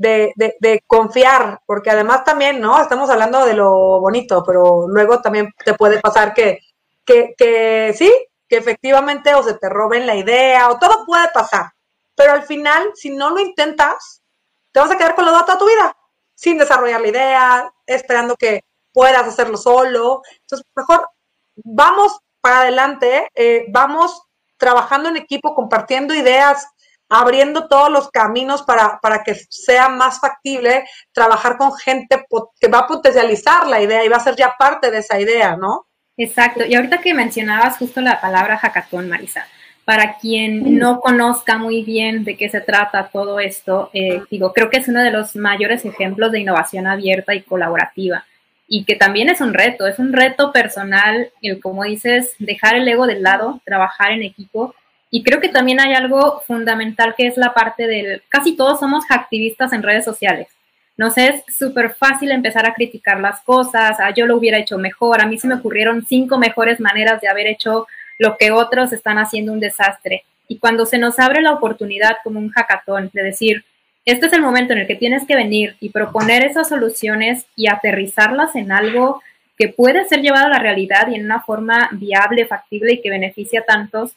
de, 0.00 0.32
de, 0.60 0.82
confiar, 0.86 1.60
porque 1.66 1.90
además 1.90 2.24
también, 2.24 2.60
¿no? 2.60 2.80
Estamos 2.80 3.10
hablando 3.10 3.44
de 3.44 3.54
lo 3.54 4.00
bonito, 4.00 4.42
pero 4.46 4.86
luego 4.88 5.20
también 5.20 5.52
te 5.62 5.74
puede 5.74 6.00
pasar 6.00 6.32
que, 6.32 6.60
que, 7.04 7.34
que 7.36 7.94
sí, 7.96 8.10
que 8.48 8.56
efectivamente 8.56 9.34
o 9.34 9.42
se 9.42 9.54
te 9.54 9.68
roben 9.68 10.06
la 10.06 10.16
idea 10.16 10.70
o 10.70 10.78
todo 10.78 11.04
puede 11.04 11.28
pasar, 11.34 11.72
pero 12.14 12.32
al 12.32 12.44
final, 12.44 12.92
si 12.94 13.10
no 13.10 13.30
lo 13.30 13.40
intentas, 13.40 14.22
te 14.72 14.80
vas 14.80 14.90
a 14.90 14.96
quedar 14.96 15.14
con 15.14 15.26
lo 15.26 15.32
de 15.32 15.40
toda 15.40 15.58
tu 15.58 15.66
vida, 15.66 15.94
sin 16.34 16.56
desarrollar 16.56 17.00
la 17.02 17.08
idea, 17.08 17.72
esperando 17.86 18.36
que 18.36 18.64
puedas 18.92 19.26
hacerlo 19.26 19.56
solo. 19.56 20.22
Entonces, 20.40 20.66
mejor 20.74 21.08
vamos 21.64 22.18
para 22.40 22.60
adelante, 22.60 23.28
eh, 23.34 23.66
vamos 23.68 24.22
trabajando 24.56 25.08
en 25.08 25.16
equipo, 25.16 25.54
compartiendo 25.54 26.14
ideas, 26.14 26.66
abriendo 27.08 27.66
todos 27.66 27.90
los 27.90 28.08
caminos 28.10 28.62
para, 28.62 29.00
para 29.00 29.24
que 29.24 29.34
sea 29.48 29.88
más 29.88 30.20
factible 30.20 30.84
trabajar 31.12 31.56
con 31.56 31.72
gente 31.74 32.24
que 32.60 32.68
va 32.68 32.80
a 32.80 32.86
potencializar 32.86 33.66
la 33.66 33.80
idea 33.80 34.04
y 34.04 34.08
va 34.08 34.18
a 34.18 34.24
ser 34.24 34.36
ya 34.36 34.54
parte 34.58 34.90
de 34.90 34.98
esa 34.98 35.18
idea, 35.18 35.56
¿no? 35.56 35.86
Exacto. 36.16 36.64
Y 36.64 36.74
ahorita 36.74 37.00
que 37.00 37.14
mencionabas 37.14 37.78
justo 37.78 38.00
la 38.00 38.20
palabra 38.20 38.58
hackathon, 38.58 39.08
Marisa, 39.08 39.46
para 39.84 40.18
quien 40.18 40.78
no 40.78 41.00
conozca 41.00 41.58
muy 41.58 41.82
bien 41.82 42.22
de 42.24 42.36
qué 42.36 42.48
se 42.48 42.60
trata 42.60 43.08
todo 43.08 43.40
esto, 43.40 43.90
eh, 43.92 44.22
digo, 44.30 44.52
creo 44.52 44.70
que 44.70 44.76
es 44.76 44.86
uno 44.86 45.02
de 45.02 45.10
los 45.10 45.34
mayores 45.34 45.84
ejemplos 45.84 46.30
de 46.30 46.40
innovación 46.40 46.86
abierta 46.86 47.34
y 47.34 47.42
colaborativa 47.42 48.24
y 48.72 48.84
que 48.84 48.94
también 48.94 49.28
es 49.28 49.40
un 49.40 49.52
reto, 49.52 49.88
es 49.88 49.98
un 49.98 50.12
reto 50.12 50.52
personal, 50.52 51.32
el, 51.42 51.60
como 51.60 51.82
dices, 51.82 52.36
dejar 52.38 52.76
el 52.76 52.86
ego 52.86 53.08
del 53.08 53.24
lado, 53.24 53.60
trabajar 53.64 54.12
en 54.12 54.22
equipo. 54.22 54.76
Y 55.10 55.24
creo 55.24 55.40
que 55.40 55.48
también 55.48 55.80
hay 55.80 55.92
algo 55.92 56.40
fundamental 56.46 57.16
que 57.16 57.26
es 57.26 57.36
la 57.36 57.52
parte 57.52 57.88
del, 57.88 58.22
casi 58.28 58.56
todos 58.56 58.78
somos 58.78 59.04
activistas 59.10 59.72
en 59.72 59.82
redes 59.82 60.04
sociales. 60.04 60.46
Nos 60.96 61.18
es 61.18 61.42
súper 61.52 61.94
fácil 61.94 62.30
empezar 62.30 62.64
a 62.64 62.72
criticar 62.74 63.18
las 63.18 63.40
cosas, 63.40 63.98
a 63.98 64.14
yo 64.14 64.26
lo 64.26 64.36
hubiera 64.36 64.58
hecho 64.58 64.78
mejor, 64.78 65.20
a 65.20 65.26
mí 65.26 65.36
se 65.36 65.48
me 65.48 65.56
ocurrieron 65.56 66.06
cinco 66.08 66.38
mejores 66.38 66.78
maneras 66.78 67.20
de 67.20 67.28
haber 67.28 67.48
hecho 67.48 67.88
lo 68.18 68.36
que 68.36 68.52
otros 68.52 68.92
están 68.92 69.18
haciendo 69.18 69.52
un 69.52 69.58
desastre. 69.58 70.22
Y 70.46 70.58
cuando 70.58 70.86
se 70.86 70.98
nos 70.98 71.18
abre 71.18 71.42
la 71.42 71.54
oportunidad 71.54 72.18
como 72.22 72.38
un 72.38 72.50
hackathon 72.50 73.10
de 73.12 73.22
decir, 73.24 73.64
este 74.04 74.26
es 74.26 74.32
el 74.32 74.42
momento 74.42 74.72
en 74.72 74.80
el 74.80 74.86
que 74.86 74.96
tienes 74.96 75.26
que 75.26 75.36
venir 75.36 75.76
y 75.80 75.90
proponer 75.90 76.42
esas 76.42 76.68
soluciones 76.68 77.46
y 77.56 77.68
aterrizarlas 77.68 78.56
en 78.56 78.72
algo 78.72 79.22
que 79.58 79.68
puede 79.68 80.08
ser 80.08 80.22
llevado 80.22 80.46
a 80.46 80.50
la 80.50 80.58
realidad 80.58 81.08
y 81.08 81.16
en 81.16 81.24
una 81.26 81.42
forma 81.42 81.90
viable, 81.92 82.46
factible 82.46 82.94
y 82.94 83.02
que 83.02 83.10
beneficie 83.10 83.58
a 83.58 83.64
tantos, 83.64 84.12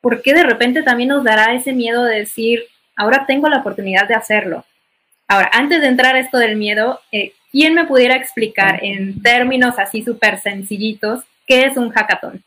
¿por 0.00 0.22
qué 0.22 0.34
de 0.34 0.44
repente 0.44 0.82
también 0.82 1.08
nos 1.08 1.24
dará 1.24 1.52
ese 1.52 1.72
miedo 1.72 2.04
de 2.04 2.20
decir, 2.20 2.62
ahora 2.94 3.26
tengo 3.26 3.48
la 3.48 3.58
oportunidad 3.58 4.06
de 4.06 4.14
hacerlo? 4.14 4.64
Ahora, 5.26 5.50
antes 5.52 5.80
de 5.80 5.88
entrar 5.88 6.14
a 6.14 6.20
esto 6.20 6.38
del 6.38 6.56
miedo, 6.56 7.00
eh, 7.10 7.32
¿quién 7.50 7.74
me 7.74 7.86
pudiera 7.86 8.14
explicar 8.14 8.82
en 8.84 9.20
términos 9.20 9.74
así 9.78 10.02
súper 10.02 10.40
sencillitos 10.40 11.24
qué 11.46 11.66
es 11.66 11.76
un 11.76 11.90
hackathon? 11.90 12.44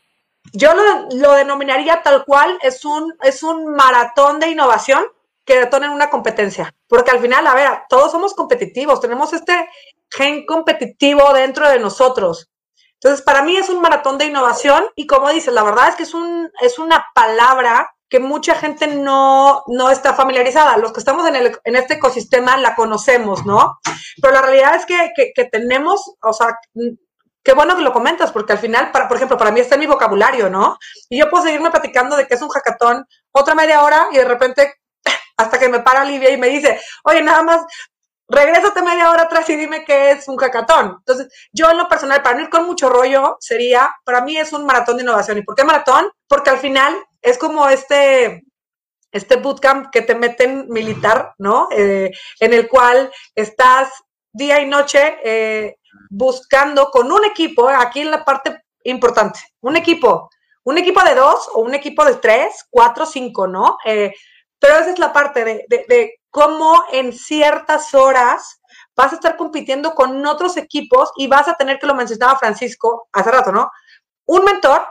Yo 0.54 0.70
lo, 0.74 1.34
denominaría 1.34 2.02
tal 2.02 2.24
cual, 2.24 2.58
es 2.62 2.84
un, 2.84 3.14
es 3.22 3.42
un 3.42 3.76
maratón 3.76 4.40
de 4.40 4.48
innovación 4.48 5.02
que 5.44 5.58
detonen 5.58 5.90
una 5.90 6.10
competencia. 6.10 6.74
Porque 6.88 7.10
al 7.10 7.20
final, 7.20 7.46
a 7.46 7.54
ver, 7.54 7.68
todos 7.88 8.12
somos 8.12 8.34
competitivos, 8.34 9.00
tenemos 9.00 9.32
este 9.32 9.68
gen 10.10 10.46
competitivo 10.46 11.32
dentro 11.32 11.68
de 11.68 11.78
nosotros. 11.78 12.50
Entonces, 12.94 13.22
para 13.22 13.42
mí 13.42 13.56
es 13.56 13.68
un 13.68 13.80
maratón 13.80 14.18
de 14.18 14.26
innovación 14.26 14.84
y 14.94 15.06
como 15.06 15.30
dices, 15.30 15.52
la 15.52 15.64
verdad 15.64 15.88
es 15.88 15.96
que 15.96 16.04
es, 16.04 16.14
un, 16.14 16.50
es 16.60 16.78
una 16.78 17.06
palabra 17.14 17.90
que 18.08 18.20
mucha 18.20 18.54
gente 18.54 18.86
no, 18.86 19.64
no 19.66 19.90
está 19.90 20.14
familiarizada. 20.14 20.76
Los 20.76 20.92
que 20.92 21.00
estamos 21.00 21.26
en, 21.26 21.34
el, 21.34 21.58
en 21.64 21.76
este 21.76 21.94
ecosistema 21.94 22.58
la 22.58 22.76
conocemos, 22.76 23.44
¿no? 23.46 23.78
Pero 24.20 24.34
la 24.34 24.42
realidad 24.42 24.76
es 24.76 24.86
que, 24.86 25.10
que, 25.16 25.32
que 25.34 25.46
tenemos, 25.46 26.14
o 26.22 26.32
sea, 26.32 26.58
qué 27.42 27.54
bueno 27.54 27.74
que 27.74 27.82
lo 27.82 27.92
comentas, 27.92 28.30
porque 28.30 28.52
al 28.52 28.58
final, 28.58 28.92
para, 28.92 29.08
por 29.08 29.16
ejemplo, 29.16 29.38
para 29.38 29.50
mí 29.50 29.60
está 29.60 29.74
en 29.74 29.80
mi 29.80 29.86
vocabulario, 29.86 30.48
¿no? 30.50 30.78
Y 31.08 31.18
yo 31.18 31.28
puedo 31.30 31.44
seguirme 31.44 31.70
platicando 31.70 32.16
de 32.16 32.26
qué 32.26 32.34
es 32.34 32.42
un 32.42 32.50
hackathon 32.50 33.04
otra 33.32 33.54
media 33.54 33.82
hora 33.82 34.08
y 34.12 34.16
de 34.16 34.24
repente, 34.24 34.74
hasta 35.42 35.58
que 35.58 35.68
me 35.68 35.80
para 35.80 36.04
Livia 36.04 36.30
y 36.30 36.36
me 36.36 36.48
dice, 36.48 36.80
oye, 37.04 37.22
nada 37.22 37.42
más, 37.42 37.62
regrésate 38.28 38.82
media 38.82 39.10
hora 39.10 39.22
atrás 39.22 39.48
y 39.50 39.56
dime 39.56 39.84
qué 39.84 40.12
es 40.12 40.26
un 40.28 40.36
hackathon. 40.36 40.96
Entonces, 40.98 41.28
yo 41.52 41.70
en 41.70 41.76
lo 41.76 41.88
personal, 41.88 42.22
para 42.22 42.36
no 42.36 42.42
ir 42.42 42.50
con 42.50 42.66
mucho 42.66 42.88
rollo, 42.88 43.36
sería, 43.40 43.94
para 44.04 44.22
mí 44.22 44.36
es 44.36 44.52
un 44.52 44.64
maratón 44.64 44.96
de 44.96 45.02
innovación. 45.02 45.38
¿Y 45.38 45.42
por 45.42 45.54
qué 45.54 45.64
maratón? 45.64 46.10
Porque 46.26 46.50
al 46.50 46.58
final 46.58 46.96
es 47.20 47.38
como 47.38 47.68
este, 47.68 48.42
este 49.10 49.36
bootcamp 49.36 49.90
que 49.90 50.02
te 50.02 50.14
meten 50.14 50.66
militar, 50.68 51.34
¿no? 51.38 51.68
Eh, 51.70 52.10
en 52.40 52.52
el 52.52 52.68
cual 52.68 53.12
estás 53.34 53.90
día 54.32 54.60
y 54.60 54.66
noche 54.66 55.18
eh, 55.22 55.76
buscando 56.08 56.90
con 56.90 57.12
un 57.12 57.24
equipo, 57.24 57.68
aquí 57.68 58.00
en 58.00 58.10
la 58.10 58.24
parte 58.24 58.64
importante, 58.84 59.40
un 59.60 59.76
equipo, 59.76 60.30
un 60.64 60.78
equipo 60.78 61.02
de 61.04 61.14
dos 61.14 61.50
o 61.52 61.60
un 61.60 61.74
equipo 61.74 62.04
de 62.04 62.14
tres, 62.14 62.66
cuatro, 62.70 63.04
cinco, 63.04 63.46
¿no? 63.46 63.76
Eh, 63.84 64.12
pero 64.62 64.76
esa 64.76 64.92
es 64.92 64.98
la 65.00 65.12
parte 65.12 65.44
de, 65.44 66.20
cómo 66.30 66.84
en 66.92 67.12
ciertas 67.12 67.92
horas 67.94 68.60
vas 68.94 69.12
a 69.12 69.16
estar 69.16 69.36
compitiendo 69.36 69.92
con 69.92 70.24
otros 70.24 70.56
equipos 70.56 71.10
y 71.16 71.26
vas 71.26 71.48
a 71.48 71.54
tener, 71.54 71.80
que 71.80 71.86
lo 71.88 71.96
mencionaba 71.96 72.38
Francisco 72.38 73.08
hace 73.12 73.32
rato, 73.32 73.50
¿no? 73.50 73.68
Un 74.24 74.44
mentor 74.44 74.86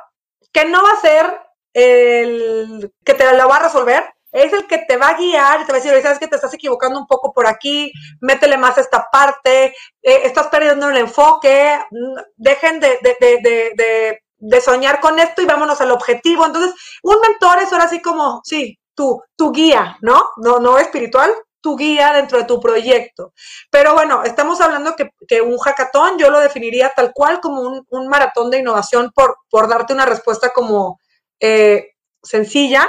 que 0.51 0.65
no 0.65 0.83
va 0.83 0.91
a 0.91 0.99
ser 0.99 1.39
el 1.73 2.91
que 3.05 3.13
te 3.13 3.33
lo 3.37 3.47
va 3.47 3.55
a 3.55 3.63
resolver, 3.63 4.13
es 4.33 4.51
el 4.51 4.67
que 4.67 4.79
te 4.79 4.97
va 4.97 5.09
a 5.09 5.17
guiar 5.17 5.65
te 5.65 5.71
va 5.71 5.77
a 5.77 5.81
decir, 5.81 6.01
sabes 6.01 6.19
que 6.19 6.27
te 6.27 6.35
estás 6.35 6.53
equivocando 6.53 6.99
un 6.99 7.07
poco 7.07 7.31
por 7.31 7.47
aquí, 7.47 7.93
métele 8.19 8.57
más 8.57 8.77
a 8.77 8.81
esta 8.81 9.07
parte, 9.09 9.67
eh, 10.01 10.21
estás 10.25 10.47
perdiendo 10.47 10.89
el 10.89 10.97
enfoque, 10.97 11.79
mm, 11.89 12.19
dejen 12.35 12.81
de, 12.81 12.99
de, 13.01 13.15
de, 13.21 14.19
de, 14.37 14.61
soñar 14.61 14.99
con 14.99 15.17
esto 15.17 15.41
y 15.41 15.45
vámonos 15.45 15.79
al 15.79 15.91
objetivo. 15.91 16.45
Entonces, 16.45 16.73
un 17.03 17.21
mentor 17.21 17.59
es 17.61 17.71
ahora 17.71 17.85
así 17.85 18.01
como, 18.01 18.41
sí, 18.43 18.77
tu, 18.95 19.21
tu 19.35 19.51
guía, 19.51 19.97
¿no? 20.01 20.21
No, 20.37 20.59
no 20.59 20.77
espiritual, 20.77 21.31
tu 21.61 21.77
guía 21.77 22.13
dentro 22.13 22.39
de 22.39 22.45
tu 22.45 22.59
proyecto. 22.59 23.33
Pero 23.69 23.93
bueno, 23.93 24.23
estamos 24.23 24.61
hablando 24.61 24.95
que, 24.95 25.09
que 25.27 25.41
un 25.41 25.57
hackathon 25.57 26.17
yo 26.17 26.29
lo 26.29 26.39
definiría 26.39 26.91
tal 26.95 27.11
cual 27.13 27.39
como 27.39 27.61
un, 27.61 27.85
un 27.89 28.07
maratón 28.07 28.49
de 28.49 28.59
innovación 28.59 29.11
por, 29.13 29.37
por 29.49 29.67
darte 29.67 29.93
una 29.93 30.05
respuesta 30.05 30.49
como 30.49 30.99
eh, 31.39 31.91
sencilla, 32.23 32.87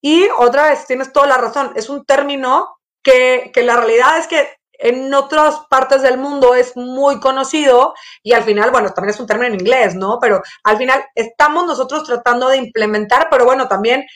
y 0.00 0.28
otra 0.38 0.70
vez, 0.70 0.86
tienes 0.86 1.12
toda 1.12 1.26
la 1.26 1.38
razón, 1.38 1.72
es 1.74 1.88
un 1.88 2.04
término 2.04 2.76
que, 3.02 3.50
que 3.52 3.62
la 3.62 3.76
realidad 3.76 4.18
es 4.18 4.26
que 4.28 4.48
en 4.80 5.12
otras 5.12 5.62
partes 5.68 6.02
del 6.02 6.18
mundo 6.18 6.54
es 6.54 6.76
muy 6.76 7.18
conocido 7.18 7.94
y 8.22 8.32
al 8.32 8.44
final, 8.44 8.70
bueno, 8.70 8.90
también 8.90 9.12
es 9.12 9.20
un 9.20 9.26
término 9.26 9.52
en 9.52 9.60
inglés, 9.60 9.96
¿no? 9.96 10.18
Pero 10.20 10.40
al 10.62 10.78
final 10.78 11.04
estamos 11.16 11.66
nosotros 11.66 12.04
tratando 12.04 12.48
de 12.48 12.58
implementar, 12.58 13.26
pero 13.28 13.44
bueno, 13.44 13.66
también 13.66 14.06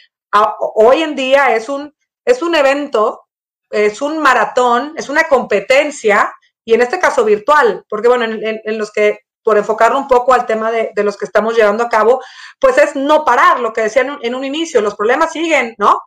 hoy 0.59 1.03
en 1.03 1.14
día 1.14 1.55
es 1.55 1.68
un, 1.68 1.95
es 2.25 2.42
un 2.42 2.55
evento, 2.55 3.23
es 3.71 4.03
un 4.03 4.18
maratón, 4.18 4.95
es 4.97 5.09
una 5.09 5.25
competencia 5.25 6.33
y 6.64 6.75
en 6.75 6.83
este 6.83 6.99
caso 6.99 7.25
virtual, 7.25 7.85
porque 7.88 8.09
bueno, 8.09 8.25
en, 8.25 8.79
los 8.79 8.92
que 8.92 9.21
por 9.42 9.59
enfocarlo 9.59 9.99
un 9.99 10.07
poco 10.07 10.33
al 10.33 10.47
tema 10.47 10.71
de, 10.71 10.92
los 10.97 11.16
que 11.16 11.25
estamos 11.25 11.57
llevando 11.57 11.83
a 11.83 11.88
cabo, 11.88 12.23
pues 12.61 12.79
es 12.79 12.95
no 12.95 13.25
parar, 13.25 13.59
lo 13.59 13.73
que 13.73 13.83
decían 13.83 14.18
en 14.23 14.35
un 14.35 14.45
inicio, 14.45 14.81
los 14.81 14.95
problemas 14.95 15.33
siguen, 15.33 15.75
¿no? 15.79 16.01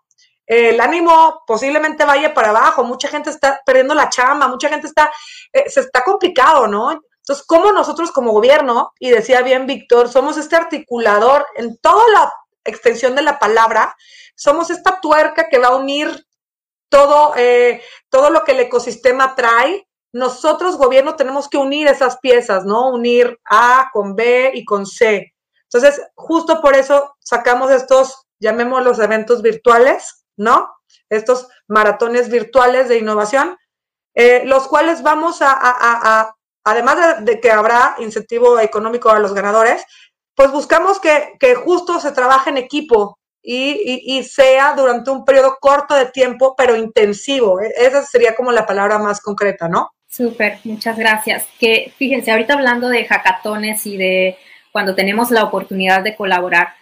El 0.45 0.79
ánimo 0.79 1.41
posiblemente 1.45 2.05
vaya 2.05 2.33
para 2.33 2.49
abajo, 2.49 2.83
mucha 2.83 3.07
gente 3.07 3.31
está 3.31 3.59
perdiendo 3.65 3.95
la 3.95 4.09
chamba, 4.09 4.47
mucha 4.47 4.69
gente 4.69 4.87
está, 4.87 5.11
eh, 5.51 5.69
se 5.69 5.81
está 5.81 6.03
complicado, 6.03 6.67
¿no? 6.67 6.91
Entonces, 6.91 7.43
¿cómo 7.47 7.71
nosotros 7.71 8.11
como 8.11 8.31
gobierno, 8.31 8.93
y 8.99 9.09
decía 9.09 9.41
bien 9.41 9.65
Víctor, 9.65 10.07
somos 10.07 10.37
este 10.37 10.55
articulador 10.55 11.45
en 11.55 11.77
toda 11.79 12.03
la 12.13 12.31
extensión 12.65 13.15
de 13.15 13.21
la 13.21 13.39
palabra, 13.39 13.95
somos 14.35 14.69
esta 14.69 14.99
tuerca 14.99 15.47
que 15.49 15.59
va 15.59 15.67
a 15.67 15.75
unir 15.75 16.25
todo, 16.89 17.33
eh, 17.37 17.81
todo 18.09 18.29
lo 18.29 18.43
que 18.43 18.51
el 18.51 18.59
ecosistema 18.59 19.35
trae 19.35 19.87
nosotros, 20.15 20.77
gobierno, 20.77 21.17
tenemos 21.17 21.49
que 21.49 21.57
unir 21.57 21.87
esas 21.87 22.19
piezas, 22.19 22.63
¿no? 22.63 22.89
Unir 22.89 23.37
A 23.43 23.89
con 23.91 24.15
B 24.15 24.49
y 24.53 24.63
con 24.63 24.85
C. 24.85 25.33
Entonces, 25.63 26.01
justo 26.15 26.61
por 26.61 26.73
eso 26.73 27.17
sacamos 27.19 27.69
estos, 27.69 28.25
llamémoslos 28.39 28.99
eventos 28.99 29.41
virtuales, 29.41 30.25
¿no? 30.37 30.73
Estos 31.09 31.49
maratones 31.67 32.29
virtuales 32.29 32.87
de 32.87 32.97
innovación, 32.97 33.57
eh, 34.13 34.43
los 34.45 34.69
cuales 34.69 35.03
vamos 35.03 35.39
a, 35.41 36.33
además 36.63 37.25
de, 37.25 37.41
que 37.41 37.51
habrá 37.51 37.97
incentivo 37.99 38.57
económico 38.61 39.09
a 39.09 39.19
los 39.19 39.33
ganadores, 39.33 39.83
pues 40.35 40.51
buscamos 40.51 40.99
que, 40.99 41.55
justo 41.55 41.99
se 41.99 42.11
trabaje 42.11 42.49
en 42.49 42.57
equipo 42.57 43.17
y, 43.41 44.01
y, 44.05 44.23
sea 44.23 44.73
durante 44.73 45.11
un 45.11 45.23
periodo 45.23 45.57
corto 45.59 45.95
de 45.95 46.07
tiempo, 46.07 46.55
pero 46.57 46.75
intensivo. 46.75 47.61
E, 47.61 47.71
esa 47.77 48.03
sería 48.03 48.35
como 48.35 48.51
la 48.51 48.65
palabra 48.65 48.97
más 48.97 49.21
concreta, 49.21 49.69
¿no? 49.69 49.91
Súper, 50.09 50.59
muchas 50.63 50.97
gracias. 50.97 51.47
Que 51.59 51.93
fíjense, 51.97 52.31
ahorita 52.31 52.53
hablando 52.53 52.89
de 52.89 53.05
hackatones 53.05 53.85
y 53.85 53.97
de 53.97 54.37
cuando 54.71 54.95
tenemos 54.95 55.31
la 55.31 55.43
oportunidad 55.43 56.03
de 56.03 56.15
colaborar, 56.15 56.73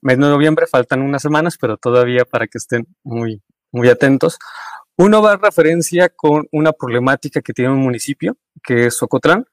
mes 0.00 0.16
de 0.16 0.22
noviembre, 0.22 0.66
faltan 0.66 1.02
unas 1.02 1.22
semanas, 1.22 1.58
pero 1.60 1.76
todavía 1.76 2.24
para 2.24 2.46
que 2.46 2.56
estén 2.56 2.86
muy, 3.04 3.42
muy 3.72 3.88
atentos. 3.88 4.38
Uno 4.96 5.22
va 5.22 5.32
a 5.32 5.36
referencia 5.36 6.10
con 6.10 6.46
una 6.52 6.72
problemática 6.72 7.40
que 7.40 7.52
tiene 7.52 7.72
un 7.72 7.80
municipio, 7.80 8.36
que 8.62 8.86
es 8.86 8.96
Socotlán, 8.96 9.46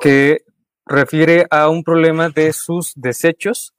que 0.00 0.42
refiere 0.86 1.46
a 1.50 1.68
un 1.68 1.84
problema 1.84 2.28
de 2.28 2.52
sus 2.52 2.92
desechos 2.96 3.74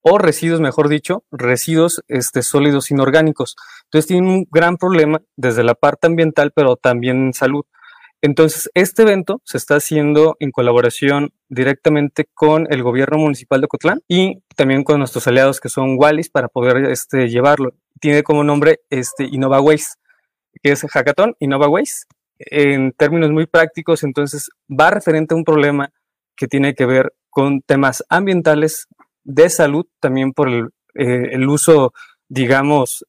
o 0.00 0.18
residuos, 0.18 0.60
mejor 0.60 0.88
dicho, 0.88 1.24
residuos 1.30 2.02
este, 2.08 2.42
sólidos 2.42 2.90
inorgánicos. 2.90 3.56
Entonces 3.84 4.08
tiene 4.08 4.28
un 4.28 4.46
gran 4.50 4.76
problema 4.76 5.22
desde 5.36 5.62
la 5.62 5.74
parte 5.74 6.06
ambiental, 6.06 6.52
pero 6.54 6.76
también 6.76 7.26
en 7.26 7.32
salud. 7.32 7.64
Entonces, 8.24 8.70
este 8.74 9.02
evento 9.02 9.42
se 9.44 9.58
está 9.58 9.74
haciendo 9.74 10.36
en 10.38 10.52
colaboración 10.52 11.32
directamente 11.48 12.28
con 12.32 12.72
el 12.72 12.84
gobierno 12.84 13.18
municipal 13.18 13.60
de 13.60 13.66
Cotlán 13.66 14.00
y 14.06 14.38
también 14.54 14.84
con 14.84 15.00
nuestros 15.00 15.26
aliados 15.26 15.60
que 15.60 15.68
son 15.68 15.96
Wallis 15.98 16.30
para 16.30 16.46
poder 16.46 16.84
este, 16.84 17.28
llevarlo. 17.28 17.74
Tiene 18.00 18.22
como 18.22 18.44
nombre 18.44 18.80
este, 18.90 19.24
Innova 19.24 19.60
Waste, 19.60 19.98
que 20.62 20.72
es 20.72 20.82
Hackathon 20.82 21.36
Innova 21.38 21.68
Waste. 21.68 22.06
En 22.38 22.92
términos 22.92 23.30
muy 23.30 23.46
prácticos, 23.46 24.02
entonces 24.02 24.50
va 24.68 24.90
referente 24.90 25.34
a 25.34 25.36
un 25.36 25.44
problema 25.44 25.92
que 26.36 26.48
tiene 26.48 26.74
que 26.74 26.86
ver 26.86 27.14
con 27.30 27.62
temas 27.62 28.04
ambientales, 28.08 28.88
de 29.24 29.48
salud, 29.48 29.86
también 30.00 30.32
por 30.32 30.48
el, 30.48 30.68
eh, 30.94 31.38
uso, 31.46 31.92
digamos, 32.28 33.06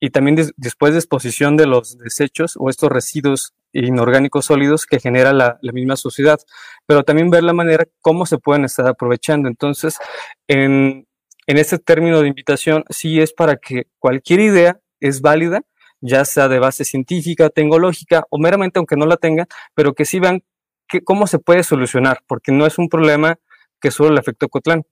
y 0.00 0.10
también 0.10 0.36
después 0.56 0.92
de 0.92 1.00
exposición 1.00 1.56
de 1.56 1.66
los 1.66 1.98
desechos 1.98 2.54
o 2.56 2.70
estos 2.70 2.90
residuos 2.90 3.54
inorgánicos 3.72 4.46
sólidos 4.46 4.86
que 4.86 5.00
genera 5.00 5.32
la, 5.32 5.58
misma 5.72 5.96
sociedad, 5.96 6.38
pero 6.86 7.02
también 7.02 7.30
ver 7.30 7.42
la 7.42 7.52
manera 7.52 7.84
cómo 8.00 8.24
se 8.26 8.38
pueden 8.38 8.64
estar 8.64 8.86
aprovechando. 8.86 9.48
Entonces, 9.48 9.98
en, 10.46 11.07
en 11.48 11.56
este 11.56 11.78
término 11.78 12.20
de 12.20 12.28
invitación, 12.28 12.84
sí 12.90 13.20
es 13.20 13.32
para 13.32 13.56
que 13.56 13.86
cualquier 13.98 14.40
idea 14.40 14.78
es 15.00 15.22
válida, 15.22 15.62
ya 16.00 16.26
sea 16.26 16.46
de 16.46 16.58
base 16.58 16.84
científica, 16.84 17.48
tecnológica 17.48 18.24
o 18.28 18.38
meramente 18.38 18.78
aunque 18.78 18.96
no 18.96 19.06
la 19.06 19.16
tengan, 19.16 19.46
pero 19.74 19.94
que 19.94 20.04
sí 20.04 20.20
vean 20.20 20.42
que, 20.86 21.02
cómo 21.02 21.26
se 21.26 21.38
puede 21.38 21.62
solucionar, 21.62 22.20
porque 22.28 22.52
no 22.52 22.66
es 22.66 22.76
un 22.76 22.90
problema 22.90 23.38
que 23.80 23.90
solo 23.90 24.10
le 24.10 24.20
afectó 24.20 24.44
a 24.44 24.48
Cotlán. 24.50 24.82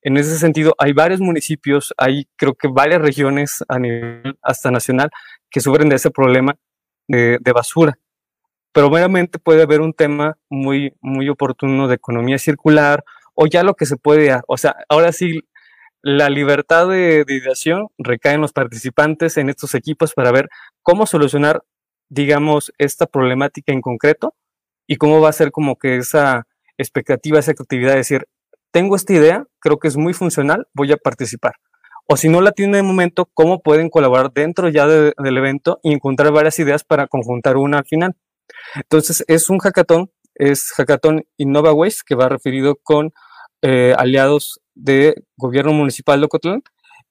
En 0.00 0.16
ese 0.16 0.38
sentido, 0.38 0.74
hay 0.78 0.94
varios 0.94 1.20
municipios, 1.20 1.92
hay 1.98 2.26
creo 2.36 2.54
que 2.54 2.68
varias 2.68 3.02
regiones 3.02 3.62
a 3.68 3.78
nivel 3.78 4.38
hasta 4.40 4.70
nacional 4.70 5.10
que 5.50 5.60
sufren 5.60 5.90
de 5.90 5.96
ese 5.96 6.10
problema 6.10 6.56
de, 7.08 7.38
basura. 7.54 7.98
Pero 8.72 8.88
meramente 8.88 9.38
puede 9.38 9.62
haber 9.62 9.82
un 9.82 9.92
tema 9.92 10.38
muy, 10.48 10.94
muy 11.02 11.28
oportuno 11.28 11.88
de 11.88 11.96
economía 11.96 12.38
circular 12.38 13.04
o 13.34 13.46
ya 13.46 13.62
lo 13.62 13.74
que 13.74 13.84
se 13.84 13.98
puede, 13.98 14.34
o 14.48 14.56
sea, 14.56 14.76
ahora 14.88 15.12
sí, 15.12 15.42
la 16.08 16.30
libertad 16.30 16.88
de, 16.88 17.24
de 17.24 17.34
ideación 17.34 17.88
recae 17.98 18.34
en 18.34 18.40
los 18.40 18.52
participantes 18.52 19.36
en 19.38 19.48
estos 19.48 19.74
equipos 19.74 20.14
para 20.14 20.30
ver 20.30 20.48
cómo 20.82 21.04
solucionar, 21.04 21.64
digamos, 22.08 22.72
esta 22.78 23.06
problemática 23.06 23.72
en 23.72 23.80
concreto 23.80 24.32
y 24.86 24.98
cómo 24.98 25.20
va 25.20 25.30
a 25.30 25.32
ser 25.32 25.50
como 25.50 25.74
que 25.74 25.96
esa 25.96 26.46
expectativa, 26.78 27.40
esa 27.40 27.50
actividad 27.50 27.90
de 27.90 27.96
decir, 27.96 28.28
tengo 28.70 28.94
esta 28.94 29.14
idea, 29.14 29.46
creo 29.58 29.80
que 29.80 29.88
es 29.88 29.96
muy 29.96 30.12
funcional, 30.12 30.68
voy 30.74 30.92
a 30.92 30.96
participar. 30.96 31.54
O 32.06 32.16
si 32.16 32.28
no 32.28 32.40
la 32.40 32.52
tienen 32.52 32.74
de 32.74 32.82
momento, 32.84 33.28
cómo 33.34 33.60
pueden 33.60 33.90
colaborar 33.90 34.32
dentro 34.32 34.68
ya 34.68 34.86
del 34.86 35.36
evento 35.36 35.80
y 35.82 35.92
encontrar 35.92 36.30
varias 36.30 36.56
ideas 36.60 36.84
para 36.84 37.08
conjuntar 37.08 37.56
una 37.56 37.78
al 37.78 37.84
final. 37.84 38.14
Entonces, 38.76 39.24
es 39.26 39.50
un 39.50 39.58
hackathon, 39.58 40.12
es 40.36 40.70
Hackathon 40.70 41.24
Innova 41.36 41.72
Waste, 41.72 42.02
que 42.06 42.14
va 42.14 42.28
referido 42.28 42.76
con 42.76 43.12
eh, 43.68 43.94
aliados 43.98 44.60
de 44.76 45.24
gobierno 45.36 45.72
municipal 45.72 46.20
de 46.20 46.26
Ocotlán. 46.26 46.62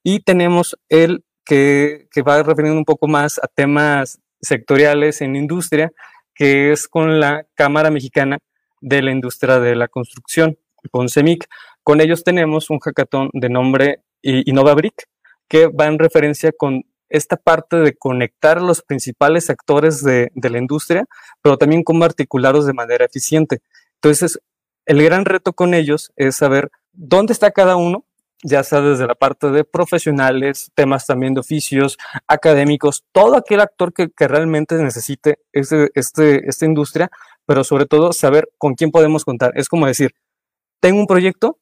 Y 0.02 0.20
tenemos 0.20 0.74
el 0.88 1.22
que, 1.44 2.08
va 2.26 2.42
refiriendo 2.42 2.78
un 2.78 2.86
poco 2.86 3.08
más 3.08 3.38
a 3.42 3.46
temas 3.46 4.20
sectoriales 4.40 5.20
en 5.20 5.36
industria, 5.36 5.92
que 6.34 6.72
es 6.72 6.88
con 6.88 7.20
la 7.20 7.44
Cámara 7.54 7.90
Mexicana 7.90 8.38
de 8.80 9.02
la 9.02 9.10
Industria 9.10 9.60
de 9.60 9.76
la 9.76 9.88
Construcción 9.88 10.56
con 10.90 11.10
CEMIC. 11.10 11.46
Con 11.82 12.00
ellos 12.00 12.24
tenemos 12.24 12.70
un 12.70 12.78
hackathon 12.78 13.28
de 13.34 13.50
nombre 13.50 14.00
InnovaBrick, 14.22 15.04
que 15.50 15.66
va 15.66 15.88
en 15.88 15.98
referencia 15.98 16.52
con 16.56 16.84
esta 17.10 17.36
parte 17.36 17.76
de 17.76 17.94
conectar 17.94 18.62
los 18.62 18.80
principales 18.80 19.50
actores 19.50 20.02
de, 20.02 20.30
la 20.34 20.56
industria, 20.56 21.04
pero 21.42 21.58
también 21.58 21.82
cómo 21.82 22.06
articularlos 22.06 22.64
de 22.64 22.72
manera 22.72 23.04
eficiente. 23.04 23.58
Entonces, 23.96 24.40
el 24.86 25.02
gran 25.02 25.24
reto 25.24 25.52
con 25.52 25.74
ellos 25.74 26.12
es 26.16 26.36
saber 26.36 26.70
dónde 26.92 27.32
está 27.32 27.50
cada 27.50 27.76
uno, 27.76 28.04
ya 28.42 28.62
sea 28.62 28.80
desde 28.80 29.06
la 29.06 29.14
parte 29.14 29.50
de 29.50 29.64
profesionales, 29.64 30.70
temas 30.74 31.06
también 31.06 31.34
de 31.34 31.40
oficios, 31.40 31.98
académicos, 32.26 33.04
todo 33.12 33.36
aquel 33.36 33.60
actor 33.60 33.92
que, 33.92 34.08
realmente 34.18 34.76
necesite 34.76 35.40
este, 35.52 35.90
este, 35.94 36.48
esta 36.48 36.64
industria, 36.64 37.10
pero 37.46 37.64
sobre 37.64 37.86
todo 37.86 38.12
saber 38.12 38.48
con 38.58 38.74
quién 38.74 38.90
podemos 38.90 39.24
contar. 39.24 39.52
Es 39.56 39.68
como 39.68 39.86
decir, 39.86 40.12
tengo 40.80 41.00
un 41.00 41.06
proyecto, 41.06 41.58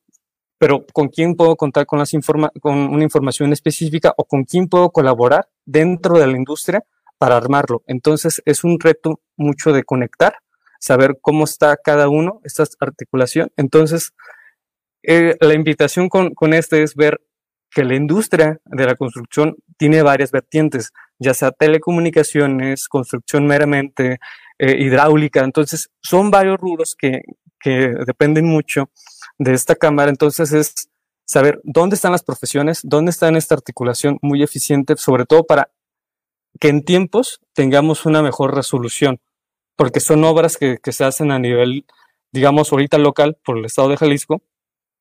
pero 0.59 0.85
¿con 0.93 1.09
quién 1.09 1.35
puedo 1.35 1.57
contar 1.57 1.87
con, 1.87 1.99
las 1.99 2.13
con 2.61 2.77
una 2.77 3.03
información 3.03 3.53
específica 3.53 4.13
o 4.17 4.25
con 4.25 4.45
quién 4.45 4.69
puedo 4.69 4.91
colaborar 4.91 5.49
dentro 5.65 6.19
de 6.19 6.27
la 6.27 6.37
industria 6.37 6.85
para 7.19 7.37
armarlo? 7.37 7.83
Entonces 7.87 8.43
es 8.45 8.65
un 8.65 8.79
reto 8.81 9.21
mucho 9.37 9.73
de 9.73 9.85
conectar, 9.85 10.37
saber 10.85 11.17
cómo 11.23 11.45
está 11.45 11.79
cada 11.83 12.09
uno, 12.09 12.41
esta 12.45 12.65
articulación. 12.81 13.51
Entonces, 13.57 14.13
eh, 15.03 15.35
la 15.41 15.55
invitación 15.55 16.11
con, 16.11 16.35
con 16.35 16.53
este 16.53 16.83
es 16.83 16.95
ver 16.95 17.23
que 17.71 17.85
la 17.85 17.95
industria 17.95 18.61
de 18.67 18.85
la 18.85 18.95
construcción 18.95 19.57
tiene 19.79 20.03
varias 20.03 20.31
vertientes, 20.31 20.93
ya 21.19 21.33
sea 21.33 21.53
telecomunicaciones, 21.53 22.87
construcción 22.89 23.47
meramente, 23.47 24.19
eh, 24.59 24.77
hidráulica. 24.79 25.41
Entonces, 25.41 25.89
son 26.03 26.31
varios 26.31 26.61
rubros 26.61 26.95
que, 26.95 27.23
que 27.59 27.95
dependen 28.07 28.45
mucho 28.45 28.91
de 29.39 29.55
esta 29.55 29.75
cámara. 29.75 30.11
Entonces 30.11 30.53
es 30.53 30.91
saber 31.25 31.63
dónde 31.65 31.97
están 31.97 32.13
las 32.13 32.23
profesiones, 32.23 32.81
dónde 32.83 33.11
está 33.11 33.31
esta 33.31 33.55
articulación 33.55 34.19
muy 34.21 34.43
eficiente, 34.43 34.97
sobre 34.99 35.25
todo 35.25 35.45
para 35.45 35.71
que 36.61 36.69
en 36.69 36.85
tiempos 36.85 37.41
tengamos 37.55 38.05
una 38.05 38.23
mejor 38.23 38.55
resolución, 38.55 39.19
porque 39.77 40.01
son 40.01 40.25
obras 40.25 40.57
que, 40.57 40.79
se 40.85 41.05
hacen 41.05 41.31
a 41.31 41.39
nivel, 41.39 41.87
digamos, 42.33 42.73
ahorita 42.73 42.99
local 42.99 43.37
por 43.45 43.59
el 43.59 43.65
estado 43.65 43.89
de 43.89 43.97
Jalisco, 43.97 44.43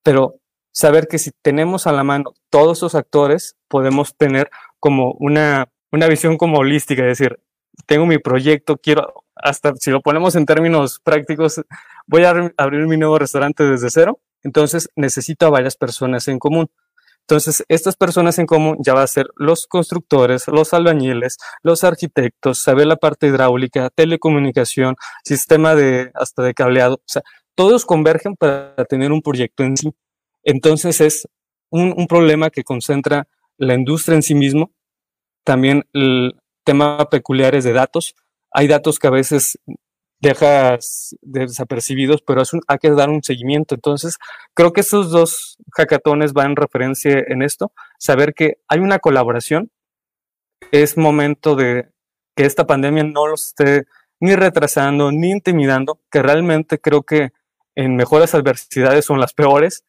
pero 0.03 0.36
saber 0.71 1.07
que 1.07 1.19
si 1.19 1.32
tenemos 1.41 1.88
a 1.88 1.91
la 1.91 2.03
mano 2.03 2.34
todos 2.49 2.80
esos 2.80 2.95
actores, 2.95 3.55
podemos 3.67 4.15
tener 4.15 4.49
como 4.80 5.13
una, 5.19 5.69
una 5.91 6.07
visión 6.07 6.38
como 6.38 6.59
holística, 6.59 7.03
es 7.03 7.17
decir, 7.17 7.39
tengo 7.86 8.05
mi 8.05 8.17
proyecto, 8.17 8.78
quiero 8.78 9.24
hasta 9.36 9.74
si 9.76 9.91
lo 9.91 10.01
ponemos 10.01 10.36
en 10.36 10.45
términos 10.45 10.99
prácticos, 11.03 11.61
voy 12.07 12.24
a 12.24 12.51
abrir 12.57 12.88
mi 12.88 12.97
nuevo 12.97 13.17
restaurante 13.17 13.63
desde 13.63 13.89
cero, 13.89 14.19
entonces 14.43 14.89
necesito 14.95 15.45
a 15.45 15.49
varias 15.49 15.76
personas 15.76 16.28
en 16.28 16.39
común. 16.39 16.69
Entonces, 17.28 17.63
estas 17.69 17.95
personas 17.95 18.38
en 18.38 18.45
común 18.45 18.78
ya 18.86 18.93
va 18.93 19.03
a 19.03 19.07
ser 19.07 19.28
los 19.38 19.65
constructores, 19.65 20.47
los 20.47 20.74
albañiles, 20.74 21.38
los 21.61 21.84
arquitectos, 21.86 22.59
saber 22.59 22.88
la 22.88 22.97
parte 22.97 23.28
hidráulica, 23.28 23.89
telecomunicación, 23.89 24.95
sistema 25.24 25.74
de 25.74 26.11
hasta 26.15 26.43
de 26.43 26.53
cableado, 26.53 26.95
o 26.95 27.07
sea, 27.07 27.21
todos 27.55 27.86
convergen 27.86 28.36
para 28.36 28.76
tener 28.89 29.11
un 29.11 29.21
proyecto 29.21 29.63
en 29.63 29.78
sí. 29.78 29.93
Entonces 30.43 30.99
es 30.99 31.28
un, 31.69 31.93
un 31.95 32.07
problema 32.07 32.49
que 32.49 32.63
concentra 32.63 33.28
la 33.57 33.74
industria 33.74 34.15
en 34.15 34.24
sí 34.24 34.36
mismo, 34.36 34.71
también 35.45 35.86
el 35.93 36.36
tema 36.65 37.09
peculiares 37.09 37.63
de 37.63 37.74
datos, 37.74 38.15
hay 38.51 38.67
datos 38.67 38.99
que 38.99 39.07
a 39.07 39.11
veces 39.11 39.57
dejas 40.24 41.15
desapercibidos, 41.21 42.21
pero 42.21 42.41
es 42.41 42.51
hay 42.67 42.78
que 42.78 42.91
dar 42.91 43.09
un 43.09 43.21
seguimiento. 43.21 43.76
Entonces, 43.76 44.17
creo 44.53 44.71
que 44.71 44.80
estos 44.80 45.11
dos 45.11 45.57
hackatones 45.74 46.32
van 46.32 46.51
en 46.51 46.55
referencia 46.55 47.24
en 47.28 47.41
esto, 47.41 47.74
saber 47.99 48.34
que 48.34 48.57
hay 48.69 48.80
una 48.80 48.99
colaboración, 48.99 49.69
es 50.71 50.97
momento 50.97 51.55
de 51.55 51.89
que 52.36 52.45
esta 52.45 52.65
pandemia 52.65 53.03
no 53.03 53.28
los 53.28 53.47
esté 53.47 53.84
ni 54.21 54.36
retrasando 54.36 55.11
ni 55.11 55.30
intimidando, 55.30 55.99
que 56.09 56.21
realmente 56.21 56.80
creo 56.80 57.03
que 57.03 57.34
en 57.76 57.97
mejores 57.97 58.34
adversidades 58.34 59.03
son 59.03 59.19
las 59.19 59.34
peores. 59.34 59.84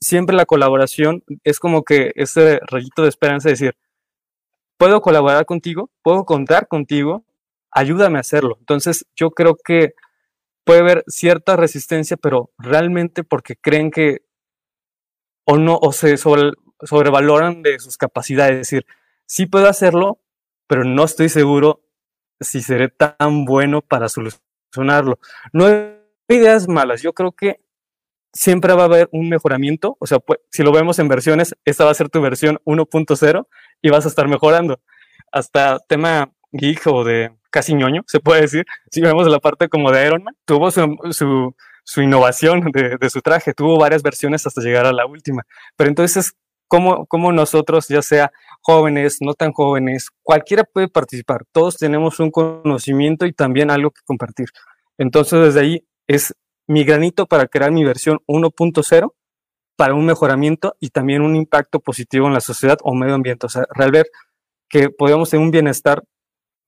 Siempre 0.00 0.34
la 0.34 0.46
colaboración 0.46 1.22
es 1.44 1.60
como 1.60 1.82
que 1.82 2.12
ese 2.16 2.60
rayito 2.66 3.02
de 3.02 3.10
esperanza, 3.10 3.50
de 3.50 3.52
decir, 3.52 3.76
puedo 4.78 5.02
colaborar 5.02 5.44
contigo, 5.44 5.90
puedo 6.02 6.24
contar 6.24 6.66
contigo, 6.66 7.25
ayúdame 7.76 8.18
a 8.18 8.22
hacerlo. 8.22 8.56
Entonces, 8.58 9.06
yo 9.14 9.30
creo 9.30 9.56
que 9.62 9.94
puede 10.64 10.80
haber 10.80 11.04
cierta 11.06 11.56
resistencia, 11.56 12.16
pero 12.16 12.50
realmente 12.58 13.22
porque 13.22 13.54
creen 13.56 13.90
que 13.90 14.22
o 15.44 15.58
no, 15.58 15.78
o 15.80 15.92
se 15.92 16.16
sobrevaloran 16.16 17.62
de 17.62 17.78
sus 17.78 17.98
capacidades. 17.98 18.52
Es 18.52 18.58
decir, 18.70 18.86
sí 19.26 19.46
puedo 19.46 19.68
hacerlo, 19.68 20.20
pero 20.66 20.84
no 20.84 21.04
estoy 21.04 21.28
seguro 21.28 21.82
si 22.40 22.62
seré 22.62 22.88
tan 22.88 23.44
bueno 23.44 23.82
para 23.82 24.08
solucionarlo. 24.08 25.20
No 25.52 25.66
hay 25.66 26.00
ideas 26.28 26.68
malas, 26.68 27.02
yo 27.02 27.12
creo 27.12 27.32
que 27.32 27.60
siempre 28.32 28.72
va 28.72 28.82
a 28.82 28.86
haber 28.86 29.08
un 29.12 29.28
mejoramiento, 29.28 29.96
o 30.00 30.06
sea, 30.06 30.18
pues, 30.18 30.40
si 30.50 30.62
lo 30.62 30.72
vemos 30.72 30.98
en 30.98 31.08
versiones, 31.08 31.54
esta 31.64 31.84
va 31.84 31.90
a 31.90 31.94
ser 31.94 32.08
tu 32.08 32.20
versión 32.20 32.58
1.0 32.64 33.46
y 33.82 33.90
vas 33.90 34.04
a 34.06 34.08
estar 34.08 34.28
mejorando. 34.28 34.80
Hasta 35.30 35.78
tema 35.80 36.32
geek 36.52 36.86
o 36.86 37.04
de 37.04 37.35
casi 37.50 37.74
ñoño, 37.74 38.02
se 38.06 38.20
puede 38.20 38.42
decir, 38.42 38.64
si 38.90 39.00
vemos 39.00 39.26
la 39.28 39.38
parte 39.38 39.68
como 39.68 39.90
de 39.90 40.06
Iron 40.06 40.24
Man, 40.24 40.34
tuvo 40.44 40.70
su, 40.70 41.54
su, 41.84 42.02
innovación 42.02 42.60
de, 42.72 42.96
de, 43.00 43.10
su 43.10 43.20
traje, 43.20 43.54
tuvo 43.54 43.78
varias 43.78 44.02
versiones 44.02 44.46
hasta 44.46 44.60
llegar 44.60 44.86
a 44.86 44.92
la 44.92 45.06
última. 45.06 45.42
Pero 45.76 45.88
entonces, 45.88 46.32
¿cómo, 46.68 47.06
cómo 47.06 47.32
nosotros, 47.32 47.88
ya 47.88 48.02
sea 48.02 48.32
jóvenes, 48.66 49.18
no 49.20 49.34
tan 49.34 49.52
jóvenes, 49.52 50.10
cualquiera 50.24 50.64
puede 50.64 50.88
participar, 50.88 51.44
todos 51.52 51.76
tenemos 51.76 52.18
un 52.18 52.32
conocimiento 52.32 53.24
y 53.24 53.32
también 53.32 53.70
algo 53.70 53.92
que 53.92 54.00
compartir. 54.04 54.48
Entonces, 54.98 55.40
desde 55.40 55.60
ahí 55.60 55.86
es 56.08 56.34
mi 56.66 56.84
granito 56.84 57.26
para 57.26 57.46
crear 57.46 57.70
mi 57.70 57.84
versión 57.84 58.20
1.0 58.26 59.12
para 59.76 59.94
un 59.94 60.06
mejoramiento 60.06 60.74
y 60.80 60.90
también 60.90 61.22
un 61.22 61.36
impacto 61.36 61.80
positivo 61.80 62.26
en 62.26 62.32
la 62.32 62.40
sociedad 62.40 62.78
o 62.82 62.94
medio 62.94 63.14
ambiente. 63.14 63.46
O 63.46 63.48
sea, 63.48 63.66
ver 63.92 64.06
que 64.68 64.90
podemos 64.90 65.30
tener 65.30 65.44
un 65.44 65.52
bienestar 65.52 66.02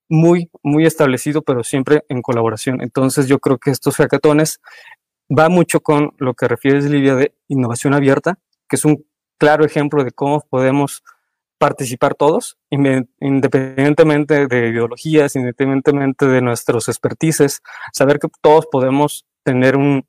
muy, 0.08 0.50
muy 0.62 0.86
establecido, 0.86 1.42
pero 1.42 1.62
siempre 1.62 2.04
en 2.08 2.22
colaboración. 2.22 2.80
Entonces 2.80 3.28
yo 3.28 3.38
creo 3.38 3.58
que 3.58 3.70
estos 3.70 3.96
hackatones 3.96 4.60
va 5.30 5.48
mucho 5.48 5.80
con 5.80 6.14
lo 6.18 6.34
que 6.34 6.48
refieres, 6.48 6.84
Livia, 6.86 7.14
de 7.14 7.34
innovación 7.48 7.94
abierta, 7.94 8.38
que 8.68 8.76
es 8.76 8.84
un 8.84 9.04
claro 9.38 9.64
ejemplo 9.64 10.04
de 10.04 10.12
cómo 10.12 10.40
podemos 10.48 11.02
participar 11.58 12.14
todos, 12.14 12.56
independientemente 12.70 14.46
de 14.46 14.68
ideologías, 14.68 15.34
independientemente 15.34 16.26
de 16.26 16.40
nuestros 16.40 16.88
expertices, 16.88 17.62
saber 17.92 18.20
que 18.20 18.28
todos 18.40 18.66
podemos 18.70 19.26
tener 19.42 19.76
un, 19.76 20.06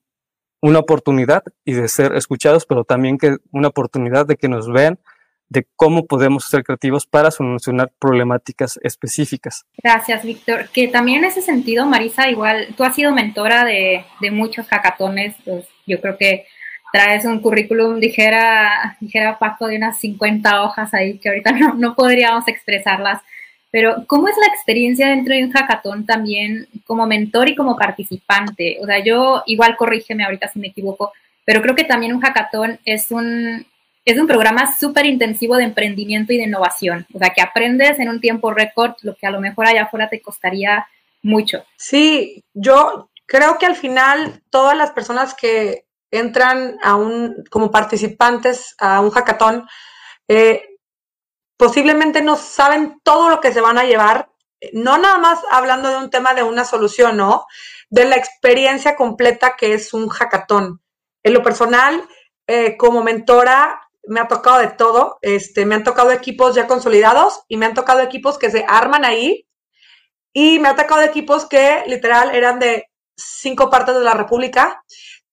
una 0.61 0.79
oportunidad 0.79 1.43
y 1.65 1.73
de 1.73 1.87
ser 1.87 2.15
escuchados, 2.15 2.65
pero 2.67 2.83
también 2.83 3.17
que 3.17 3.37
una 3.51 3.69
oportunidad 3.69 4.27
de 4.27 4.35
que 4.35 4.47
nos 4.47 4.71
vean 4.71 4.99
de 5.49 5.67
cómo 5.75 6.05
podemos 6.05 6.45
ser 6.45 6.63
creativos 6.63 7.05
para 7.05 7.31
solucionar 7.31 7.91
problemáticas 7.99 8.79
específicas. 8.83 9.65
Gracias, 9.81 10.23
Víctor. 10.23 10.69
Que 10.69 10.87
también 10.87 11.19
en 11.19 11.25
ese 11.25 11.41
sentido, 11.41 11.85
Marisa, 11.85 12.29
igual 12.29 12.67
tú 12.77 12.83
has 12.83 12.95
sido 12.95 13.11
mentora 13.11 13.65
de, 13.65 14.05
de 14.21 14.31
muchos 14.31 14.67
hackatones, 14.67 15.35
pues 15.43 15.65
yo 15.87 15.99
creo 15.99 16.17
que 16.17 16.45
traes 16.93 17.25
un 17.25 17.39
currículum, 17.39 17.99
dijera, 17.99 18.97
dijera 18.99 19.37
Paco, 19.37 19.67
de 19.67 19.77
unas 19.77 19.99
50 19.99 20.63
hojas 20.63 20.93
ahí 20.93 21.17
que 21.17 21.29
ahorita 21.29 21.51
no, 21.51 21.73
no 21.73 21.95
podríamos 21.95 22.47
expresarlas 22.47 23.21
pero, 23.71 24.03
¿cómo 24.07 24.27
es 24.27 24.35
la 24.37 24.47
experiencia 24.47 25.09
dentro 25.09 25.33
de 25.35 25.43
un 25.43 25.51
hackathon 25.51 26.05
también 26.05 26.67
como 26.85 27.05
mentor 27.05 27.49
y 27.49 27.55
como 27.55 27.77
participante? 27.77 28.77
O 28.81 28.85
sea, 28.85 29.03
yo 29.03 29.43
igual 29.45 29.75
corrígeme 29.77 30.23
ahorita 30.23 30.47
si 30.47 30.59
me 30.59 30.67
equivoco, 30.69 31.13
pero 31.45 31.61
creo 31.61 31.75
que 31.75 31.83
también 31.83 32.13
un 32.13 32.21
hackathon 32.21 32.79
es 32.85 33.11
un, 33.11 33.65
es 34.05 34.19
un 34.19 34.27
programa 34.27 34.75
súper 34.75 35.05
intensivo 35.05 35.55
de 35.57 35.63
emprendimiento 35.63 36.33
y 36.33 36.37
de 36.37 36.43
innovación. 36.43 37.05
O 37.13 37.19
sea, 37.19 37.29
que 37.29 37.41
aprendes 37.41 37.99
en 37.99 38.09
un 38.09 38.19
tiempo 38.19 38.51
récord 38.51 38.93
lo 39.01 39.15
que 39.15 39.27
a 39.27 39.31
lo 39.31 39.39
mejor 39.39 39.67
allá 39.67 39.83
afuera 39.83 40.09
te 40.09 40.21
costaría 40.21 40.87
mucho. 41.21 41.65
Sí, 41.77 42.43
yo 42.53 43.09
creo 43.25 43.57
que 43.57 43.65
al 43.65 43.75
final 43.75 44.41
todas 44.49 44.75
las 44.75 44.91
personas 44.91 45.35
que 45.35 45.85
entran 46.11 46.77
a 46.81 46.95
un, 46.95 47.43
como 47.49 47.71
participantes 47.71 48.75
a 48.79 48.99
un 49.01 49.11
hackathon, 49.11 49.67
eh, 50.27 50.77
posiblemente 51.57 52.21
no 52.21 52.35
saben 52.35 52.99
todo 53.03 53.29
lo 53.29 53.39
que 53.41 53.51
se 53.51 53.61
van 53.61 53.77
a 53.77 53.83
llevar, 53.83 54.29
no 54.73 54.97
nada 54.97 55.17
más 55.17 55.39
hablando 55.51 55.89
de 55.89 55.97
un 55.97 56.09
tema 56.09 56.33
de 56.33 56.43
una 56.43 56.65
solución, 56.65 57.17
¿no? 57.17 57.45
De 57.89 58.05
la 58.05 58.15
experiencia 58.15 58.95
completa 58.95 59.55
que 59.57 59.73
es 59.73 59.93
un 59.93 60.09
hackathon. 60.09 60.81
En 61.23 61.33
lo 61.33 61.43
personal, 61.43 62.07
eh, 62.47 62.77
como 62.77 63.03
mentora, 63.03 63.88
me 64.09 64.19
ha 64.19 64.27
tocado 64.27 64.59
de 64.59 64.67
todo. 64.67 65.19
Este, 65.21 65.65
me 65.65 65.75
han 65.75 65.83
tocado 65.83 66.11
equipos 66.11 66.55
ya 66.55 66.67
consolidados 66.67 67.41
y 67.47 67.57
me 67.57 67.65
han 67.67 67.73
tocado 67.73 68.01
equipos 68.01 68.37
que 68.37 68.51
se 68.51 68.65
arman 68.67 69.05
ahí. 69.05 69.47
Y 70.33 70.59
me 70.59 70.69
ha 70.69 70.75
tocado 70.75 71.01
equipos 71.01 71.45
que 71.45 71.83
literal 71.87 72.35
eran 72.35 72.59
de 72.59 72.85
cinco 73.15 73.69
partes 73.69 73.95
de 73.95 74.03
la 74.03 74.13
República 74.13 74.83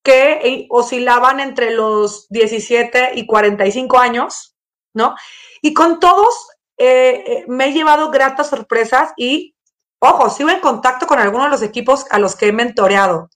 que 0.03 0.33
eh, 0.33 0.67
oscilaban 0.71 1.41
entre 1.41 1.71
los 1.71 2.29
17 2.29 3.13
y 3.17 3.27
45 3.27 3.99
años, 3.99 4.57
¿no? 4.95 5.17
Y 5.63 5.75
con 5.75 5.99
todos 5.99 6.49
eh, 6.79 7.25
eh, 7.27 7.45
me 7.49 7.67
he 7.67 7.73
llevado 7.73 8.11
gratas 8.11 8.51
sorpresas 8.51 9.13
y, 9.17 9.57
ojo, 9.99 10.31
sigo 10.31 10.51
en 10.51 10.61
contacto 10.61 11.07
con 11.07 11.19
algunos 11.19 11.47
de 11.47 11.51
los 11.51 11.63
equipos 11.63 12.07
a 12.11 12.19
los 12.19 12.37
que 12.37 12.49
he 12.49 12.53
mentoreado. 12.53 13.31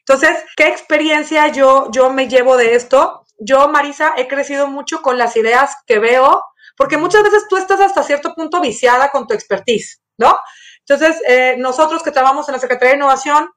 Entonces, 0.00 0.36
¿qué 0.56 0.68
experiencia 0.68 1.48
yo, 1.48 1.90
yo 1.92 2.10
me 2.10 2.28
llevo 2.28 2.56
de 2.56 2.74
esto? 2.74 3.25
Yo, 3.38 3.68
Marisa, 3.68 4.14
he 4.16 4.28
crecido 4.28 4.66
mucho 4.68 5.02
con 5.02 5.18
las 5.18 5.36
ideas 5.36 5.76
que 5.86 5.98
veo, 5.98 6.42
porque 6.76 6.96
muchas 6.96 7.22
veces 7.22 7.46
tú 7.48 7.56
estás 7.56 7.80
hasta 7.80 8.02
cierto 8.02 8.34
punto 8.34 8.60
viciada 8.60 9.10
con 9.10 9.26
tu 9.26 9.34
expertise, 9.34 10.00
¿no? 10.18 10.38
Entonces, 10.80 11.20
eh, 11.26 11.56
nosotros 11.58 12.02
que 12.02 12.12
trabajamos 12.12 12.48
en 12.48 12.54
la 12.54 12.60
Secretaría 12.60 12.92
de 12.92 12.98
Innovación, 12.98 13.50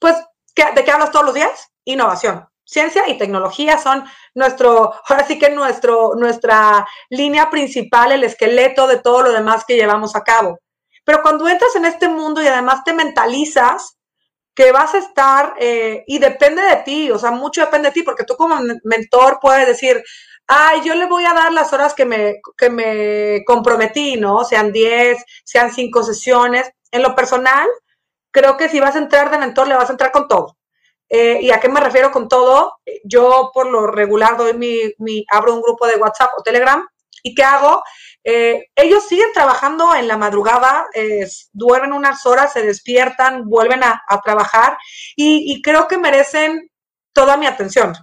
pues, 0.00 0.16
¿de 0.74 0.84
qué 0.84 0.90
hablas 0.90 1.10
todos 1.10 1.26
los 1.26 1.34
días? 1.34 1.68
Innovación 1.84 2.50
ciencia 2.70 3.08
y 3.08 3.18
tecnología 3.18 3.78
son 3.78 4.04
nuestro, 4.34 4.94
ahora 5.08 5.26
sí 5.26 5.38
que 5.38 5.50
nuestro, 5.50 6.14
nuestra 6.14 6.86
línea 7.08 7.50
principal, 7.50 8.12
el 8.12 8.22
esqueleto 8.22 8.86
de 8.86 9.00
todo 9.00 9.22
lo 9.22 9.32
demás 9.32 9.64
que 9.66 9.74
llevamos 9.74 10.14
a 10.14 10.22
cabo. 10.22 10.60
Pero 11.04 11.20
cuando 11.22 11.48
entras 11.48 11.74
en 11.74 11.84
este 11.84 12.08
mundo 12.08 12.40
y 12.40 12.46
además 12.46 12.84
te 12.84 12.92
mentalizas 12.92 13.98
que 14.54 14.72
vas 14.72 14.94
a 14.94 14.98
estar, 14.98 15.54
eh, 15.58 16.04
y 16.06 16.18
depende 16.18 16.62
de 16.62 16.76
ti, 16.76 17.10
o 17.10 17.18
sea, 17.18 17.30
mucho 17.30 17.60
depende 17.62 17.88
de 17.88 17.94
ti, 17.94 18.02
porque 18.02 18.24
tú 18.24 18.36
como 18.36 18.56
mentor 18.84 19.38
puedes 19.40 19.66
decir, 19.66 20.02
ay, 20.46 20.82
yo 20.84 20.94
le 20.94 21.06
voy 21.06 21.24
a 21.24 21.34
dar 21.34 21.52
las 21.52 21.72
horas 21.72 21.94
que 21.94 22.04
me, 22.04 22.40
que 22.58 22.70
me 22.70 23.44
comprometí, 23.46 24.16
¿no? 24.16 24.44
Sean 24.44 24.72
10, 24.72 25.24
sean 25.44 25.72
5 25.72 26.02
sesiones. 26.02 26.70
En 26.90 27.02
lo 27.02 27.14
personal, 27.14 27.68
creo 28.32 28.56
que 28.56 28.68
si 28.68 28.80
vas 28.80 28.96
a 28.96 28.98
entrar 28.98 29.30
de 29.30 29.38
mentor, 29.38 29.68
le 29.68 29.76
vas 29.76 29.88
a 29.88 29.92
entrar 29.92 30.10
con 30.12 30.28
todo. 30.28 30.56
Eh, 31.08 31.40
¿Y 31.42 31.50
a 31.50 31.60
qué 31.60 31.68
me 31.68 31.80
refiero 31.80 32.12
con 32.12 32.28
todo? 32.28 32.78
Yo 33.04 33.50
por 33.52 33.68
lo 33.68 33.88
regular 33.88 34.36
doy 34.36 34.54
mi, 34.54 35.24
abro 35.30 35.54
un 35.54 35.62
grupo 35.62 35.86
de 35.86 35.96
WhatsApp 35.96 36.30
o 36.38 36.42
Telegram 36.42 36.86
y 37.22 37.34
¿qué 37.34 37.42
hago? 37.42 37.82
Eh, 38.22 38.66
ellos 38.76 39.06
siguen 39.06 39.32
trabajando 39.32 39.94
en 39.94 40.06
la 40.06 40.16
madrugada, 40.16 40.86
duermen 41.52 41.92
unas 41.92 42.26
horas, 42.26 42.52
se 42.52 42.62
despiertan, 42.62 43.48
vuelven 43.48 43.82
a, 43.82 44.02
trabajar 44.22 44.76
y, 45.16 45.52
y, 45.52 45.62
creo 45.62 45.88
que 45.88 45.96
merecen 45.96 46.70
toda 47.12 47.36
mi 47.36 47.46
atención. 47.46 47.94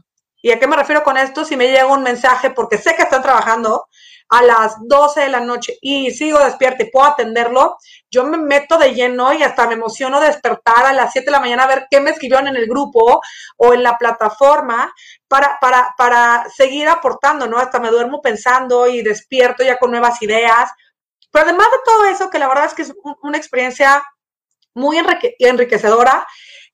¿Y 0.41 0.51
a 0.51 0.59
qué 0.59 0.67
me 0.67 0.75
refiero 0.75 1.03
con 1.03 1.17
esto? 1.17 1.45
Si 1.45 1.55
me 1.55 1.67
llega 1.67 1.85
un 1.87 2.03
mensaje, 2.03 2.51
porque 2.51 2.77
sé 2.77 2.95
que 2.95 3.03
están 3.03 3.21
trabajando, 3.21 3.87
a 4.29 4.43
las 4.43 4.75
12 4.81 5.21
de 5.21 5.29
la 5.29 5.39
noche 5.39 5.77
y 5.81 6.11
sigo 6.11 6.39
despierta 6.39 6.83
y 6.83 6.91
puedo 6.91 7.05
atenderlo, 7.07 7.77
yo 8.11 8.25
me 8.25 8.37
meto 8.37 8.77
de 8.77 8.93
lleno 8.93 9.33
y 9.33 9.43
hasta 9.43 9.67
me 9.67 9.73
emociono 9.73 10.19
despertar 10.19 10.85
a 10.85 10.93
las 10.93 11.11
7 11.13 11.25
de 11.25 11.31
la 11.31 11.39
mañana 11.39 11.63
a 11.63 11.67
ver 11.67 11.87
qué 11.89 11.99
me 12.01 12.11
escribieron 12.11 12.47
en 12.47 12.55
el 12.55 12.67
grupo 12.67 13.21
o 13.57 13.73
en 13.73 13.83
la 13.83 13.97
plataforma 13.97 14.93
para, 15.27 15.57
para, 15.61 15.93
para 15.97 16.47
seguir 16.55 16.87
aportando, 16.89 17.47
¿no? 17.47 17.57
Hasta 17.57 17.79
me 17.79 17.89
duermo 17.89 18.21
pensando 18.21 18.87
y 18.87 19.01
despierto 19.01 19.63
ya 19.63 19.77
con 19.77 19.91
nuevas 19.91 20.21
ideas. 20.21 20.71
Pero 21.31 21.45
además 21.45 21.67
de 21.71 21.77
todo 21.85 22.05
eso, 22.05 22.29
que 22.29 22.39
la 22.39 22.47
verdad 22.47 22.65
es 22.65 22.73
que 22.73 22.81
es 22.81 22.93
una 23.21 23.37
experiencia 23.37 24.03
muy 24.73 24.97
enriquecedora 25.39 26.25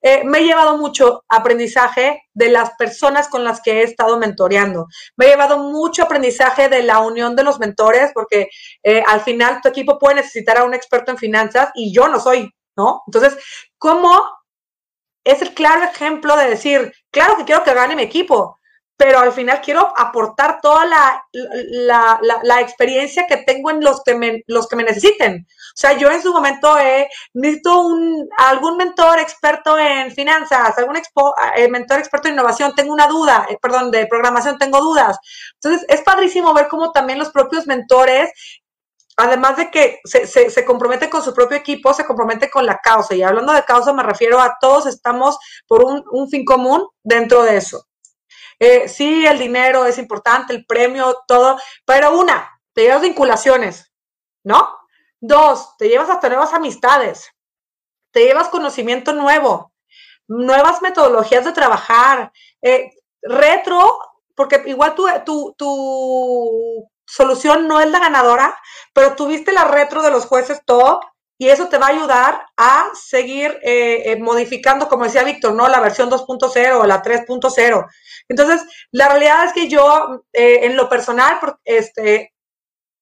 eh, 0.05 0.23
me 0.25 0.39
he 0.39 0.43
llevado 0.43 0.77
mucho 0.77 1.23
aprendizaje 1.29 2.23
de 2.33 2.49
las 2.49 2.71
personas 2.77 3.29
con 3.29 3.45
las 3.45 3.61
que 3.61 3.79
he 3.79 3.83
estado 3.83 4.19
mentoreando. 4.19 4.87
Me 5.15 5.25
he 5.25 5.29
llevado 5.29 5.57
mucho 5.59 6.03
aprendizaje 6.03 6.67
de 6.67 6.83
la 6.83 6.99
unión 6.99 7.37
de 7.37 7.43
los 7.43 7.57
mentores, 7.57 8.11
porque 8.13 8.49
eh, 8.83 9.01
al 9.07 9.21
final 9.21 9.61
tu 9.61 9.69
equipo 9.69 9.97
puede 9.97 10.15
necesitar 10.15 10.57
a 10.57 10.65
un 10.65 10.73
experto 10.73 11.11
en 11.11 11.17
finanzas 11.17 11.69
y 11.73 11.93
yo 11.93 12.09
no 12.09 12.19
soy, 12.19 12.51
¿no? 12.75 13.01
Entonces, 13.07 13.37
¿cómo 13.77 14.21
es 15.23 15.41
el 15.41 15.53
claro 15.53 15.85
ejemplo 15.85 16.35
de 16.35 16.49
decir, 16.49 16.93
claro 17.09 17.37
que 17.37 17.45
quiero 17.45 17.63
que 17.63 17.73
gane 17.73 17.95
mi 17.95 18.03
equipo, 18.03 18.59
pero 18.95 19.19
al 19.19 19.31
final 19.31 19.59
quiero 19.61 19.91
aportar 19.97 20.59
toda 20.61 20.85
la, 20.85 21.23
la, 21.31 22.61
experiencia 22.61 23.25
que 23.27 23.37
tengo 23.37 23.71
en 23.71 23.83
los 23.83 24.01
que, 24.03 24.15
me, 24.15 24.43
los 24.47 24.67
que 24.67 24.75
me 24.75 24.83
necesiten. 24.83 25.45
O 25.47 25.75
sea, 25.75 25.93
yo 25.93 26.09
en 26.11 26.21
su 26.21 26.31
momento 26.31 26.77
he, 26.77 27.09
necesito 27.33 27.81
un, 27.81 28.29
algún 28.37 28.77
mentor 28.77 29.19
experto 29.19 29.77
en 29.77 30.11
finanzas, 30.11 30.77
algún 30.77 30.95
expo, 30.95 31.33
eh, 31.55 31.67
mentor 31.67 31.99
experto 31.99 32.27
en 32.27 32.35
innovación, 32.35 32.75
tengo 32.75 32.93
una 32.93 33.07
duda, 33.07 33.47
eh, 33.49 33.57
perdón, 33.61 33.91
de 33.91 34.05
programación, 34.05 34.57
tengo 34.57 34.79
dudas. 34.79 35.17
Entonces, 35.55 35.85
es 35.89 36.01
padrísimo 36.01 36.53
ver 36.53 36.67
cómo 36.67 36.91
también 36.91 37.19
los 37.19 37.31
propios 37.31 37.67
mentores 37.67 38.31
además 39.17 39.57
de 39.57 39.69
que 39.69 39.99
se, 40.03 40.25
se, 40.27 40.65
compromete 40.65 41.09
con 41.09 41.21
su 41.21 41.33
propio 41.33 41.57
equipo, 41.57 41.93
se 41.93 42.05
compromete 42.05 42.49
con 42.49 42.65
la 42.65 42.79
causa. 42.79 43.13
Y 43.15 43.21
hablando 43.21 43.53
de 43.53 43.63
causa, 43.63 43.93
me 43.93 44.03
refiero 44.03 44.39
a 44.39 44.57
todos 44.59 44.87
estamos 44.87 45.37
por 45.67 45.83
un, 45.83 46.29
fin 46.29 46.43
común 46.45 46.87
dentro 47.03 47.43
de 47.43 47.57
eso. 47.57 47.85
Eh, 48.59 48.87
sí, 48.87 49.25
el 49.25 49.39
dinero 49.39 49.85
es 49.85 49.97
importante, 49.97 50.53
el 50.53 50.65
premio, 50.65 51.23
todo, 51.27 51.59
pero 51.85 52.17
una, 52.17 52.59
te 52.73 52.83
llevas 52.83 53.01
vinculaciones, 53.01 53.91
¿no? 54.43 54.77
Dos, 55.19 55.77
te 55.77 55.89
llevas 55.89 56.09
hasta 56.09 56.29
nuevas 56.29 56.53
amistades, 56.53 57.31
te 58.11 58.25
llevas 58.25 58.49
conocimiento 58.49 59.13
nuevo, 59.13 59.73
nuevas 60.27 60.81
metodologías 60.81 61.45
de 61.45 61.53
trabajar, 61.53 62.31
eh, 62.61 62.91
retro, 63.21 63.99
porque 64.35 64.61
igual 64.65 64.95
tu, 64.95 65.07
tu, 65.25 65.53
tu 65.57 66.89
solución 67.05 67.67
no 67.67 67.79
es 67.79 67.89
la 67.89 67.99
ganadora, 67.99 68.57
pero 68.93 69.15
tuviste 69.15 69.51
la 69.51 69.65
retro 69.65 70.01
de 70.01 70.11
los 70.11 70.25
jueces 70.25 70.61
top 70.65 71.03
y 71.43 71.49
eso 71.49 71.67
te 71.67 71.77
va 71.77 71.87
a 71.87 71.89
ayudar 71.89 72.45
a 72.55 72.89
seguir 72.93 73.59
eh, 73.63 74.13
eh, 74.13 74.15
modificando, 74.15 74.87
como 74.87 75.03
decía 75.03 75.25
Víctor, 75.25 75.53
¿no? 75.53 75.67
La 75.67 75.81
versión 75.81 76.09
2.0 76.09 76.79
o 76.79 76.85
la 76.85 77.03
3.0. 77.03 77.85
Entonces, 78.29 78.61
la 78.91 79.09
realidad 79.09 79.43
es 79.47 79.51
que 79.51 79.67
yo, 79.67 80.23
eh, 80.31 80.59
en 80.63 80.77
lo 80.77 80.87
personal, 80.87 81.37
este, 81.65 82.33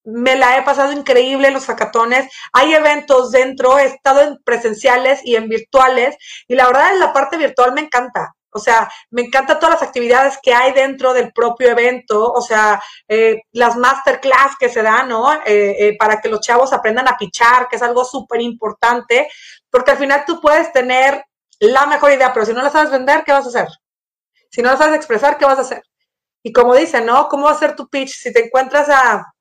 me 0.05 0.35
la 0.35 0.57
he 0.57 0.63
pasado 0.63 0.91
increíble 0.91 1.49
en 1.49 1.53
los 1.53 1.67
hackatones. 1.67 2.31
Hay 2.51 2.73
eventos 2.73 3.29
dentro, 3.29 3.77
he 3.77 3.85
estado 3.85 4.21
en 4.21 4.39
presenciales 4.43 5.21
y 5.23 5.35
en 5.35 5.47
virtuales, 5.47 6.17
y 6.47 6.55
la 6.55 6.65
verdad, 6.65 6.93
en 6.93 6.99
la 6.99 7.13
parte 7.13 7.37
virtual 7.37 7.73
me 7.73 7.81
encanta. 7.81 8.33
O 8.51 8.59
sea, 8.59 8.89
me 9.09 9.21
encantan 9.21 9.59
todas 9.59 9.75
las 9.75 9.83
actividades 9.83 10.37
que 10.41 10.53
hay 10.53 10.73
dentro 10.73 11.13
del 11.13 11.31
propio 11.31 11.69
evento, 11.69 12.31
o 12.31 12.41
sea, 12.41 12.81
eh, 13.07 13.41
las 13.51 13.77
masterclass 13.77 14.55
que 14.59 14.69
se 14.69 14.81
dan, 14.81 15.09
¿no? 15.09 15.33
Eh, 15.33 15.75
eh, 15.79 15.97
para 15.97 16.19
que 16.19 16.29
los 16.29 16.41
chavos 16.41 16.73
aprendan 16.73 17.07
a 17.07 17.17
pichar, 17.17 17.67
que 17.69 17.77
es 17.77 17.81
algo 17.81 18.03
súper 18.05 18.41
importante, 18.41 19.29
porque 19.69 19.91
al 19.91 19.97
final 19.97 20.23
tú 20.25 20.39
puedes 20.41 20.71
tener 20.73 21.23
la 21.59 21.85
mejor 21.85 22.11
idea, 22.11 22.33
pero 22.33 22.45
si 22.45 22.53
no 22.53 22.61
la 22.61 22.69
sabes 22.69 22.91
vender, 22.91 23.23
¿qué 23.23 23.31
vas 23.31 23.45
a 23.45 23.49
hacer? 23.49 23.67
Si 24.49 24.61
no 24.61 24.71
la 24.71 24.77
sabes 24.77 24.95
expresar, 24.95 25.37
¿qué 25.37 25.45
vas 25.45 25.59
a 25.59 25.61
hacer? 25.61 25.83
Y 26.43 26.51
como 26.53 26.75
dicen, 26.75 27.05
¿no? 27.05 27.27
¿Cómo 27.29 27.45
va 27.45 27.51
a 27.51 27.59
ser 27.59 27.75
tu 27.75 27.87
pitch 27.87 28.11
si 28.11 28.33
te 28.33 28.45
encuentras 28.45 28.89
a 28.89 29.33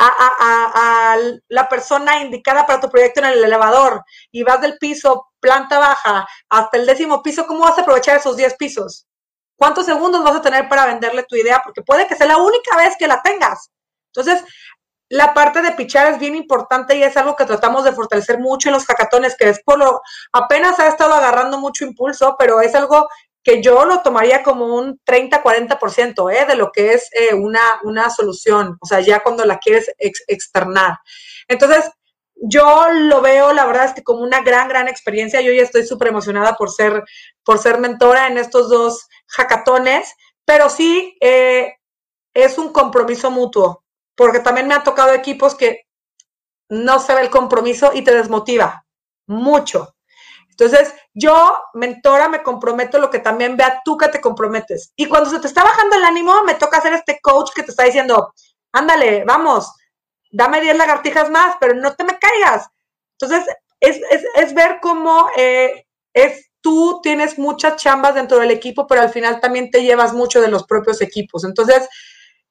a, 0.00 1.16
la 1.48 1.68
persona 1.68 2.20
indicada 2.22 2.66
para 2.66 2.80
tu 2.80 2.90
proyecto 2.90 3.20
en 3.20 3.26
el 3.26 3.44
elevador 3.44 4.04
y 4.30 4.42
vas 4.42 4.60
del 4.60 4.78
piso, 4.78 5.29
planta 5.40 5.78
baja, 5.78 6.28
hasta 6.48 6.76
el 6.76 6.86
décimo 6.86 7.22
piso, 7.22 7.46
¿cómo 7.46 7.60
vas 7.60 7.78
a 7.78 7.82
aprovechar 7.82 8.16
esos 8.16 8.36
10 8.36 8.54
pisos? 8.56 9.06
¿Cuántos 9.56 9.86
segundos 9.86 10.22
vas 10.22 10.36
a 10.36 10.42
tener 10.42 10.68
para 10.68 10.86
venderle 10.86 11.24
tu 11.24 11.36
idea? 11.36 11.60
Porque 11.62 11.82
puede 11.82 12.06
que 12.06 12.16
sea 12.16 12.26
la 12.26 12.38
única 12.38 12.76
vez 12.76 12.96
que 12.98 13.06
la 13.06 13.20
tengas. 13.22 13.70
Entonces, 14.14 14.44
la 15.10 15.34
parte 15.34 15.60
de 15.60 15.72
pichar 15.72 16.12
es 16.12 16.18
bien 16.18 16.36
importante 16.36 16.96
y 16.96 17.02
es 17.02 17.16
algo 17.16 17.34
que 17.34 17.44
tratamos 17.44 17.84
de 17.84 17.92
fortalecer 17.92 18.38
mucho 18.38 18.68
en 18.68 18.74
los 18.74 18.86
hackatones, 18.86 19.36
que 19.36 19.48
es 19.48 19.60
por 19.62 19.78
lo, 19.78 20.00
apenas 20.32 20.78
ha 20.78 20.86
estado 20.86 21.14
agarrando 21.14 21.58
mucho 21.58 21.84
impulso, 21.84 22.36
pero 22.38 22.60
es 22.60 22.74
algo 22.74 23.08
que 23.42 23.62
yo 23.62 23.84
lo 23.84 24.02
tomaría 24.02 24.42
como 24.42 24.66
un 24.66 25.00
30-40% 25.04 26.32
¿eh? 26.32 26.46
de 26.46 26.54
lo 26.54 26.70
que 26.72 26.92
es 26.92 27.08
eh, 27.12 27.34
una, 27.34 27.60
una 27.82 28.08
solución, 28.10 28.76
o 28.80 28.86
sea, 28.86 29.00
ya 29.00 29.22
cuando 29.22 29.44
la 29.44 29.58
quieres 29.58 29.90
externar. 29.98 30.98
Entonces, 31.48 31.90
yo 32.40 32.86
lo 32.90 33.20
veo, 33.20 33.52
la 33.52 33.66
verdad 33.66 33.84
es 33.86 33.94
que 33.94 34.02
como 34.02 34.22
una 34.22 34.40
gran, 34.40 34.68
gran 34.68 34.88
experiencia. 34.88 35.40
Yo 35.40 35.52
ya 35.52 35.62
estoy 35.62 35.86
súper 35.86 36.08
emocionada 36.08 36.54
por 36.54 36.70
ser, 36.70 37.04
por 37.44 37.58
ser 37.58 37.78
mentora 37.78 38.26
en 38.26 38.38
estos 38.38 38.70
dos 38.70 39.06
hackatones, 39.28 40.14
pero 40.44 40.70
sí 40.70 41.16
eh, 41.20 41.74
es 42.34 42.58
un 42.58 42.72
compromiso 42.72 43.30
mutuo, 43.30 43.84
porque 44.16 44.40
también 44.40 44.66
me 44.68 44.74
han 44.74 44.84
tocado 44.84 45.12
equipos 45.12 45.54
que 45.54 45.82
no 46.68 46.98
se 46.98 47.14
ve 47.14 47.22
el 47.22 47.30
compromiso 47.30 47.90
y 47.92 48.02
te 48.02 48.14
desmotiva 48.14 48.84
mucho. 49.26 49.94
Entonces, 50.48 50.94
yo, 51.14 51.54
mentora, 51.74 52.28
me 52.28 52.42
comprometo 52.42 52.98
lo 52.98 53.10
que 53.10 53.18
también 53.18 53.56
vea 53.56 53.80
tú 53.84 53.96
que 53.96 54.08
te 54.08 54.20
comprometes. 54.20 54.92
Y 54.94 55.06
cuando 55.06 55.30
se 55.30 55.40
te 55.40 55.46
está 55.46 55.64
bajando 55.64 55.96
el 55.96 56.04
ánimo, 56.04 56.42
me 56.44 56.54
toca 56.54 56.78
hacer 56.78 56.92
este 56.92 57.18
coach 57.20 57.50
que 57.54 57.62
te 57.62 57.70
está 57.70 57.84
diciendo, 57.84 58.34
ándale, 58.72 59.24
vamos, 59.24 59.72
dame 60.30 60.60
10 60.60 60.76
lagartijas 60.76 61.30
más, 61.30 61.56
pero 61.60 61.74
no 61.74 61.94
te 61.94 62.04
me 62.04 62.18
caigas. 62.18 62.68
Entonces, 63.18 63.46
es, 63.80 64.54
ver 64.54 64.78
cómo 64.80 65.28
eh, 65.36 65.86
es 66.12 66.50
tú 66.60 67.00
tienes 67.02 67.38
muchas 67.38 67.76
chambas 67.76 68.14
dentro 68.14 68.38
del 68.38 68.50
equipo, 68.50 68.86
pero 68.86 69.02
al 69.02 69.10
final 69.10 69.40
también 69.40 69.70
te 69.70 69.82
llevas 69.82 70.12
mucho 70.12 70.40
de 70.40 70.48
los 70.48 70.64
propios 70.64 71.00
equipos. 71.00 71.44
Entonces, 71.44 71.88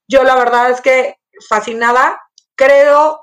yo 0.08 0.24
la 0.24 0.36
verdad 0.36 0.72
es 0.72 0.82
que 0.82 1.18
fascinada, 1.48 2.20
creo 2.56 3.22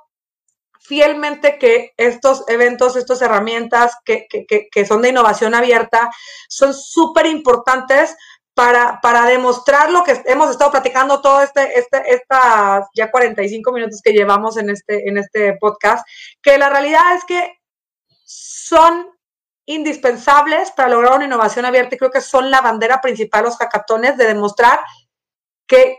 fielmente 0.81 1.59
que 1.59 1.93
estos 1.97 2.45
eventos, 2.49 2.95
estas 2.95 3.21
herramientas 3.21 3.97
que, 4.05 4.87
son 4.87 5.03
de 5.03 5.09
innovación 5.09 5.55
abierta, 5.55 6.11
son 6.49 6.73
súper 6.73 7.27
importantes 7.27 8.17
para, 8.57 9.03
para, 9.03 9.27
demostrar 9.27 9.91
lo 9.91 10.03
que 10.03 10.23
hemos 10.25 10.51
estado 10.51 10.71
platicando 10.71 11.21
todo 11.21 11.43
este, 11.43 11.79
este, 11.79 12.15
estas 12.15 12.87
ya 12.95 13.11
45 13.11 13.71
minutos 13.71 14.01
que 14.03 14.15
llevamos 14.15 14.57
en 14.57 14.71
este, 14.71 15.07
en 15.07 15.19
este 15.19 15.59
podcast, 15.61 16.09
que 16.41 16.57
la 16.57 16.71
realidad 16.71 17.15
es 17.15 17.25
que 17.27 17.59
son 18.25 19.11
indispensables 19.67 20.71
para 20.71 20.89
lograr 20.89 21.17
una 21.17 21.27
innovación 21.27 21.67
abierta 21.67 21.97
y 21.97 21.99
creo 21.99 22.11
que 22.11 22.23
son 22.23 22.51
la 22.51 22.63
bandera 22.63 23.03
principal 23.03 23.45
los 23.45 23.59
hackatones 23.59 24.17
de 24.17 24.27
demostrar 24.27 24.81
que, 25.67 25.97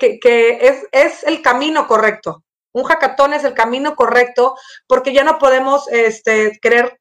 es, 0.60 0.88
es 0.92 1.24
el 1.26 1.44
camino 1.44 1.86
correcto. 1.86 2.44
Un 2.74 2.86
hackathon 2.86 3.34
es 3.34 3.44
el 3.44 3.54
camino 3.54 3.96
correcto 3.96 4.56
porque 4.88 5.14
ya 5.14 5.24
no 5.24 5.38
podemos 5.38 5.88
este, 5.90 6.58
querer 6.60 7.00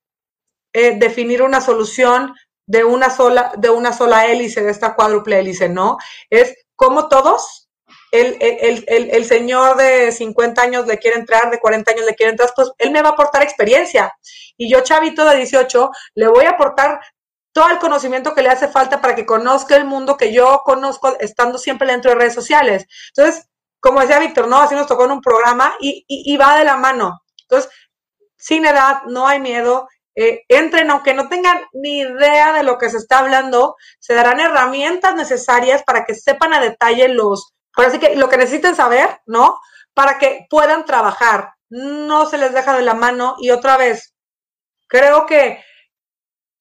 eh, 0.75 0.99
definir 0.99 1.43
una 1.43 1.63
solución 1.63 2.35
de 2.67 2.85
una 2.85 3.11
sola, 3.11 3.53
de 3.57 3.71
una 3.71 3.93
sola 3.93 4.27
hélice, 4.27 4.63
de 4.63 4.71
esta 4.71 4.95
cuádruple 4.95 5.39
hélice, 5.39 5.69
¿no? 5.69 5.97
Es 6.31 6.55
como 6.75 7.09
todos, 7.09 7.69
el, 8.13 8.37
el, 8.89 9.25
señor 9.25 9.77
de 9.77 10.13
50 10.13 10.63
años 10.63 10.87
le 10.87 10.99
quiere 10.99 11.19
entrar, 11.19 11.51
de 11.51 11.59
40 11.59 11.91
años 11.91 12.07
le 12.07 12.15
quiere 12.15 12.31
entrar, 12.31 12.51
pues 12.55 12.71
él 12.79 12.91
me 12.91 13.03
va 13.03 13.11
a 13.11 13.13
aportar 13.13 13.43
experiencia. 13.43 14.17
Y 14.57 14.71
yo, 14.71 14.81
chavito 14.81 15.25
de 15.25 15.37
18, 15.37 15.91
le 16.15 16.29
voy 16.29 16.47
a 16.47 16.51
aportar 16.51 17.01
todo 17.53 17.71
el 17.71 17.79
conocimiento 17.79 18.35
que 18.35 18.43
le 18.43 18.51
hace 18.51 18.69
falta 18.69 19.01
para 19.01 19.15
que 19.15 19.25
conozca 19.25 19.77
el 19.77 19.87
mundo 19.87 20.19
que 20.19 20.31
yo 20.31 20.61
conozco 20.63 21.17
estando 21.21 21.57
siempre 21.57 21.91
dentro 21.91 22.11
de 22.11 22.19
redes 22.19 22.35
sociales. 22.35 22.87
Entonces, 23.17 23.49
como 23.81 24.01
decía 24.01 24.19
Víctor, 24.19 24.49
¿no? 24.49 24.59
Así 24.59 24.75
nos 24.75 24.87
tocó 24.87 25.07
en 25.07 25.13
un 25.13 25.21
programa 25.23 25.75
y, 25.81 26.37
va 26.37 26.59
de 26.59 26.65
la 26.65 26.77
mano. 26.77 27.23
Entonces, 27.43 27.71
sin 28.37 28.67
edad, 28.67 29.05
no 29.07 29.27
hay 29.27 29.41
miedo. 29.41 29.89
Eh, 30.19 30.45
entren, 30.49 30.91
aunque 30.91 31.13
no 31.13 31.29
tengan 31.29 31.61
ni 31.75 32.01
idea 32.01 32.55
de 32.55 32.63
lo 32.63 32.79
que 32.79 32.89
se 32.89 32.97
está 32.97 33.19
hablando, 33.19 33.77
se 33.99 34.15
darán 34.15 34.41
herramientas 34.41 35.15
necesarias 35.15 35.83
para 35.83 36.07
que 36.07 36.15
sepan 36.15 36.55
a 36.55 36.61
detalle 36.61 37.09
los, 37.09 37.55
así 37.75 37.99
que 37.99 38.17
lo 38.17 38.31
que 38.31 38.39
necesiten 38.39 38.75
saber, 38.75 39.21
¿no? 39.27 39.61
Para 39.93 40.19
que 40.19 40.47
puedan 40.49 40.87
trabajar. 40.87 41.53
No 41.69 42.25
se 42.27 42.39
les 42.39 42.55
deja 42.55 42.75
de 42.75 42.83
la 42.83 42.95
mano. 42.95 43.37
Y 43.39 43.51
otra 43.51 43.77
vez, 43.77 44.15
creo 44.89 45.27
que, 45.27 45.63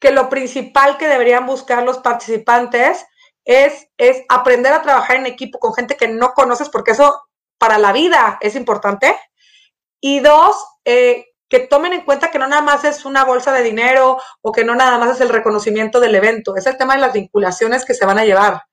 que 0.01 0.12
lo 0.12 0.28
principal 0.30 0.97
que 0.97 1.08
deberían 1.08 1.45
buscar 1.45 1.84
los 1.84 1.99
participantes 1.99 3.06
es, 3.45 3.88
es 3.97 4.24
aprender 4.28 4.74
a 4.74 4.82
trabajar 4.82 5.16
en 5.16 5.28
equipo 5.28 5.60
con 5.60 5.74
gente 5.74 5.95
que 5.95 6.10
no 6.10 6.34
conoces, 6.34 6.70
porque 6.70 6.91
eso 6.91 7.22
para 7.58 7.78
la 7.78 7.93
vida 7.93 8.38
es 8.41 8.56
importante. 8.56 9.18
Y 10.01 10.20
dos, 10.20 10.58
eh, 10.84 11.28
que 11.56 11.68
tomen 11.68 11.93
en 11.93 12.01
cuenta 12.01 12.32
que 12.32 12.39
no 12.39 12.47
nada 12.47 12.62
más 12.62 12.84
es 12.84 13.06
una 13.06 13.24
bolsa 13.24 13.53
de 13.53 13.64
dinero 13.64 14.18
o 14.41 14.51
que 14.51 14.66
no 14.66 14.76
nada 14.76 14.97
más 14.97 15.16
es 15.16 15.22
el 15.22 15.30
reconocimiento 15.30 16.01
del 16.01 16.16
evento, 16.16 16.58
es 16.58 16.68
el 16.68 16.76
tema 16.76 16.95
de 16.95 17.01
las 17.01 17.14
vinculaciones 17.14 17.86
que 17.86 17.93
se 17.93 18.06
van 18.06 18.18
a 18.18 18.26
llevar. 18.26 18.64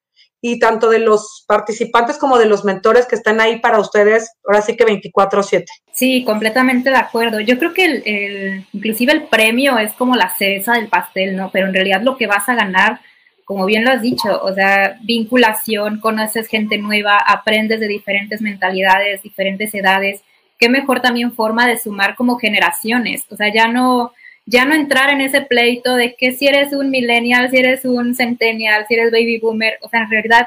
Y 0.40 0.58
tanto 0.58 0.90
de 0.90 0.98
los 0.98 1.44
participantes 1.46 2.18
como 2.18 2.36
de 2.36 2.46
los 2.46 2.64
mentores 2.64 3.06
que 3.06 3.14
están 3.14 3.40
ahí 3.40 3.60
para 3.60 3.78
ustedes, 3.78 4.32
ahora 4.44 4.62
sí 4.62 4.76
que 4.76 4.84
24/7. 4.84 5.66
Sí, 5.92 6.24
completamente 6.24 6.90
de 6.90 6.96
acuerdo. 6.96 7.38
Yo 7.38 7.56
creo 7.56 7.72
que 7.72 7.84
el, 7.84 8.66
inclusive 8.72 9.12
el 9.12 9.28
premio 9.28 9.78
es 9.78 9.92
como 9.92 10.16
la 10.16 10.30
cereza 10.30 10.72
del 10.72 10.88
pastel, 10.88 11.36
¿no? 11.36 11.50
Pero 11.52 11.68
en 11.68 11.74
realidad 11.74 12.02
lo 12.02 12.16
que 12.16 12.26
vas 12.26 12.48
a 12.48 12.56
ganar 12.56 13.00
como 13.44 13.66
bien 13.66 13.84
lo 13.84 13.90
has 13.90 14.00
dicho, 14.00 14.42
o 14.42 14.54
sea, 14.54 14.98
vinculación, 15.02 16.00
conoces 16.00 16.48
gente 16.48 16.78
nueva, 16.78 17.18
aprendes 17.18 17.80
de 17.80 17.88
diferentes 17.88 18.40
mentalidades, 18.40 19.22
diferentes 19.22 19.74
edades. 19.74 20.22
Qué 20.62 20.68
mejor 20.68 21.00
también 21.00 21.32
forma 21.32 21.66
de 21.66 21.76
sumar 21.76 22.14
como 22.14 22.38
generaciones, 22.38 23.24
o 23.30 23.36
sea, 23.36 23.52
ya 23.52 23.66
no 23.66 24.12
ya 24.46 24.64
no 24.64 24.76
entrar 24.76 25.10
en 25.10 25.20
ese 25.20 25.40
pleito 25.40 25.96
de 25.96 26.14
que 26.14 26.30
si 26.30 26.46
eres 26.46 26.72
un 26.72 26.88
millennial, 26.88 27.50
si 27.50 27.56
eres 27.56 27.84
un 27.84 28.14
centennial, 28.14 28.86
si 28.86 28.94
eres 28.94 29.10
baby 29.10 29.40
boomer, 29.40 29.76
o 29.82 29.88
sea, 29.88 30.02
en 30.02 30.10
realidad 30.10 30.46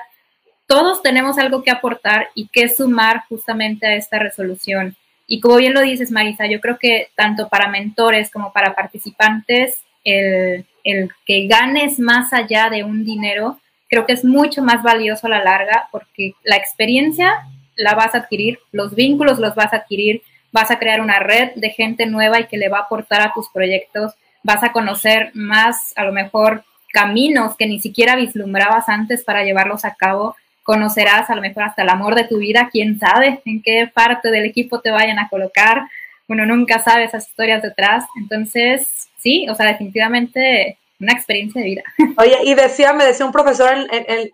todos 0.67 1.01
tenemos 1.01 1.37
algo 1.37 1.63
que 1.63 1.71
aportar 1.71 2.29
y 2.33 2.47
que 2.47 2.69
sumar 2.69 3.23
justamente 3.27 3.87
a 3.87 3.95
esta 3.95 4.17
resolución. 4.17 4.95
Y 5.27 5.41
como 5.41 5.57
bien 5.57 5.73
lo 5.73 5.81
dices, 5.81 6.11
Marisa, 6.11 6.45
yo 6.45 6.61
creo 6.61 6.77
que 6.79 7.09
tanto 7.15 7.49
para 7.49 7.67
mentores 7.67 8.31
como 8.31 8.53
para 8.53 8.73
participantes, 8.73 9.81
el, 10.05 10.65
el 10.85 11.09
que 11.25 11.47
ganes 11.47 11.99
más 11.99 12.31
allá 12.31 12.69
de 12.69 12.85
un 12.85 13.03
dinero, 13.03 13.59
creo 13.89 14.05
que 14.05 14.13
es 14.13 14.23
mucho 14.23 14.63
más 14.63 14.81
valioso 14.81 15.27
a 15.27 15.31
la 15.31 15.43
larga 15.43 15.89
porque 15.91 16.35
la 16.45 16.55
experiencia 16.55 17.33
la 17.75 17.93
vas 17.93 18.15
a 18.15 18.19
adquirir, 18.19 18.59
los 18.71 18.95
vínculos 18.95 19.39
los 19.39 19.55
vas 19.55 19.73
a 19.73 19.77
adquirir, 19.77 20.21
vas 20.51 20.71
a 20.71 20.79
crear 20.79 21.01
una 21.01 21.19
red 21.19 21.51
de 21.55 21.69
gente 21.69 22.05
nueva 22.05 22.39
y 22.39 22.47
que 22.47 22.57
le 22.57 22.69
va 22.69 22.79
a 22.79 22.81
aportar 22.83 23.21
a 23.21 23.33
tus 23.33 23.49
proyectos, 23.49 24.13
vas 24.43 24.63
a 24.63 24.71
conocer 24.71 25.31
más, 25.33 25.93
a 25.95 26.03
lo 26.03 26.11
mejor, 26.11 26.63
caminos 26.93 27.57
que 27.57 27.67
ni 27.67 27.79
siquiera 27.79 28.15
vislumbrabas 28.15 28.87
antes 28.87 29.23
para 29.23 29.43
llevarlos 29.43 29.83
a 29.83 29.95
cabo, 29.95 30.35
conocerás 30.63 31.29
a 31.29 31.35
lo 31.35 31.41
mejor 31.41 31.63
hasta 31.63 31.83
el 31.83 31.89
amor 31.89 32.15
de 32.15 32.23
tu 32.23 32.37
vida, 32.37 32.69
quién 32.71 32.97
sabe 32.97 33.41
en 33.45 33.61
qué 33.61 33.91
parte 33.93 34.31
del 34.31 34.45
equipo 34.45 34.79
te 34.79 34.91
vayan 34.91 35.19
a 35.19 35.27
colocar, 35.27 35.83
uno 36.27 36.45
nunca 36.45 36.79
sabe 36.79 37.03
esas 37.03 37.27
historias 37.27 37.61
detrás, 37.61 38.05
entonces 38.19 39.09
sí, 39.19 39.47
o 39.49 39.55
sea, 39.55 39.67
definitivamente 39.67 40.77
una 40.99 41.13
experiencia 41.13 41.61
de 41.61 41.67
vida. 41.67 41.83
Oye, 42.17 42.37
y 42.43 42.53
decía, 42.53 42.93
me 42.93 43.05
decía 43.05 43.25
un 43.25 43.31
profesor, 43.31 43.75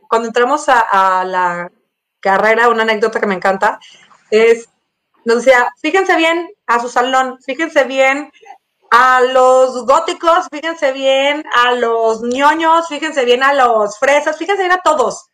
cuando 0.07 0.27
entramos 0.27 0.65
a, 0.67 1.23
la 1.25 1.71
carrera, 2.22 2.69
una 2.69 2.84
anécdota 2.84 3.19
que 3.19 3.28
me 3.28 3.36
encanta, 3.36 3.80
es, 4.30 4.69
nos 5.26 5.43
decía, 5.43 5.67
fíjense 5.82 6.15
bien 6.15 6.49
a 6.67 6.80
su 6.80 6.89
salón, 6.89 7.38
fíjense 7.45 7.84
bien 7.84 8.32
a 8.91 9.22
los 9.22 9.86
góticos, 9.86 10.47
fíjense 10.51 10.91
bien 10.91 11.43
a 11.53 11.74
los 11.74 12.22
ñoños, 12.22 12.88
fíjense 12.88 13.26
bien 13.26 13.43
a 13.43 13.53
los 13.53 13.97
fresas, 13.97 14.38
fíjense 14.38 14.63
bien 14.63 14.74
a 14.74 14.82
todos. 14.82 15.26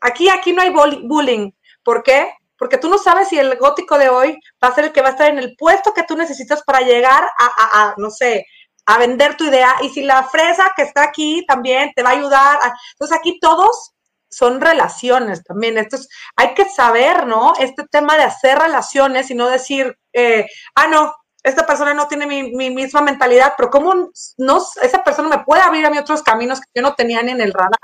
Aquí, 0.00 0.28
aquí 0.28 0.52
no 0.52 0.62
hay 0.62 0.70
bullying. 0.70 1.50
¿Por 1.82 2.02
qué? 2.02 2.32
Porque 2.58 2.76
tú 2.76 2.88
no 2.88 2.98
sabes 2.98 3.28
si 3.28 3.38
el 3.38 3.56
gótico 3.56 3.96
de 3.98 4.08
hoy 4.08 4.38
va 4.62 4.68
a 4.68 4.74
ser 4.74 4.84
el 4.84 4.92
que 4.92 5.00
va 5.00 5.08
a 5.08 5.12
estar 5.12 5.30
en 5.30 5.38
el 5.38 5.56
puesto 5.56 5.94
que 5.94 6.02
tú 6.02 6.16
necesitas 6.16 6.62
para 6.64 6.80
llegar 6.80 7.22
a, 7.22 7.46
a 7.82 7.94
no 7.96 8.10
sé, 8.10 8.46
a 8.84 8.98
vender 8.98 9.36
tu 9.36 9.44
idea 9.44 9.76
y 9.82 9.90
si 9.90 10.02
la 10.02 10.24
fresa 10.24 10.72
que 10.76 10.82
está 10.82 11.02
aquí 11.02 11.44
también 11.46 11.92
te 11.94 12.02
va 12.02 12.10
a 12.10 12.14
ayudar. 12.14 12.58
Entonces 12.92 13.16
aquí 13.16 13.38
todos 13.40 13.92
son 14.30 14.60
relaciones 14.60 15.42
también. 15.44 15.78
Esto 15.78 15.96
es, 15.96 16.08
hay 16.36 16.54
que 16.54 16.64
saber, 16.68 17.26
¿no? 17.26 17.54
Este 17.58 17.84
tema 17.90 18.16
de 18.16 18.24
hacer 18.24 18.58
relaciones 18.58 19.30
y 19.30 19.34
no 19.34 19.48
decir, 19.48 19.96
eh, 20.12 20.46
ah, 20.74 20.86
no, 20.88 21.14
esta 21.42 21.66
persona 21.66 21.94
no 21.94 22.08
tiene 22.08 22.26
mi, 22.26 22.70
misma 22.70 23.00
mentalidad, 23.00 23.54
pero 23.56 23.70
¿cómo 23.70 24.10
no, 24.38 24.66
esa 24.82 25.04
persona 25.04 25.28
me 25.28 25.44
puede 25.44 25.62
abrir 25.62 25.86
a 25.86 25.90
mí 25.90 25.98
otros 25.98 26.22
caminos 26.22 26.60
que 26.60 26.66
yo 26.74 26.82
no 26.82 26.94
tenía 26.94 27.22
ni 27.22 27.32
en 27.32 27.40
el 27.40 27.52
radar? 27.52 27.78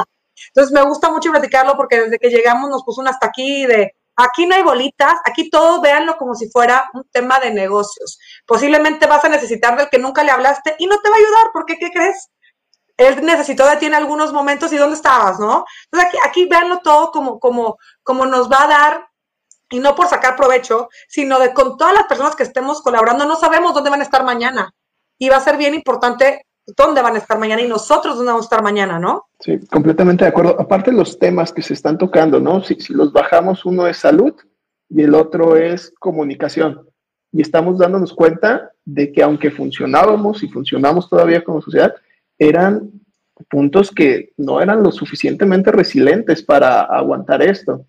Entonces 0.49 0.73
me 0.73 0.83
gusta 0.83 1.11
mucho 1.11 1.31
platicarlo 1.31 1.77
porque 1.77 2.01
desde 2.03 2.19
que 2.19 2.31
llegamos 2.31 2.69
nos 2.69 2.85
puso 2.85 3.01
un 3.01 3.09
hasta 3.09 3.27
aquí 3.27 3.67
de 3.67 3.95
Aquí 4.17 4.47
no 4.47 4.55
hay 4.55 4.63
bolitas, 4.63 5.15
aquí 5.25 5.51
todo 5.51 5.81
véanlo 5.81 6.17
como 6.17 6.35
si 6.35 6.49
fuera 6.49 6.89
un 6.95 7.05
tema 7.11 7.41
de 7.41 7.51
negocios. 7.51 8.19
Posiblemente 8.47 9.07
vas 9.07 9.25
a 9.25 9.29
necesitar 9.29 9.77
del 9.77 9.89
que 9.91 9.99
nunca 9.99 10.23
le 10.23 10.31
hablaste 10.31 10.77
y 10.79 10.87
no 10.87 11.01
te 11.01 11.09
va 11.09 11.17
a 11.17 11.19
ayudar, 11.19 11.51
porque 11.53 11.79
¿qué 11.79 11.91
crees? 11.91 12.29
Él 12.97 13.25
necesitó 13.25 13.67
de 13.69 13.77
ti 13.77 13.87
en 13.87 13.95
algunos 13.95 14.33
momentos 14.33 14.73
y 14.73 14.77
dónde 14.77 14.97
estabas, 14.97 15.41
¿no? 15.41 15.65
Entonces 15.85 16.09
aquí, 16.09 16.19
aquí 16.25 16.49
véanlo 16.49 16.79
todo 16.79 17.11
como, 17.11 17.41
como, 17.41 17.79
como 18.03 18.25
nos 18.27 18.51
va 18.51 18.65
a 18.65 18.69
dar, 18.69 19.07
y 19.71 19.81
no 19.81 19.95
por 19.95 20.07
sacar 20.07 20.37
provecho, 20.37 20.89
sino 21.09 21.39
de 21.41 21.53
con 21.53 21.77
todas 21.77 21.95
las 21.95 22.05
personas 22.05 22.37
que 22.37 22.45
estemos 22.45 22.81
colaborando, 22.83 23.25
no 23.27 23.37
sabemos 23.37 23.75
dónde 23.75 23.91
van 23.91 24.01
a 24.01 24.05
estar 24.05 24.25
mañana. 24.25 24.73
Y 25.19 25.29
va 25.29 25.37
a 25.37 25.41
ser 25.41 25.57
bien 25.57 25.75
importante 25.75 26.47
dónde 26.77 27.03
van 27.03 27.15
a 27.15 27.19
estar 27.19 27.39
mañana 27.39 27.63
y 27.63 27.69
nosotros 27.69 28.17
dónde 28.17 28.31
vamos 28.31 28.45
a 28.45 28.49
estar 28.49 28.63
mañana, 28.63 28.99
¿no? 28.99 29.27
Sí, 29.41 29.59
completamente 29.67 30.25
de 30.25 30.31
acuerdo. 30.31 30.57
Aparte 30.61 30.93
los 30.93 31.19
temas 31.19 31.53
que 31.53 31.63
se 31.63 31.75
están 31.75 31.99
tocando, 31.99 32.41
¿no? 32.41 32.63
Si, 32.63 32.77
si 32.77 32.93
los 32.95 33.13
bajamos, 33.13 33.65
uno 33.65 33.87
es 33.87 33.99
salud 33.99 34.35
y 34.89 35.03
el 35.03 35.15
otro 35.15 35.57
es 35.57 35.93
comunicación. 35.99 36.89
Y 37.33 37.43
estamos 37.43 37.79
dándonos 37.79 38.13
cuenta 38.13 38.71
de 38.85 39.13
que 39.13 39.23
aunque 39.23 39.51
funcionábamos 39.51 40.43
y 40.43 40.49
funcionamos 40.49 41.09
todavía 41.09 41.43
como 41.43 41.61
sociedad, 41.61 41.95
eran 42.49 42.91
puntos 43.51 43.91
que 43.91 44.33
no 44.37 44.61
eran 44.61 44.83
lo 44.83 44.93
suficientemente 44.93 45.73
resilientes 45.73 46.43
para 46.43 46.83
aguantar 46.83 47.43
esto. 47.43 47.85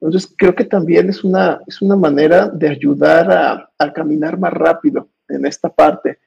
Entonces, 0.00 0.32
creo 0.36 0.54
que 0.54 0.64
también 0.64 1.08
es 1.08 1.24
una, 1.24 1.60
es 1.66 1.82
una 1.82 1.96
manera 1.96 2.48
de 2.48 2.68
ayudar 2.68 3.30
a, 3.30 3.70
a 3.78 3.92
caminar 3.92 4.38
más 4.38 4.52
rápido 4.52 5.08
en 5.28 5.46
esta 5.46 5.68
parte 5.68 6.18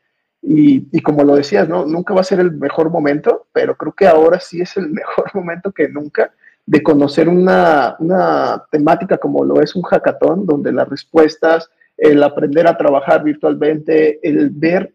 y, 0.42 1.02
como 1.02 1.24
lo 1.24 1.36
decías, 1.36 1.70
¿no? 1.70 1.86
Nunca 1.86 2.14
va 2.14 2.22
a 2.22 2.26
ser 2.26 2.40
el 2.40 2.52
mejor 2.54 2.90
momento, 2.90 3.48
pero 3.54 3.76
creo 3.76 3.94
que 3.94 4.08
ahora 4.08 4.40
sí 4.40 4.62
es 4.62 4.76
el 4.78 4.90
mejor 4.92 5.30
momento 5.34 5.72
que 5.72 5.88
nunca 5.88 6.32
de 6.66 6.84
conocer 6.84 7.28
una, 7.28 7.96
una 8.00 8.64
temática 8.72 9.18
como 9.18 9.44
lo 9.44 9.62
es 9.62 9.76
un 9.76 9.84
hackathon, 9.84 10.46
donde 10.46 10.72
las 10.72 10.88
respuestas, 10.88 11.70
el 11.98 12.24
aprender 12.24 12.68
a 12.68 12.78
trabajar 12.78 13.24
virtualmente, 13.24 14.20
el 14.28 14.50
ver 14.50 14.94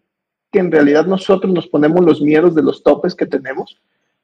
que 0.56 0.60
en 0.60 0.72
realidad 0.72 1.04
nosotros 1.04 1.52
nos 1.52 1.66
ponemos 1.66 2.02
los 2.02 2.22
miedos 2.22 2.54
de 2.54 2.62
los 2.62 2.82
topes 2.82 3.14
que 3.14 3.26
tenemos, 3.26 3.78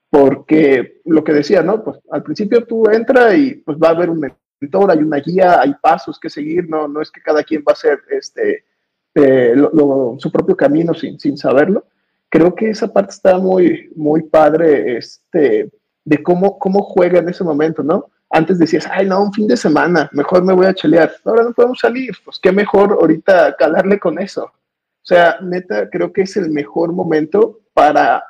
porque 0.09 1.03
lo 1.05 1.23
que 1.23 1.35
decía, 1.35 1.63
¿no? 1.63 1.85
Pues 1.85 1.99
al 2.11 2.23
principio 2.23 2.65
tú 2.65 2.89
entras 2.91 3.37
y 3.37 3.57
pues 3.57 3.77
va 3.77 3.89
a 3.89 3.91
haber 3.91 4.09
un 4.09 4.33
mentor, 4.61 4.91
hay 4.91 4.99
una 5.01 5.19
guía, 5.19 5.61
hay 5.61 5.75
pasos 5.75 6.19
que 6.19 6.31
seguir, 6.31 6.71
no, 6.71 6.89
no 6.89 7.03
es 7.03 7.11
que 7.11 7.21
cada 7.21 7.43
quien 7.43 7.63
va 7.69 7.73
a 7.73 7.77
ser 7.77 8.01
este, 8.11 8.65
eh, 9.15 9.55
su 10.17 10.33
propio 10.33 10.57
camino 10.57 10.95
sin, 10.95 11.21
sin 11.21 11.37
saberlo. 11.37 11.85
Creo 12.31 12.55
que 12.55 12.71
esa 12.71 12.91
parte 12.91 13.11
está 13.11 13.37
muy, 13.37 13.91
muy 13.95 14.23
padre 14.23 14.97
este, 14.97 15.71
de 16.03 16.23
cómo, 16.23 16.59
cómo 16.59 16.83
juega 16.83 17.19
en 17.19 17.29
ese 17.29 17.45
momento, 17.45 17.83
¿no? 17.83 18.07
Antes 18.31 18.59
decías, 18.59 18.89
ay, 18.91 19.07
no, 19.07 19.23
un 19.23 19.35
fin 19.35 19.47
de 19.47 19.59
semana, 19.59 20.09
mejor 20.15 20.43
me 20.43 20.55
voy 20.55 20.65
a 20.65 20.73
chelear. 20.73 21.13
Ahora 21.27 21.43
no 21.43 21.53
podemos 21.53 21.79
salir, 21.79 22.13
pues 22.25 22.39
qué 22.43 22.51
mejor 22.53 22.93
ahorita 22.93 23.55
calarle 23.59 23.99
con 23.99 24.19
eso. 24.19 24.51
O 25.03 25.05
sea, 25.05 25.39
neta, 25.43 25.91
creo 25.91 26.13
que 26.13 26.23
es 26.23 26.37
el 26.37 26.51
mejor 26.51 26.93
momento 26.93 27.61
para 27.75 28.23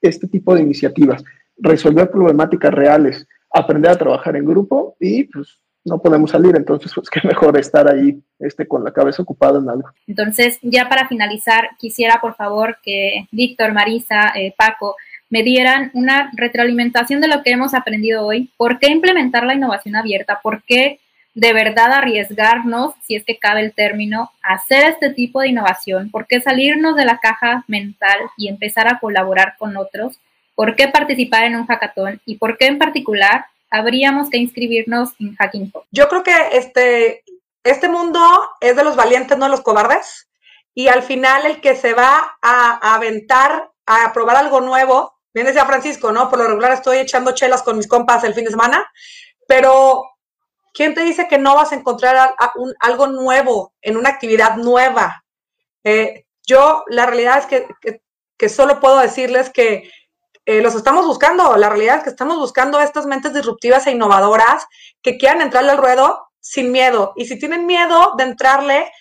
este 0.00 0.26
tipo 0.26 0.54
de 0.54 0.62
iniciativas. 0.62 1.22
Resolver 1.56 2.10
problemáticas 2.10 2.74
reales, 2.74 3.26
aprender 3.52 3.92
a 3.92 3.98
trabajar 3.98 4.36
en 4.36 4.44
grupo 4.44 4.96
y 4.98 5.24
pues 5.24 5.60
no 5.84 6.02
podemos 6.02 6.32
salir, 6.32 6.56
entonces 6.56 6.92
pues 6.94 7.08
qué 7.10 7.20
mejor 7.26 7.56
estar 7.58 7.88
ahí 7.88 8.20
este, 8.40 8.66
con 8.66 8.84
la 8.84 8.92
cabeza 8.92 9.22
ocupada 9.22 9.58
en 9.58 9.68
algo. 9.68 9.88
Entonces, 10.06 10.58
ya 10.62 10.88
para 10.88 11.08
finalizar, 11.08 11.70
quisiera 11.78 12.20
por 12.20 12.34
favor 12.34 12.78
que 12.82 13.28
Víctor, 13.30 13.72
Marisa, 13.72 14.32
eh, 14.34 14.54
Paco, 14.56 14.96
me 15.30 15.42
dieran 15.42 15.90
una 15.94 16.30
retroalimentación 16.34 17.20
de 17.20 17.28
lo 17.28 17.42
que 17.42 17.50
hemos 17.50 17.74
aprendido 17.74 18.24
hoy. 18.24 18.50
¿Por 18.56 18.78
qué 18.78 18.88
implementar 18.88 19.44
la 19.44 19.54
innovación 19.54 19.94
abierta? 19.94 20.40
¿Por 20.42 20.62
qué 20.64 21.00
de 21.38 21.52
verdad 21.52 21.92
arriesgarnos, 21.92 22.94
si 23.06 23.14
es 23.14 23.24
que 23.24 23.38
cabe 23.38 23.60
el 23.60 23.72
término, 23.72 24.32
hacer 24.42 24.88
este 24.88 25.10
tipo 25.10 25.40
de 25.40 25.48
innovación? 25.48 26.10
¿Por 26.10 26.26
qué 26.26 26.40
salirnos 26.40 26.96
de 26.96 27.04
la 27.04 27.18
caja 27.18 27.64
mental 27.68 28.18
y 28.36 28.48
empezar 28.48 28.88
a 28.88 28.98
colaborar 28.98 29.54
con 29.56 29.76
otros? 29.76 30.18
¿Por 30.56 30.74
qué 30.74 30.88
participar 30.88 31.44
en 31.44 31.54
un 31.54 31.66
hackathon? 31.66 32.20
¿Y 32.26 32.38
por 32.38 32.58
qué 32.58 32.66
en 32.66 32.78
particular 32.78 33.46
habríamos 33.70 34.30
que 34.30 34.38
inscribirnos 34.38 35.10
en 35.20 35.36
Hacking 35.36 35.72
Yo 35.92 36.08
creo 36.08 36.24
que 36.24 36.34
este, 36.54 37.22
este 37.62 37.88
mundo 37.88 38.20
es 38.60 38.74
de 38.74 38.82
los 38.82 38.96
valientes, 38.96 39.38
no 39.38 39.44
de 39.44 39.52
los 39.52 39.60
cobardes. 39.60 40.28
Y 40.74 40.88
al 40.88 41.04
final 41.04 41.46
el 41.46 41.60
que 41.60 41.76
se 41.76 41.94
va 41.94 42.36
a, 42.42 42.94
aventar 42.94 43.70
a 43.86 44.12
probar 44.12 44.36
algo 44.36 44.60
nuevo, 44.60 45.14
bien 45.32 45.46
decía 45.46 45.66
Francisco, 45.66 46.10
¿no? 46.10 46.28
Por 46.28 46.40
lo 46.40 46.48
regular 46.48 46.72
estoy 46.72 46.98
echando 46.98 47.32
chelas 47.32 47.62
con 47.62 47.76
mis 47.76 47.86
compas 47.86 48.24
el 48.24 48.34
fin 48.34 48.44
de 48.44 48.50
semana, 48.50 48.90
pero 49.46 50.17
¿quién 50.78 50.94
te 50.94 51.02
dice 51.02 51.26
que 51.26 51.38
no 51.38 51.56
vas 51.56 51.72
a 51.72 51.74
encontrar 51.74 52.36
algo 52.78 53.08
nuevo 53.08 53.74
en 53.82 53.96
una 53.96 54.10
actividad 54.10 54.58
nueva? 54.58 55.24
Eh, 55.82 56.24
yo 56.46 56.84
la 56.86 57.04
realidad 57.04 57.38
es 57.38 57.46
que, 57.46 58.00
que 58.36 58.48
solo 58.48 58.78
puedo 58.78 59.00
decirles 59.00 59.50
que 59.50 59.90
eh, 60.46 60.62
los 60.62 60.76
estamos 60.76 61.04
buscando. 61.04 61.56
La 61.56 61.68
realidad 61.68 61.96
es 61.96 62.04
que 62.04 62.10
estamos 62.10 62.36
buscando 62.36 62.78
estas 62.78 63.06
mentes 63.06 63.34
disruptivas 63.34 63.88
e 63.88 63.90
innovadoras 63.90 64.68
que 65.02 65.18
quieran 65.18 65.42
entrarle 65.42 65.72
al 65.72 65.78
ruedo 65.78 66.28
sin 66.38 66.70
miedo. 66.70 67.12
Y 67.16 67.24
si 67.24 67.40
tienen 67.40 67.66
miedo 67.66 68.14
de 68.16 68.22
entrarle, 68.22 68.92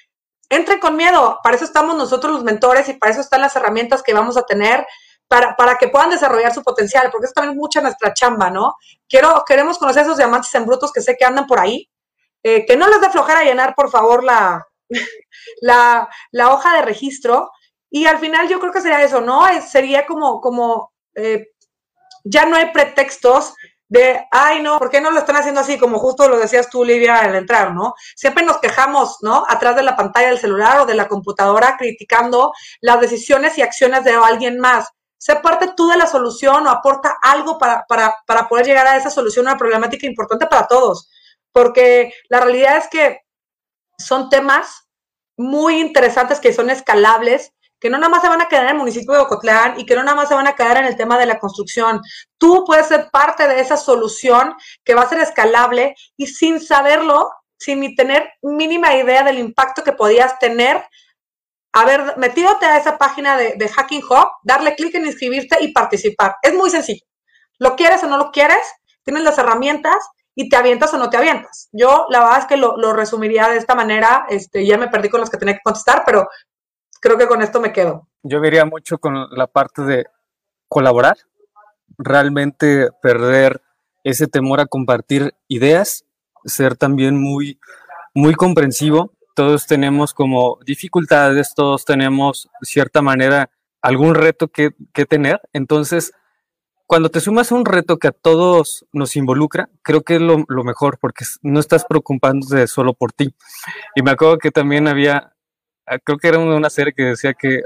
entren 0.49 0.79
con 0.79 0.95
miedo. 0.95 1.39
Para 1.43 1.57
eso 1.57 1.65
estamos 1.65 1.95
nosotros 1.95 2.33
los 2.33 2.43
mentores 2.43 2.89
y 2.89 2.93
para 2.93 3.11
eso 3.11 3.21
están 3.21 3.41
las 3.41 3.55
herramientas 3.55 4.01
que 4.01 4.15
vamos 4.15 4.35
a 4.35 4.47
tener 4.47 4.87
para, 5.27 5.55
para 5.55 5.77
que 5.77 5.87
puedan 5.87 6.09
desarrollar 6.09 6.53
su 6.53 6.63
potencial, 6.63 7.09
porque 7.11 7.27
es 7.27 7.33
también 7.33 7.57
mucha 7.57 7.81
nuestra 7.81 8.13
chamba, 8.13 8.49
¿no? 8.49 8.75
Quiero, 9.07 9.43
queremos 9.45 9.77
conocer 9.77 10.03
esos 10.03 10.17
diamantes 10.17 10.53
en 10.55 10.65
brutos 10.65 10.91
que 10.91 11.01
sé 11.01 11.15
que 11.17 11.25
andan 11.25 11.47
por 11.47 11.59
ahí. 11.59 11.89
Eh, 12.43 12.65
que 12.65 12.77
no 12.77 12.87
les 12.87 13.01
dé 13.01 13.09
flojera 13.09 13.43
llenar, 13.43 13.75
por 13.75 13.89
favor, 13.89 14.23
la, 14.23 14.65
la, 15.61 16.07
la, 16.31 16.53
hoja 16.53 16.75
de 16.75 16.81
registro. 16.83 17.51
Y 17.89 18.05
al 18.05 18.19
final 18.19 18.47
yo 18.47 18.59
creo 18.59 18.71
que 18.71 18.81
sería 18.81 19.01
eso, 19.01 19.21
¿no? 19.21 19.45
sería 19.61 20.05
como, 20.05 20.39
como 20.41 20.93
eh, 21.15 21.47
ya 22.23 22.45
no 22.45 22.55
hay 22.55 22.71
pretextos 22.71 23.53
de, 23.89 24.25
ay, 24.31 24.61
no, 24.61 24.77
¿por 24.77 24.89
qué 24.89 24.99
no 24.99 25.11
lo 25.11 25.19
están 25.19 25.37
haciendo 25.37 25.61
así? 25.61 25.77
Como 25.77 25.97
justo 25.99 26.27
lo 26.27 26.37
decías 26.37 26.69
tú, 26.69 26.81
Olivia, 26.81 27.19
al 27.19 27.35
entrar, 27.35 27.73
¿no? 27.73 27.93
Siempre 28.15 28.43
nos 28.43 28.59
quejamos, 28.59 29.17
¿no? 29.21 29.45
Atrás 29.47 29.75
de 29.77 29.83
la 29.83 29.95
pantalla 29.95 30.29
del 30.29 30.39
celular 30.39 30.81
o 30.81 30.85
de 30.85 30.95
la 30.95 31.07
computadora 31.07 31.77
criticando 31.77 32.51
las 32.81 32.99
decisiones 32.99 33.57
y 33.57 33.61
acciones 33.61 34.03
de 34.03 34.11
alguien 34.11 34.59
más. 34.59 34.89
Sé 35.17 35.37
parte 35.37 35.73
tú 35.75 35.87
de 35.87 35.97
la 35.97 36.07
solución 36.07 36.67
o 36.67 36.69
aporta 36.69 37.17
algo 37.21 37.57
para, 37.57 37.85
para, 37.87 38.15
para 38.25 38.47
poder 38.47 38.65
llegar 38.65 38.87
a 38.87 38.97
esa 38.97 39.09
solución, 39.09 39.45
una 39.45 39.57
problemática 39.57 40.05
importante 40.05 40.47
para 40.47 40.67
todos. 40.67 41.09
Porque 41.51 42.13
la 42.29 42.39
realidad 42.39 42.77
es 42.77 42.87
que 42.87 43.21
son 43.97 44.29
temas 44.29 44.87
muy 45.37 45.79
interesantes 45.79 46.39
que 46.39 46.53
son 46.53 46.69
escalables 46.69 47.53
que 47.79 47.89
no 47.89 47.97
nada 47.97 48.09
más 48.09 48.21
se 48.21 48.29
van 48.29 48.41
a 48.41 48.47
quedar 48.47 48.63
en 48.63 48.71
el 48.71 48.77
municipio 48.77 49.13
de 49.13 49.21
Ocotlán 49.21 49.79
y 49.79 49.85
que 49.85 49.95
no 49.95 50.03
nada 50.03 50.15
más 50.15 50.27
se 50.27 50.35
van 50.35 50.47
a 50.47 50.55
quedar 50.55 50.77
en 50.77 50.85
el 50.85 50.95
tema 50.95 51.17
de 51.17 51.25
la 51.25 51.39
construcción. 51.39 52.01
Tú 52.37 52.63
puedes 52.65 52.87
ser 52.87 53.09
parte 53.11 53.47
de 53.47 53.59
esa 53.59 53.77
solución 53.77 54.55
que 54.83 54.95
va 54.95 55.03
a 55.03 55.09
ser 55.09 55.19
escalable 55.19 55.95
y 56.15 56.27
sin 56.27 56.59
saberlo, 56.59 57.29
sin 57.59 57.79
ni 57.81 57.95
tener 57.95 58.29
mínima 58.41 58.95
idea 58.95 59.23
del 59.23 59.39
impacto 59.39 59.83
que 59.83 59.91
podías 59.91 60.39
tener 60.39 60.83
haber 61.81 62.17
metidote 62.17 62.65
a 62.65 62.77
esa 62.77 62.97
página 62.97 63.37
de, 63.37 63.69
Hacking 63.69 64.03
Hub, 64.03 64.27
darle 64.43 64.75
clic 64.75 64.95
en 64.95 65.05
inscribirte 65.05 65.57
y 65.61 65.71
participar. 65.71 66.35
Es 66.41 66.53
muy 66.53 66.69
sencillo. 66.69 67.05
Lo 67.59 67.75
quieres 67.75 68.03
o 68.03 68.07
no 68.07 68.17
lo 68.17 68.31
quieres, 68.31 68.59
tienes 69.03 69.23
las 69.23 69.37
herramientas 69.37 69.97
y 70.35 70.49
te 70.49 70.55
avientas 70.55 70.93
o 70.93 70.97
no 70.97 71.09
te 71.09 71.17
avientas. 71.17 71.69
Yo 71.71 72.05
la 72.09 72.19
verdad 72.19 72.39
es 72.39 72.45
que 72.45 72.57
lo, 72.57 72.93
resumiría 72.93 73.49
de 73.49 73.57
esta 73.57 73.75
manera, 73.75 74.25
este, 74.29 74.65
ya 74.65 74.77
me 74.77 74.87
perdí 74.87 75.09
con 75.09 75.19
los 75.19 75.29
que 75.29 75.37
tenía 75.37 75.55
que 75.55 75.61
contestar, 75.63 76.03
pero 76.05 76.27
creo 77.01 77.17
que 77.17 77.27
con 77.27 77.41
esto 77.41 77.59
me 77.59 77.73
quedo. 77.73 78.07
Yo 78.23 78.39
vería 78.39 78.65
mucho 78.65 78.97
con 78.97 79.27
la 79.31 79.47
parte 79.47 79.83
de 79.83 80.05
colaborar, 80.67 81.17
realmente 81.97 82.89
perder 83.01 83.61
ese 84.03 84.27
temor 84.27 84.59
a 84.59 84.67
compartir 84.67 85.33
ideas, 85.47 86.05
ser 86.45 86.75
también 86.75 87.19
muy, 87.19 87.59
muy 88.13 88.33
comprensivo. 88.35 89.16
Todos 89.37 89.67
tenemos 89.67 90.15
como 90.15 90.57
dificultades, 90.65 91.53
todos 91.53 91.85
tenemos 91.85 92.49
de 92.59 92.65
cierta 92.65 93.03
manera 93.03 93.51
algún 93.83 94.15
reto 94.15 94.47
que, 94.47 94.71
que 94.95 95.05
tener. 95.05 95.39
Entonces, 95.53 96.11
cuando 96.87 97.09
te 97.09 97.19
sumas 97.19 97.51
a 97.51 97.55
un 97.55 97.63
reto 97.63 97.99
que 97.99 98.07
a 98.07 98.11
todos 98.11 98.87
nos 98.91 99.15
involucra, 99.15 99.69
creo 99.83 100.01
que 100.01 100.15
es 100.15 100.21
lo, 100.21 100.39
mejor 100.63 100.97
porque 100.99 101.23
no 101.43 101.59
estás 101.59 101.85
preocupándote 101.85 102.65
solo 102.65 102.95
por 102.95 103.11
ti. 103.11 103.35
Y 103.93 104.01
me 104.01 104.09
acuerdo 104.09 104.39
que 104.39 104.49
también 104.49 104.87
había, 104.87 105.35
ah, 105.85 105.99
creo 106.03 106.17
que 106.17 106.29
era 106.29 106.39
una 106.39 106.71
serie 106.71 106.93
que 106.93 107.03
decía 107.03 107.35
que 107.35 107.61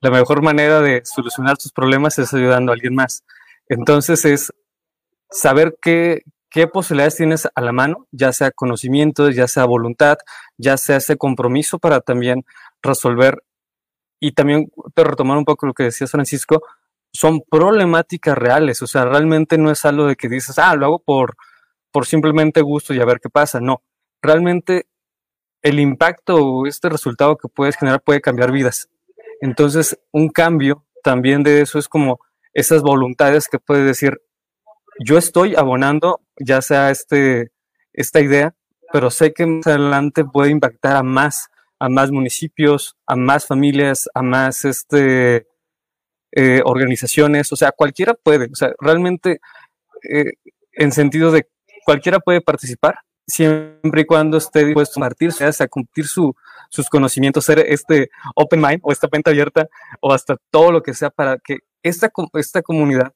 la 0.00 0.10
mejor 0.10 0.40
manera 0.40 0.80
de 0.80 1.02
solucionar 1.04 1.58
tus 1.58 1.72
problemas 1.72 2.18
es 2.18 2.32
ayudando 2.32 2.72
a 2.72 2.74
alguien 2.74 2.94
más. 2.94 3.22
Entonces 3.68 4.24
es 4.24 4.50
saber 5.30 5.76
qué, 5.82 6.22
qué 6.52 6.66
posibilidades 6.66 7.16
tienes 7.16 7.48
a 7.52 7.60
la 7.60 7.72
mano, 7.72 8.06
ya 8.12 8.32
sea 8.32 8.50
conocimiento, 8.50 9.30
ya 9.30 9.48
sea 9.48 9.64
voluntad, 9.64 10.18
ya 10.58 10.76
sea 10.76 10.98
ese 10.98 11.16
compromiso 11.16 11.78
para 11.78 12.00
también 12.00 12.44
resolver. 12.82 13.42
Y 14.20 14.32
también 14.32 14.70
te 14.94 15.02
retomar 15.02 15.38
un 15.38 15.44
poco 15.44 15.66
lo 15.66 15.74
que 15.74 15.84
decías, 15.84 16.10
Francisco, 16.10 16.62
son 17.12 17.40
problemáticas 17.50 18.36
reales, 18.36 18.82
o 18.82 18.86
sea, 18.86 19.04
realmente 19.04 19.58
no 19.58 19.70
es 19.70 19.84
algo 19.84 20.06
de 20.06 20.16
que 20.16 20.28
dices, 20.28 20.58
ah, 20.58 20.74
lo 20.76 20.86
hago 20.86 20.98
por, 21.00 21.36
por 21.90 22.06
simplemente 22.06 22.62
gusto 22.62 22.94
y 22.94 23.00
a 23.00 23.04
ver 23.04 23.18
qué 23.20 23.28
pasa, 23.28 23.60
no, 23.60 23.82
realmente 24.22 24.86
el 25.62 25.78
impacto 25.80 26.36
o 26.36 26.66
este 26.66 26.88
resultado 26.88 27.36
que 27.36 27.48
puedes 27.48 27.76
generar 27.76 28.02
puede 28.02 28.20
cambiar 28.20 28.52
vidas. 28.52 28.88
Entonces, 29.40 29.98
un 30.10 30.28
cambio 30.28 30.84
también 31.02 31.42
de 31.42 31.60
eso 31.60 31.78
es 31.78 31.88
como 31.88 32.20
esas 32.54 32.82
voluntades 32.82 33.48
que 33.48 33.58
puedes 33.58 33.86
decir, 33.86 34.20
yo 34.98 35.18
estoy 35.18 35.54
abonando 35.54 36.20
ya 36.38 36.62
sea 36.62 36.90
este, 36.90 37.50
esta 37.92 38.20
idea, 38.20 38.54
pero 38.92 39.10
sé 39.10 39.32
que 39.32 39.46
más 39.46 39.66
adelante 39.66 40.24
puede 40.24 40.50
impactar 40.50 40.96
a 40.96 41.02
más, 41.02 41.48
a 41.78 41.88
más 41.88 42.10
municipios, 42.10 42.96
a 43.06 43.16
más 43.16 43.46
familias, 43.46 44.08
a 44.14 44.22
más 44.22 44.64
este, 44.64 45.46
eh, 46.32 46.62
organizaciones, 46.64 47.52
o 47.52 47.56
sea, 47.56 47.72
cualquiera 47.72 48.14
puede, 48.14 48.46
o 48.50 48.54
sea, 48.54 48.72
realmente 48.78 49.40
eh, 50.08 50.32
en 50.72 50.92
sentido 50.92 51.30
de 51.30 51.48
cualquiera 51.84 52.20
puede 52.20 52.40
participar, 52.40 52.96
siempre 53.26 54.02
y 54.02 54.04
cuando 54.04 54.38
esté 54.38 54.64
dispuesto 54.64 54.92
a 54.92 54.94
compartirse, 54.94 55.44
a 55.44 55.68
compartir 55.68 56.06
su, 56.06 56.34
sus 56.70 56.88
conocimientos, 56.88 57.44
ser 57.44 57.60
este 57.60 58.10
open 58.34 58.60
mind 58.60 58.80
o 58.82 58.92
esta 58.92 59.08
mente 59.12 59.30
abierta 59.30 59.68
o 60.00 60.12
hasta 60.12 60.36
todo 60.50 60.72
lo 60.72 60.82
que 60.82 60.94
sea 60.94 61.10
para 61.10 61.38
que 61.38 61.58
esta, 61.82 62.10
esta 62.34 62.62
comunidad 62.62 63.12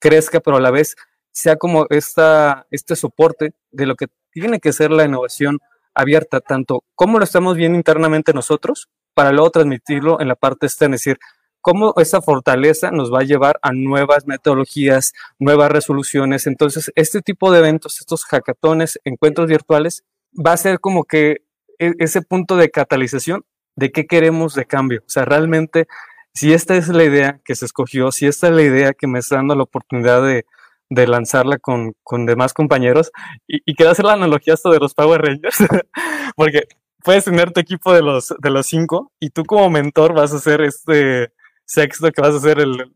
crezca, 0.00 0.40
pero 0.40 0.56
a 0.56 0.60
la 0.60 0.70
vez 0.70 0.96
sea 1.36 1.56
como 1.56 1.84
esta, 1.90 2.66
este 2.70 2.96
soporte 2.96 3.52
de 3.70 3.84
lo 3.84 3.94
que 3.94 4.06
tiene 4.30 4.58
que 4.58 4.72
ser 4.72 4.90
la 4.90 5.04
innovación 5.04 5.58
abierta, 5.94 6.40
tanto 6.40 6.82
como 6.94 7.18
lo 7.18 7.24
estamos 7.24 7.56
viendo 7.56 7.76
internamente 7.76 8.32
nosotros, 8.32 8.88
para 9.12 9.32
luego 9.32 9.50
transmitirlo 9.50 10.18
en 10.18 10.28
la 10.28 10.34
parte 10.34 10.64
externa, 10.64 10.96
es 10.96 11.02
decir, 11.02 11.18
cómo 11.60 11.92
esa 11.98 12.22
fortaleza 12.22 12.90
nos 12.90 13.12
va 13.12 13.20
a 13.20 13.24
llevar 13.24 13.58
a 13.60 13.72
nuevas 13.72 14.26
metodologías, 14.26 15.12
nuevas 15.38 15.70
resoluciones. 15.70 16.46
Entonces, 16.46 16.90
este 16.94 17.20
tipo 17.20 17.52
de 17.52 17.58
eventos, 17.58 18.00
estos 18.00 18.24
hackatones, 18.24 18.98
encuentros 19.04 19.46
virtuales, 19.46 20.04
va 20.34 20.52
a 20.52 20.56
ser 20.56 20.80
como 20.80 21.04
que 21.04 21.42
e, 21.78 21.92
ese 21.98 22.22
punto 22.22 22.56
de 22.56 22.70
catalización 22.70 23.44
de 23.74 23.92
qué 23.92 24.06
queremos 24.06 24.54
de 24.54 24.64
cambio. 24.64 25.02
O 25.06 25.10
sea, 25.10 25.26
realmente, 25.26 25.86
si 26.32 26.54
esta 26.54 26.76
es 26.76 26.88
la 26.88 27.04
idea 27.04 27.40
que 27.44 27.54
se 27.54 27.66
escogió, 27.66 28.10
si 28.10 28.26
esta 28.26 28.48
es 28.48 28.54
la 28.54 28.62
idea 28.62 28.94
que 28.94 29.06
me 29.06 29.18
está 29.18 29.36
dando 29.36 29.54
la 29.54 29.64
oportunidad 29.64 30.22
de, 30.22 30.46
lanzarla 30.90 31.58
con, 31.58 31.94
demás 32.26 32.52
compañeros, 32.54 33.10
y, 33.46 33.58
y 33.64 33.74
quiero 33.74 33.92
hacer 33.92 34.04
la 34.04 34.14
analogía 34.14 34.54
hasta 34.54 34.70
de 34.70 34.78
los 34.78 34.94
Power 34.94 35.22
Rangers, 35.22 35.56
porque 36.36 36.68
puedes 37.06 37.24
tener 37.24 37.52
tu 37.52 37.60
equipo 37.60 37.92
de 37.92 38.02
los, 38.02 38.34
de 38.36 38.50
los 38.50 38.66
cinco 38.66 39.12
y 39.20 39.30
tú 39.30 39.44
como 39.44 39.70
mentor 39.70 40.12
vas 40.12 40.32
a 40.32 40.40
ser 40.40 40.60
este 40.60 41.32
sexto 41.64 42.10
que 42.10 42.20
vas 42.20 42.34
a 42.34 42.40
ser 42.40 42.58
el, 42.58 42.92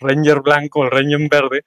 Ranger 0.00 0.40
blanco, 0.40 0.84
el 0.84 0.90
Ranger 0.90 1.28
verde, 1.30 1.64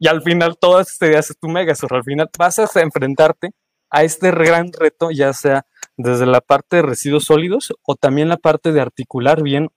y 0.00 0.08
al 0.08 0.22
final 0.22 0.56
todas 0.60 0.90
estas 0.90 1.08
ideas 1.08 1.30
es 1.30 1.38
tu 1.38 1.48
Megazord, 1.48 1.94
al 1.94 2.04
final 2.04 2.28
vas 2.36 2.58
a 2.58 2.80
enfrentarte 2.80 3.50
a 3.90 4.02
este 4.02 4.30
gran 4.32 4.72
reto, 4.72 5.10
ya 5.10 5.32
sea 5.32 5.64
desde 5.96 6.26
la 6.26 6.40
parte 6.40 6.76
de 6.76 6.82
residuos 6.82 7.24
sólidos 7.24 7.72
o 7.82 7.94
también 7.94 8.28
la 8.28 8.36
parte 8.36 8.72
de 8.72 8.80
articular 8.80 9.42
bien 9.42 9.68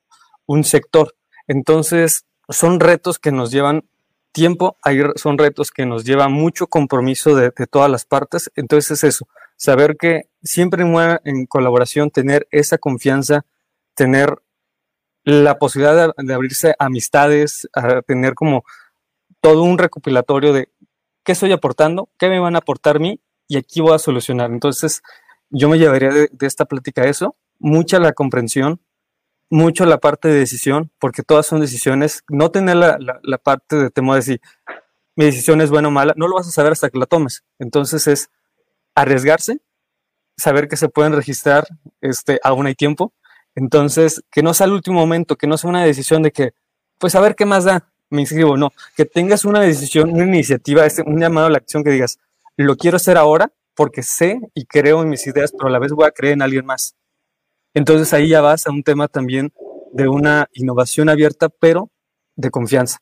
un 0.48 0.64
sector. 0.64 1.16
Entonces, 1.48 2.26
son 2.50 2.80
retos 2.80 3.20
que 3.20 3.32
nos 3.32 3.52
llevan 3.52 3.84
tiempo, 4.32 4.78
son 5.16 5.38
retos 5.38 5.72
que 5.72 5.86
nos 5.86 6.06
llevan 6.06 6.32
mucho 6.32 6.68
compromiso 6.68 7.36
de, 7.36 7.52
de, 7.56 7.68
todas 7.68 7.90
las 7.90 8.06
partes. 8.06 8.52
Entonces 8.56 8.92
es 8.92 9.04
eso, 9.04 9.28
saber 9.56 9.98
que 9.98 10.30
siempre 10.44 10.84
en 11.24 11.46
colaboración, 11.46 12.10
tener 12.10 12.48
esa 12.52 12.78
confianza, 12.78 13.46
tener 13.96 14.42
la 15.24 15.60
posibilidad 15.60 16.14
de, 16.18 16.34
abrirse 16.34 16.76
amistades, 16.80 17.70
a 17.74 18.02
tener 18.02 18.34
como 18.34 18.64
todo 19.40 19.64
un 19.64 19.78
recopilatorio 19.78 20.54
de 20.54 20.70
qué 21.24 21.34
estoy 21.34 21.52
aportando, 21.52 22.10
qué 22.18 22.28
me 22.30 22.40
van 22.40 22.56
a 22.56 22.60
aportar 22.60 22.96
a 22.98 23.00
mí 23.00 23.22
y 23.48 23.58
aquí 23.58 23.82
voy 23.82 23.94
a 23.94 24.00
solucionar. 24.00 24.52
Entonces, 24.52 25.02
yo 25.50 25.70
me 25.70 25.78
llevaría 25.78 26.10
de, 26.10 26.30
esta 26.42 26.66
plática 26.66 27.04
eso, 27.04 27.36
mucha 27.60 28.00
la 28.00 28.14
comprensión, 28.14 28.82
mucho 29.52 29.86
la 29.86 29.99
parte 29.99 30.30
de 30.30 30.39
decisión, 30.39 30.91
porque 30.97 31.22
todas 31.22 31.45
son 31.45 31.60
decisiones, 31.60 32.24
no 32.30 32.49
tener 32.49 32.78
la, 32.78 32.97
la, 32.97 33.38
parte 33.38 33.76
de 33.76 33.89
temor 33.91 34.16
de 34.16 34.20
decir, 34.22 34.41
mi 35.16 35.26
decisión 35.26 35.60
es 35.62 35.70
buena 35.70 35.89
o 35.89 35.91
mala, 35.91 36.14
no 36.16 36.28
lo 36.28 36.36
vas 36.36 36.47
a 36.47 36.52
saber 36.52 36.72
hasta 36.72 36.89
que 36.89 36.97
la 36.97 37.06
tomes. 37.06 37.43
Entonces 37.60 38.08
es 38.08 38.32
arriesgarse, 38.95 39.60
saber 40.38 40.70
que 40.70 40.78
se 40.78 40.88
pueden 40.88 41.14
registrar, 41.14 41.68
este, 41.99 42.39
aún 42.43 42.66
hay 42.66 42.76
tiempo, 42.76 43.14
entonces, 43.54 44.24
que 44.32 44.41
no 44.41 44.54
sea 44.54 44.68
el 44.68 44.74
último 44.74 44.99
momento, 44.99 45.36
que 45.36 45.47
no 45.47 45.58
sea 45.58 45.70
una 45.70 45.84
decisión 45.84 46.24
de 46.24 46.32
que, 46.32 46.54
pues 46.97 47.16
a 47.16 47.20
ver 47.20 47.36
qué 47.36 47.45
más 47.45 47.66
da, 47.66 47.91
me 48.10 48.22
inscribo, 48.22 48.56
no, 48.56 48.72
que 48.95 49.04
tengas 49.04 49.43
una 49.43 49.60
decisión, 49.60 50.12
una 50.12 50.24
iniciativa, 50.24 50.86
este, 50.86 51.04
un 51.06 51.20
llamado 51.20 51.47
a 51.47 51.49
la 51.49 51.58
acción 51.58 51.84
que 51.84 51.89
digas, 51.89 52.20
lo 52.56 52.78
quiero 52.78 52.95
hacer 52.95 53.18
ahora 53.18 53.52
porque 53.76 54.02
sé 54.02 54.39
y 54.54 54.66
creo 54.66 55.02
en 55.02 55.10
mis 55.10 55.28
ideas, 55.28 55.52
pero 55.52 55.68
a 55.68 55.72
la 55.72 55.80
vez 55.80 55.91
voy 55.91 56.06
a 56.06 56.12
creer 56.12 56.36
en 56.36 56.41
alguien 56.41 56.66
más. 56.66 56.95
Entonces 57.74 58.13
ahí 58.13 58.30
ya 58.30 58.41
vas 58.41 58.67
a 58.67 58.72
un 58.72 58.84
tema 58.84 59.07
también 59.07 59.51
de 59.93 60.07
una 60.07 60.47
innovación 60.53 61.09
abierta, 61.09 61.49
pero 61.49 61.89
de 62.36 62.49
confianza. 62.49 62.97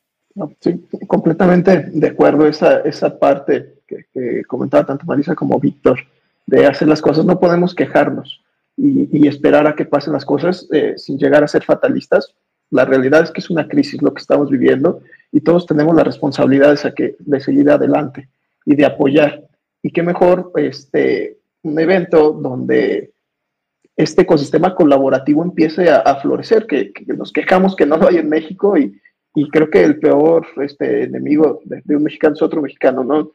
sí, 0.60 0.84
completamente 1.06 1.88
de 1.92 2.06
acuerdo 2.08 2.46
esa, 2.46 2.80
esa 2.80 3.18
parte 3.18 3.74
que, 3.86 4.06
que 4.12 4.44
comentaba 4.44 4.86
tanto 4.86 5.06
Marisa 5.06 5.34
como 5.34 5.58
Víctor, 5.58 6.00
de 6.46 6.66
hacer 6.66 6.88
las 6.88 7.00
cosas. 7.00 7.24
No 7.24 7.38
podemos 7.38 7.74
quejarnos 7.74 8.42
y, 8.76 9.28
esperar 9.28 9.66
a 9.66 9.74
que 9.74 9.84
pasen 9.84 10.12
las 10.12 10.24
cosas 10.24 10.66
eh, 10.72 10.94
sin 10.96 11.18
llegar 11.18 11.44
a 11.44 11.48
ser 11.48 11.64
fatalistas. 11.64 12.34
La 12.70 12.84
realidad 12.84 13.22
es 13.22 13.30
que 13.30 13.40
es 13.40 13.50
una 13.50 13.68
crisis 13.68 14.00
lo 14.02 14.14
que 14.14 14.20
estamos 14.20 14.50
viviendo 14.50 15.02
y 15.32 15.40
todos 15.40 15.66
tenemos 15.66 15.94
la 15.94 16.04
responsabilidad 16.04 16.76
de, 16.96 17.16
de 17.18 17.40
seguir 17.40 17.70
adelante 17.70 18.28
y 18.64 18.74
de 18.74 18.86
apoyar. 18.86 19.44
Y 19.82 19.90
qué 19.90 20.02
mejor 20.02 20.52
este, 20.56 21.38
un 21.62 21.78
evento 21.78 22.32
donde 22.32 23.12
este 24.02 24.22
ecosistema 24.22 24.74
colaborativo 24.74 25.42
empiece 25.42 25.90
a, 25.90 26.14
florecer, 26.16 26.66
que, 26.66 26.92
nos 27.06 27.32
quejamos 27.32 27.76
que 27.76 27.86
no 27.86 27.96
lo 27.96 28.08
hay 28.08 28.16
en 28.16 28.28
México 28.28 28.76
y, 28.76 29.00
y 29.34 29.48
creo 29.50 29.70
que 29.70 29.82
el 29.82 29.98
peor 29.98 30.46
este, 30.62 31.04
enemigo 31.04 31.60
de, 31.64 31.82
de, 31.84 31.96
un 31.96 32.02
mexicano 32.02 32.34
es 32.34 32.42
otro 32.42 32.62
mexicano, 32.62 33.04
¿no? 33.04 33.32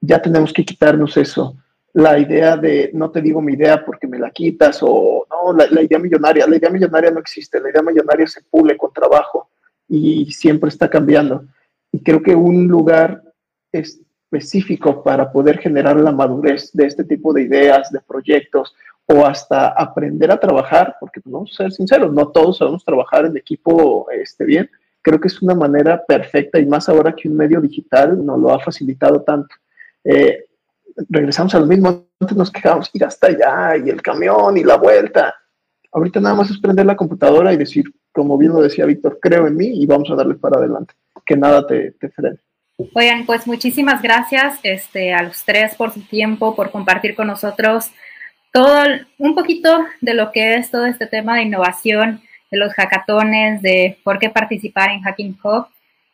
Ya 0.00 0.20
tenemos 0.20 0.52
que 0.52 0.64
quitarnos 0.64 1.16
eso 1.16 1.56
la 1.94 2.18
idea 2.18 2.56
de 2.56 2.90
no 2.92 3.10
te 3.10 3.22
digo 3.22 3.40
mi 3.40 3.52
idea 3.52 3.84
porque 3.84 4.08
me 4.08 4.18
la 4.18 4.30
quitas 4.30 4.80
o 4.82 5.26
no, 5.30 5.52
la, 5.52 5.80
idea 5.80 5.98
millonaria, 5.98 6.46
la 6.46 6.56
idea 6.56 6.68
millonaria 6.68 7.10
no 7.12 7.20
existe, 7.20 7.60
la 7.60 7.70
idea 7.70 7.82
millonaria 7.82 8.26
se 8.26 8.42
pule 8.42 8.76
con 8.76 8.92
trabajo 8.92 9.48
y 9.88 10.30
siempre 10.32 10.68
está 10.68 10.90
cambiando. 10.90 11.44
Y 11.92 12.02
creo 12.02 12.20
que 12.20 12.34
un 12.34 12.66
lugar 12.66 13.22
específico 14.36 15.02
para 15.02 15.30
poder 15.30 15.58
generar 15.58 15.98
la 16.00 16.12
madurez 16.12 16.70
de 16.72 16.86
este 16.86 17.04
tipo 17.04 17.32
de 17.32 17.42
ideas, 17.42 17.90
de 17.90 18.00
proyectos 18.00 18.74
o 19.06 19.24
hasta 19.26 19.68
aprender 19.68 20.30
a 20.30 20.40
trabajar, 20.40 20.96
porque 20.98 21.20
pues, 21.20 21.32
vamos 21.32 21.52
a 21.52 21.64
ser 21.64 21.72
sinceros, 21.72 22.12
no 22.12 22.28
todos 22.28 22.58
sabemos 22.58 22.84
trabajar 22.84 23.26
en 23.26 23.36
equipo 23.36 24.06
este, 24.10 24.44
bien, 24.44 24.70
creo 25.02 25.20
que 25.20 25.28
es 25.28 25.42
una 25.42 25.54
manera 25.54 26.02
perfecta 26.04 26.58
y 26.58 26.66
más 26.66 26.88
ahora 26.88 27.14
que 27.14 27.28
un 27.28 27.36
medio 27.36 27.60
digital 27.60 28.24
nos 28.24 28.40
lo 28.40 28.52
ha 28.52 28.58
facilitado 28.58 29.22
tanto. 29.22 29.54
Eh, 30.02 30.46
regresamos 31.08 31.54
a 31.54 31.60
lo 31.60 31.66
mismo. 31.66 32.06
Antes 32.18 32.36
nos 32.36 32.50
quejábamos 32.50 32.90
ir 32.94 33.04
hasta 33.04 33.26
allá 33.26 33.76
y 33.84 33.90
el 33.90 34.00
camión 34.00 34.56
y 34.56 34.64
la 34.64 34.76
vuelta. 34.76 35.34
Ahorita 35.92 36.20
nada 36.20 36.34
más 36.34 36.50
es 36.50 36.58
prender 36.58 36.86
la 36.86 36.96
computadora 36.96 37.52
y 37.52 37.58
decir, 37.58 37.84
como 38.12 38.38
bien 38.38 38.52
lo 38.52 38.62
decía 38.62 38.86
Víctor, 38.86 39.18
creo 39.20 39.46
en 39.46 39.56
mí 39.56 39.66
y 39.66 39.84
vamos 39.86 40.10
a 40.10 40.14
darle 40.14 40.36
para 40.36 40.58
adelante. 40.58 40.94
Que 41.26 41.36
nada 41.36 41.66
te, 41.66 41.92
te 41.92 42.08
frene. 42.08 42.38
Oigan, 42.76 43.24
pues 43.24 43.46
muchísimas 43.46 44.02
gracias 44.02 44.58
este, 44.64 45.14
a 45.14 45.22
los 45.22 45.44
tres 45.44 45.76
por 45.76 45.92
su 45.92 46.00
tiempo, 46.02 46.56
por 46.56 46.72
compartir 46.72 47.14
con 47.14 47.28
nosotros 47.28 47.92
todo, 48.52 48.82
un 49.18 49.36
poquito 49.36 49.84
de 50.00 50.14
lo 50.14 50.32
que 50.32 50.56
es 50.56 50.72
todo 50.72 50.84
este 50.86 51.06
tema 51.06 51.36
de 51.36 51.42
innovación, 51.42 52.20
de 52.50 52.58
los 52.58 52.72
hackatones, 52.74 53.62
de 53.62 53.98
por 54.02 54.18
qué 54.18 54.28
participar 54.28 54.90
en 54.90 55.02
Hacking 55.02 55.38
Hub. 55.42 55.68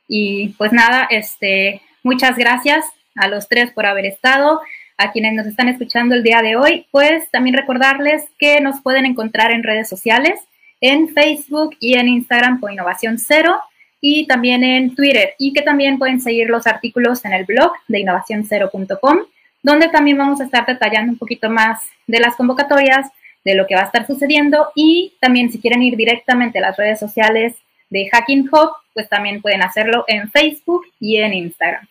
Y 0.07 0.49
pues 0.59 0.71
nada, 0.73 1.07
este, 1.11 1.81
muchas 2.03 2.37
gracias 2.37 2.85
a 3.15 3.29
los 3.29 3.49
tres 3.49 3.71
por 3.71 3.87
haber 3.87 4.05
estado. 4.05 4.61
A 4.99 5.13
quienes 5.13 5.33
nos 5.33 5.47
están 5.47 5.69
escuchando 5.69 6.15
el 6.15 6.23
día 6.23 6.43
de 6.43 6.57
hoy, 6.57 6.87
pues 6.91 7.31
también 7.31 7.57
recordarles 7.57 8.25
que 8.39 8.61
nos 8.61 8.83
pueden 8.83 9.07
encontrar 9.07 9.51
en 9.51 9.63
redes 9.63 9.89
sociales, 9.89 10.39
en 10.83 11.09
Facebook 11.09 11.75
y 11.81 11.95
en 11.95 12.07
Instagram 12.07 12.61
por 12.61 12.71
Innovación 12.71 13.19
Cero 13.19 13.63
y 14.01 14.27
también 14.27 14.65
en 14.65 14.95
Twitter 14.95 15.35
y 15.39 15.53
que 15.53 15.63
también 15.63 15.99
pueden 15.99 16.21
seguir 16.21 16.49
los 16.49 16.67
artículos 16.67 17.25
en 17.25 17.33
el 17.33 17.45
blog 17.45 17.73
de 17.89 18.01
innovacioncero.com, 18.01 19.19
donde 19.63 19.89
también 19.89 20.19
vamos 20.19 20.41
a 20.41 20.45
estar 20.45 20.67
detallando 20.67 21.13
un 21.13 21.19
poquito 21.19 21.51
más 21.51 21.83
de 22.07 22.21
las 22.21 22.37
convocatorias, 22.37 23.11
de 23.45 23.55
lo 23.55 23.67
que 23.67 23.75
va 23.75 23.83
a 23.83 23.87
estar 23.87 24.07
sucediendo 24.07 24.69
y 24.75 25.15
también 25.21 25.51
si 25.51 25.61
quieren 25.61 25.83
ir 25.83 25.97
directamente 25.97 26.59
a 26.59 26.63
las 26.63 26.77
redes 26.77 26.99
sociales 26.99 27.55
de 27.89 28.09
Hacking 28.09 28.49
Hub, 28.51 28.71
pues 28.95 29.09
también 29.09 29.43
pueden 29.43 29.63
hacerlo 29.63 30.05
en 30.07 30.31
Facebook 30.31 30.87
y 30.99 31.17
en 31.17 31.35
Instagram. 31.35 31.87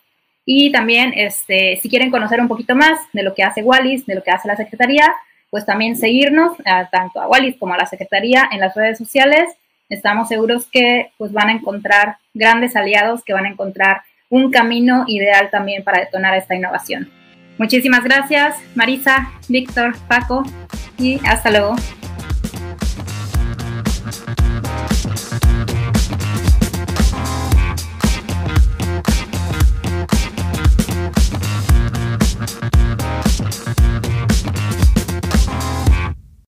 Y 0.45 0.72
también, 0.72 1.14
este, 1.16 1.78
si 1.82 1.89
quieren 1.89 2.10
conocer 2.10 2.39
un 2.39 2.47
poquito 2.47 2.76
más 2.76 2.99
de 3.14 3.24
lo 3.24 3.36
que 3.36 3.43
hace 3.43 3.62
Wallis, 3.62 4.05
de 4.05 4.16
lo 4.16 4.24
que 4.24 4.32
hace 4.32 4.47
la 4.47 4.55
Secretaría, 4.55 5.14
pues 5.49 5.66
también 5.66 5.95
seguirnos 5.95 6.57
tanto 6.91 7.22
a 7.22 7.28
Wallis 7.28 7.57
como 7.57 7.74
a 7.74 7.78
la 7.78 7.86
Secretaría 7.86 8.49
en 8.51 8.60
las 8.60 8.76
redes 8.76 8.97
sociales 8.97 9.49
estamos 9.90 10.28
seguros 10.28 10.68
que 10.72 11.12
pues, 11.18 11.32
van 11.34 11.50
a 11.50 11.54
encontrar 11.54 12.18
grandes 12.34 12.76
aliados, 12.76 13.24
que 13.24 13.34
van 13.34 13.46
a 13.46 13.50
encontrar 13.50 14.04
un 14.30 14.52
camino 14.52 15.06
ideal 15.08 15.50
también 15.50 15.84
para 15.84 16.00
detonar 16.00 16.36
esta 16.36 16.56
innovación. 16.56 17.10
Muchísimas 17.58 18.04
gracias, 18.04 18.56
Marisa, 18.76 19.32
Víctor, 19.50 19.94
Paco, 20.08 20.44
y 20.98 21.20
hasta 21.26 21.52
luego. 21.52 21.76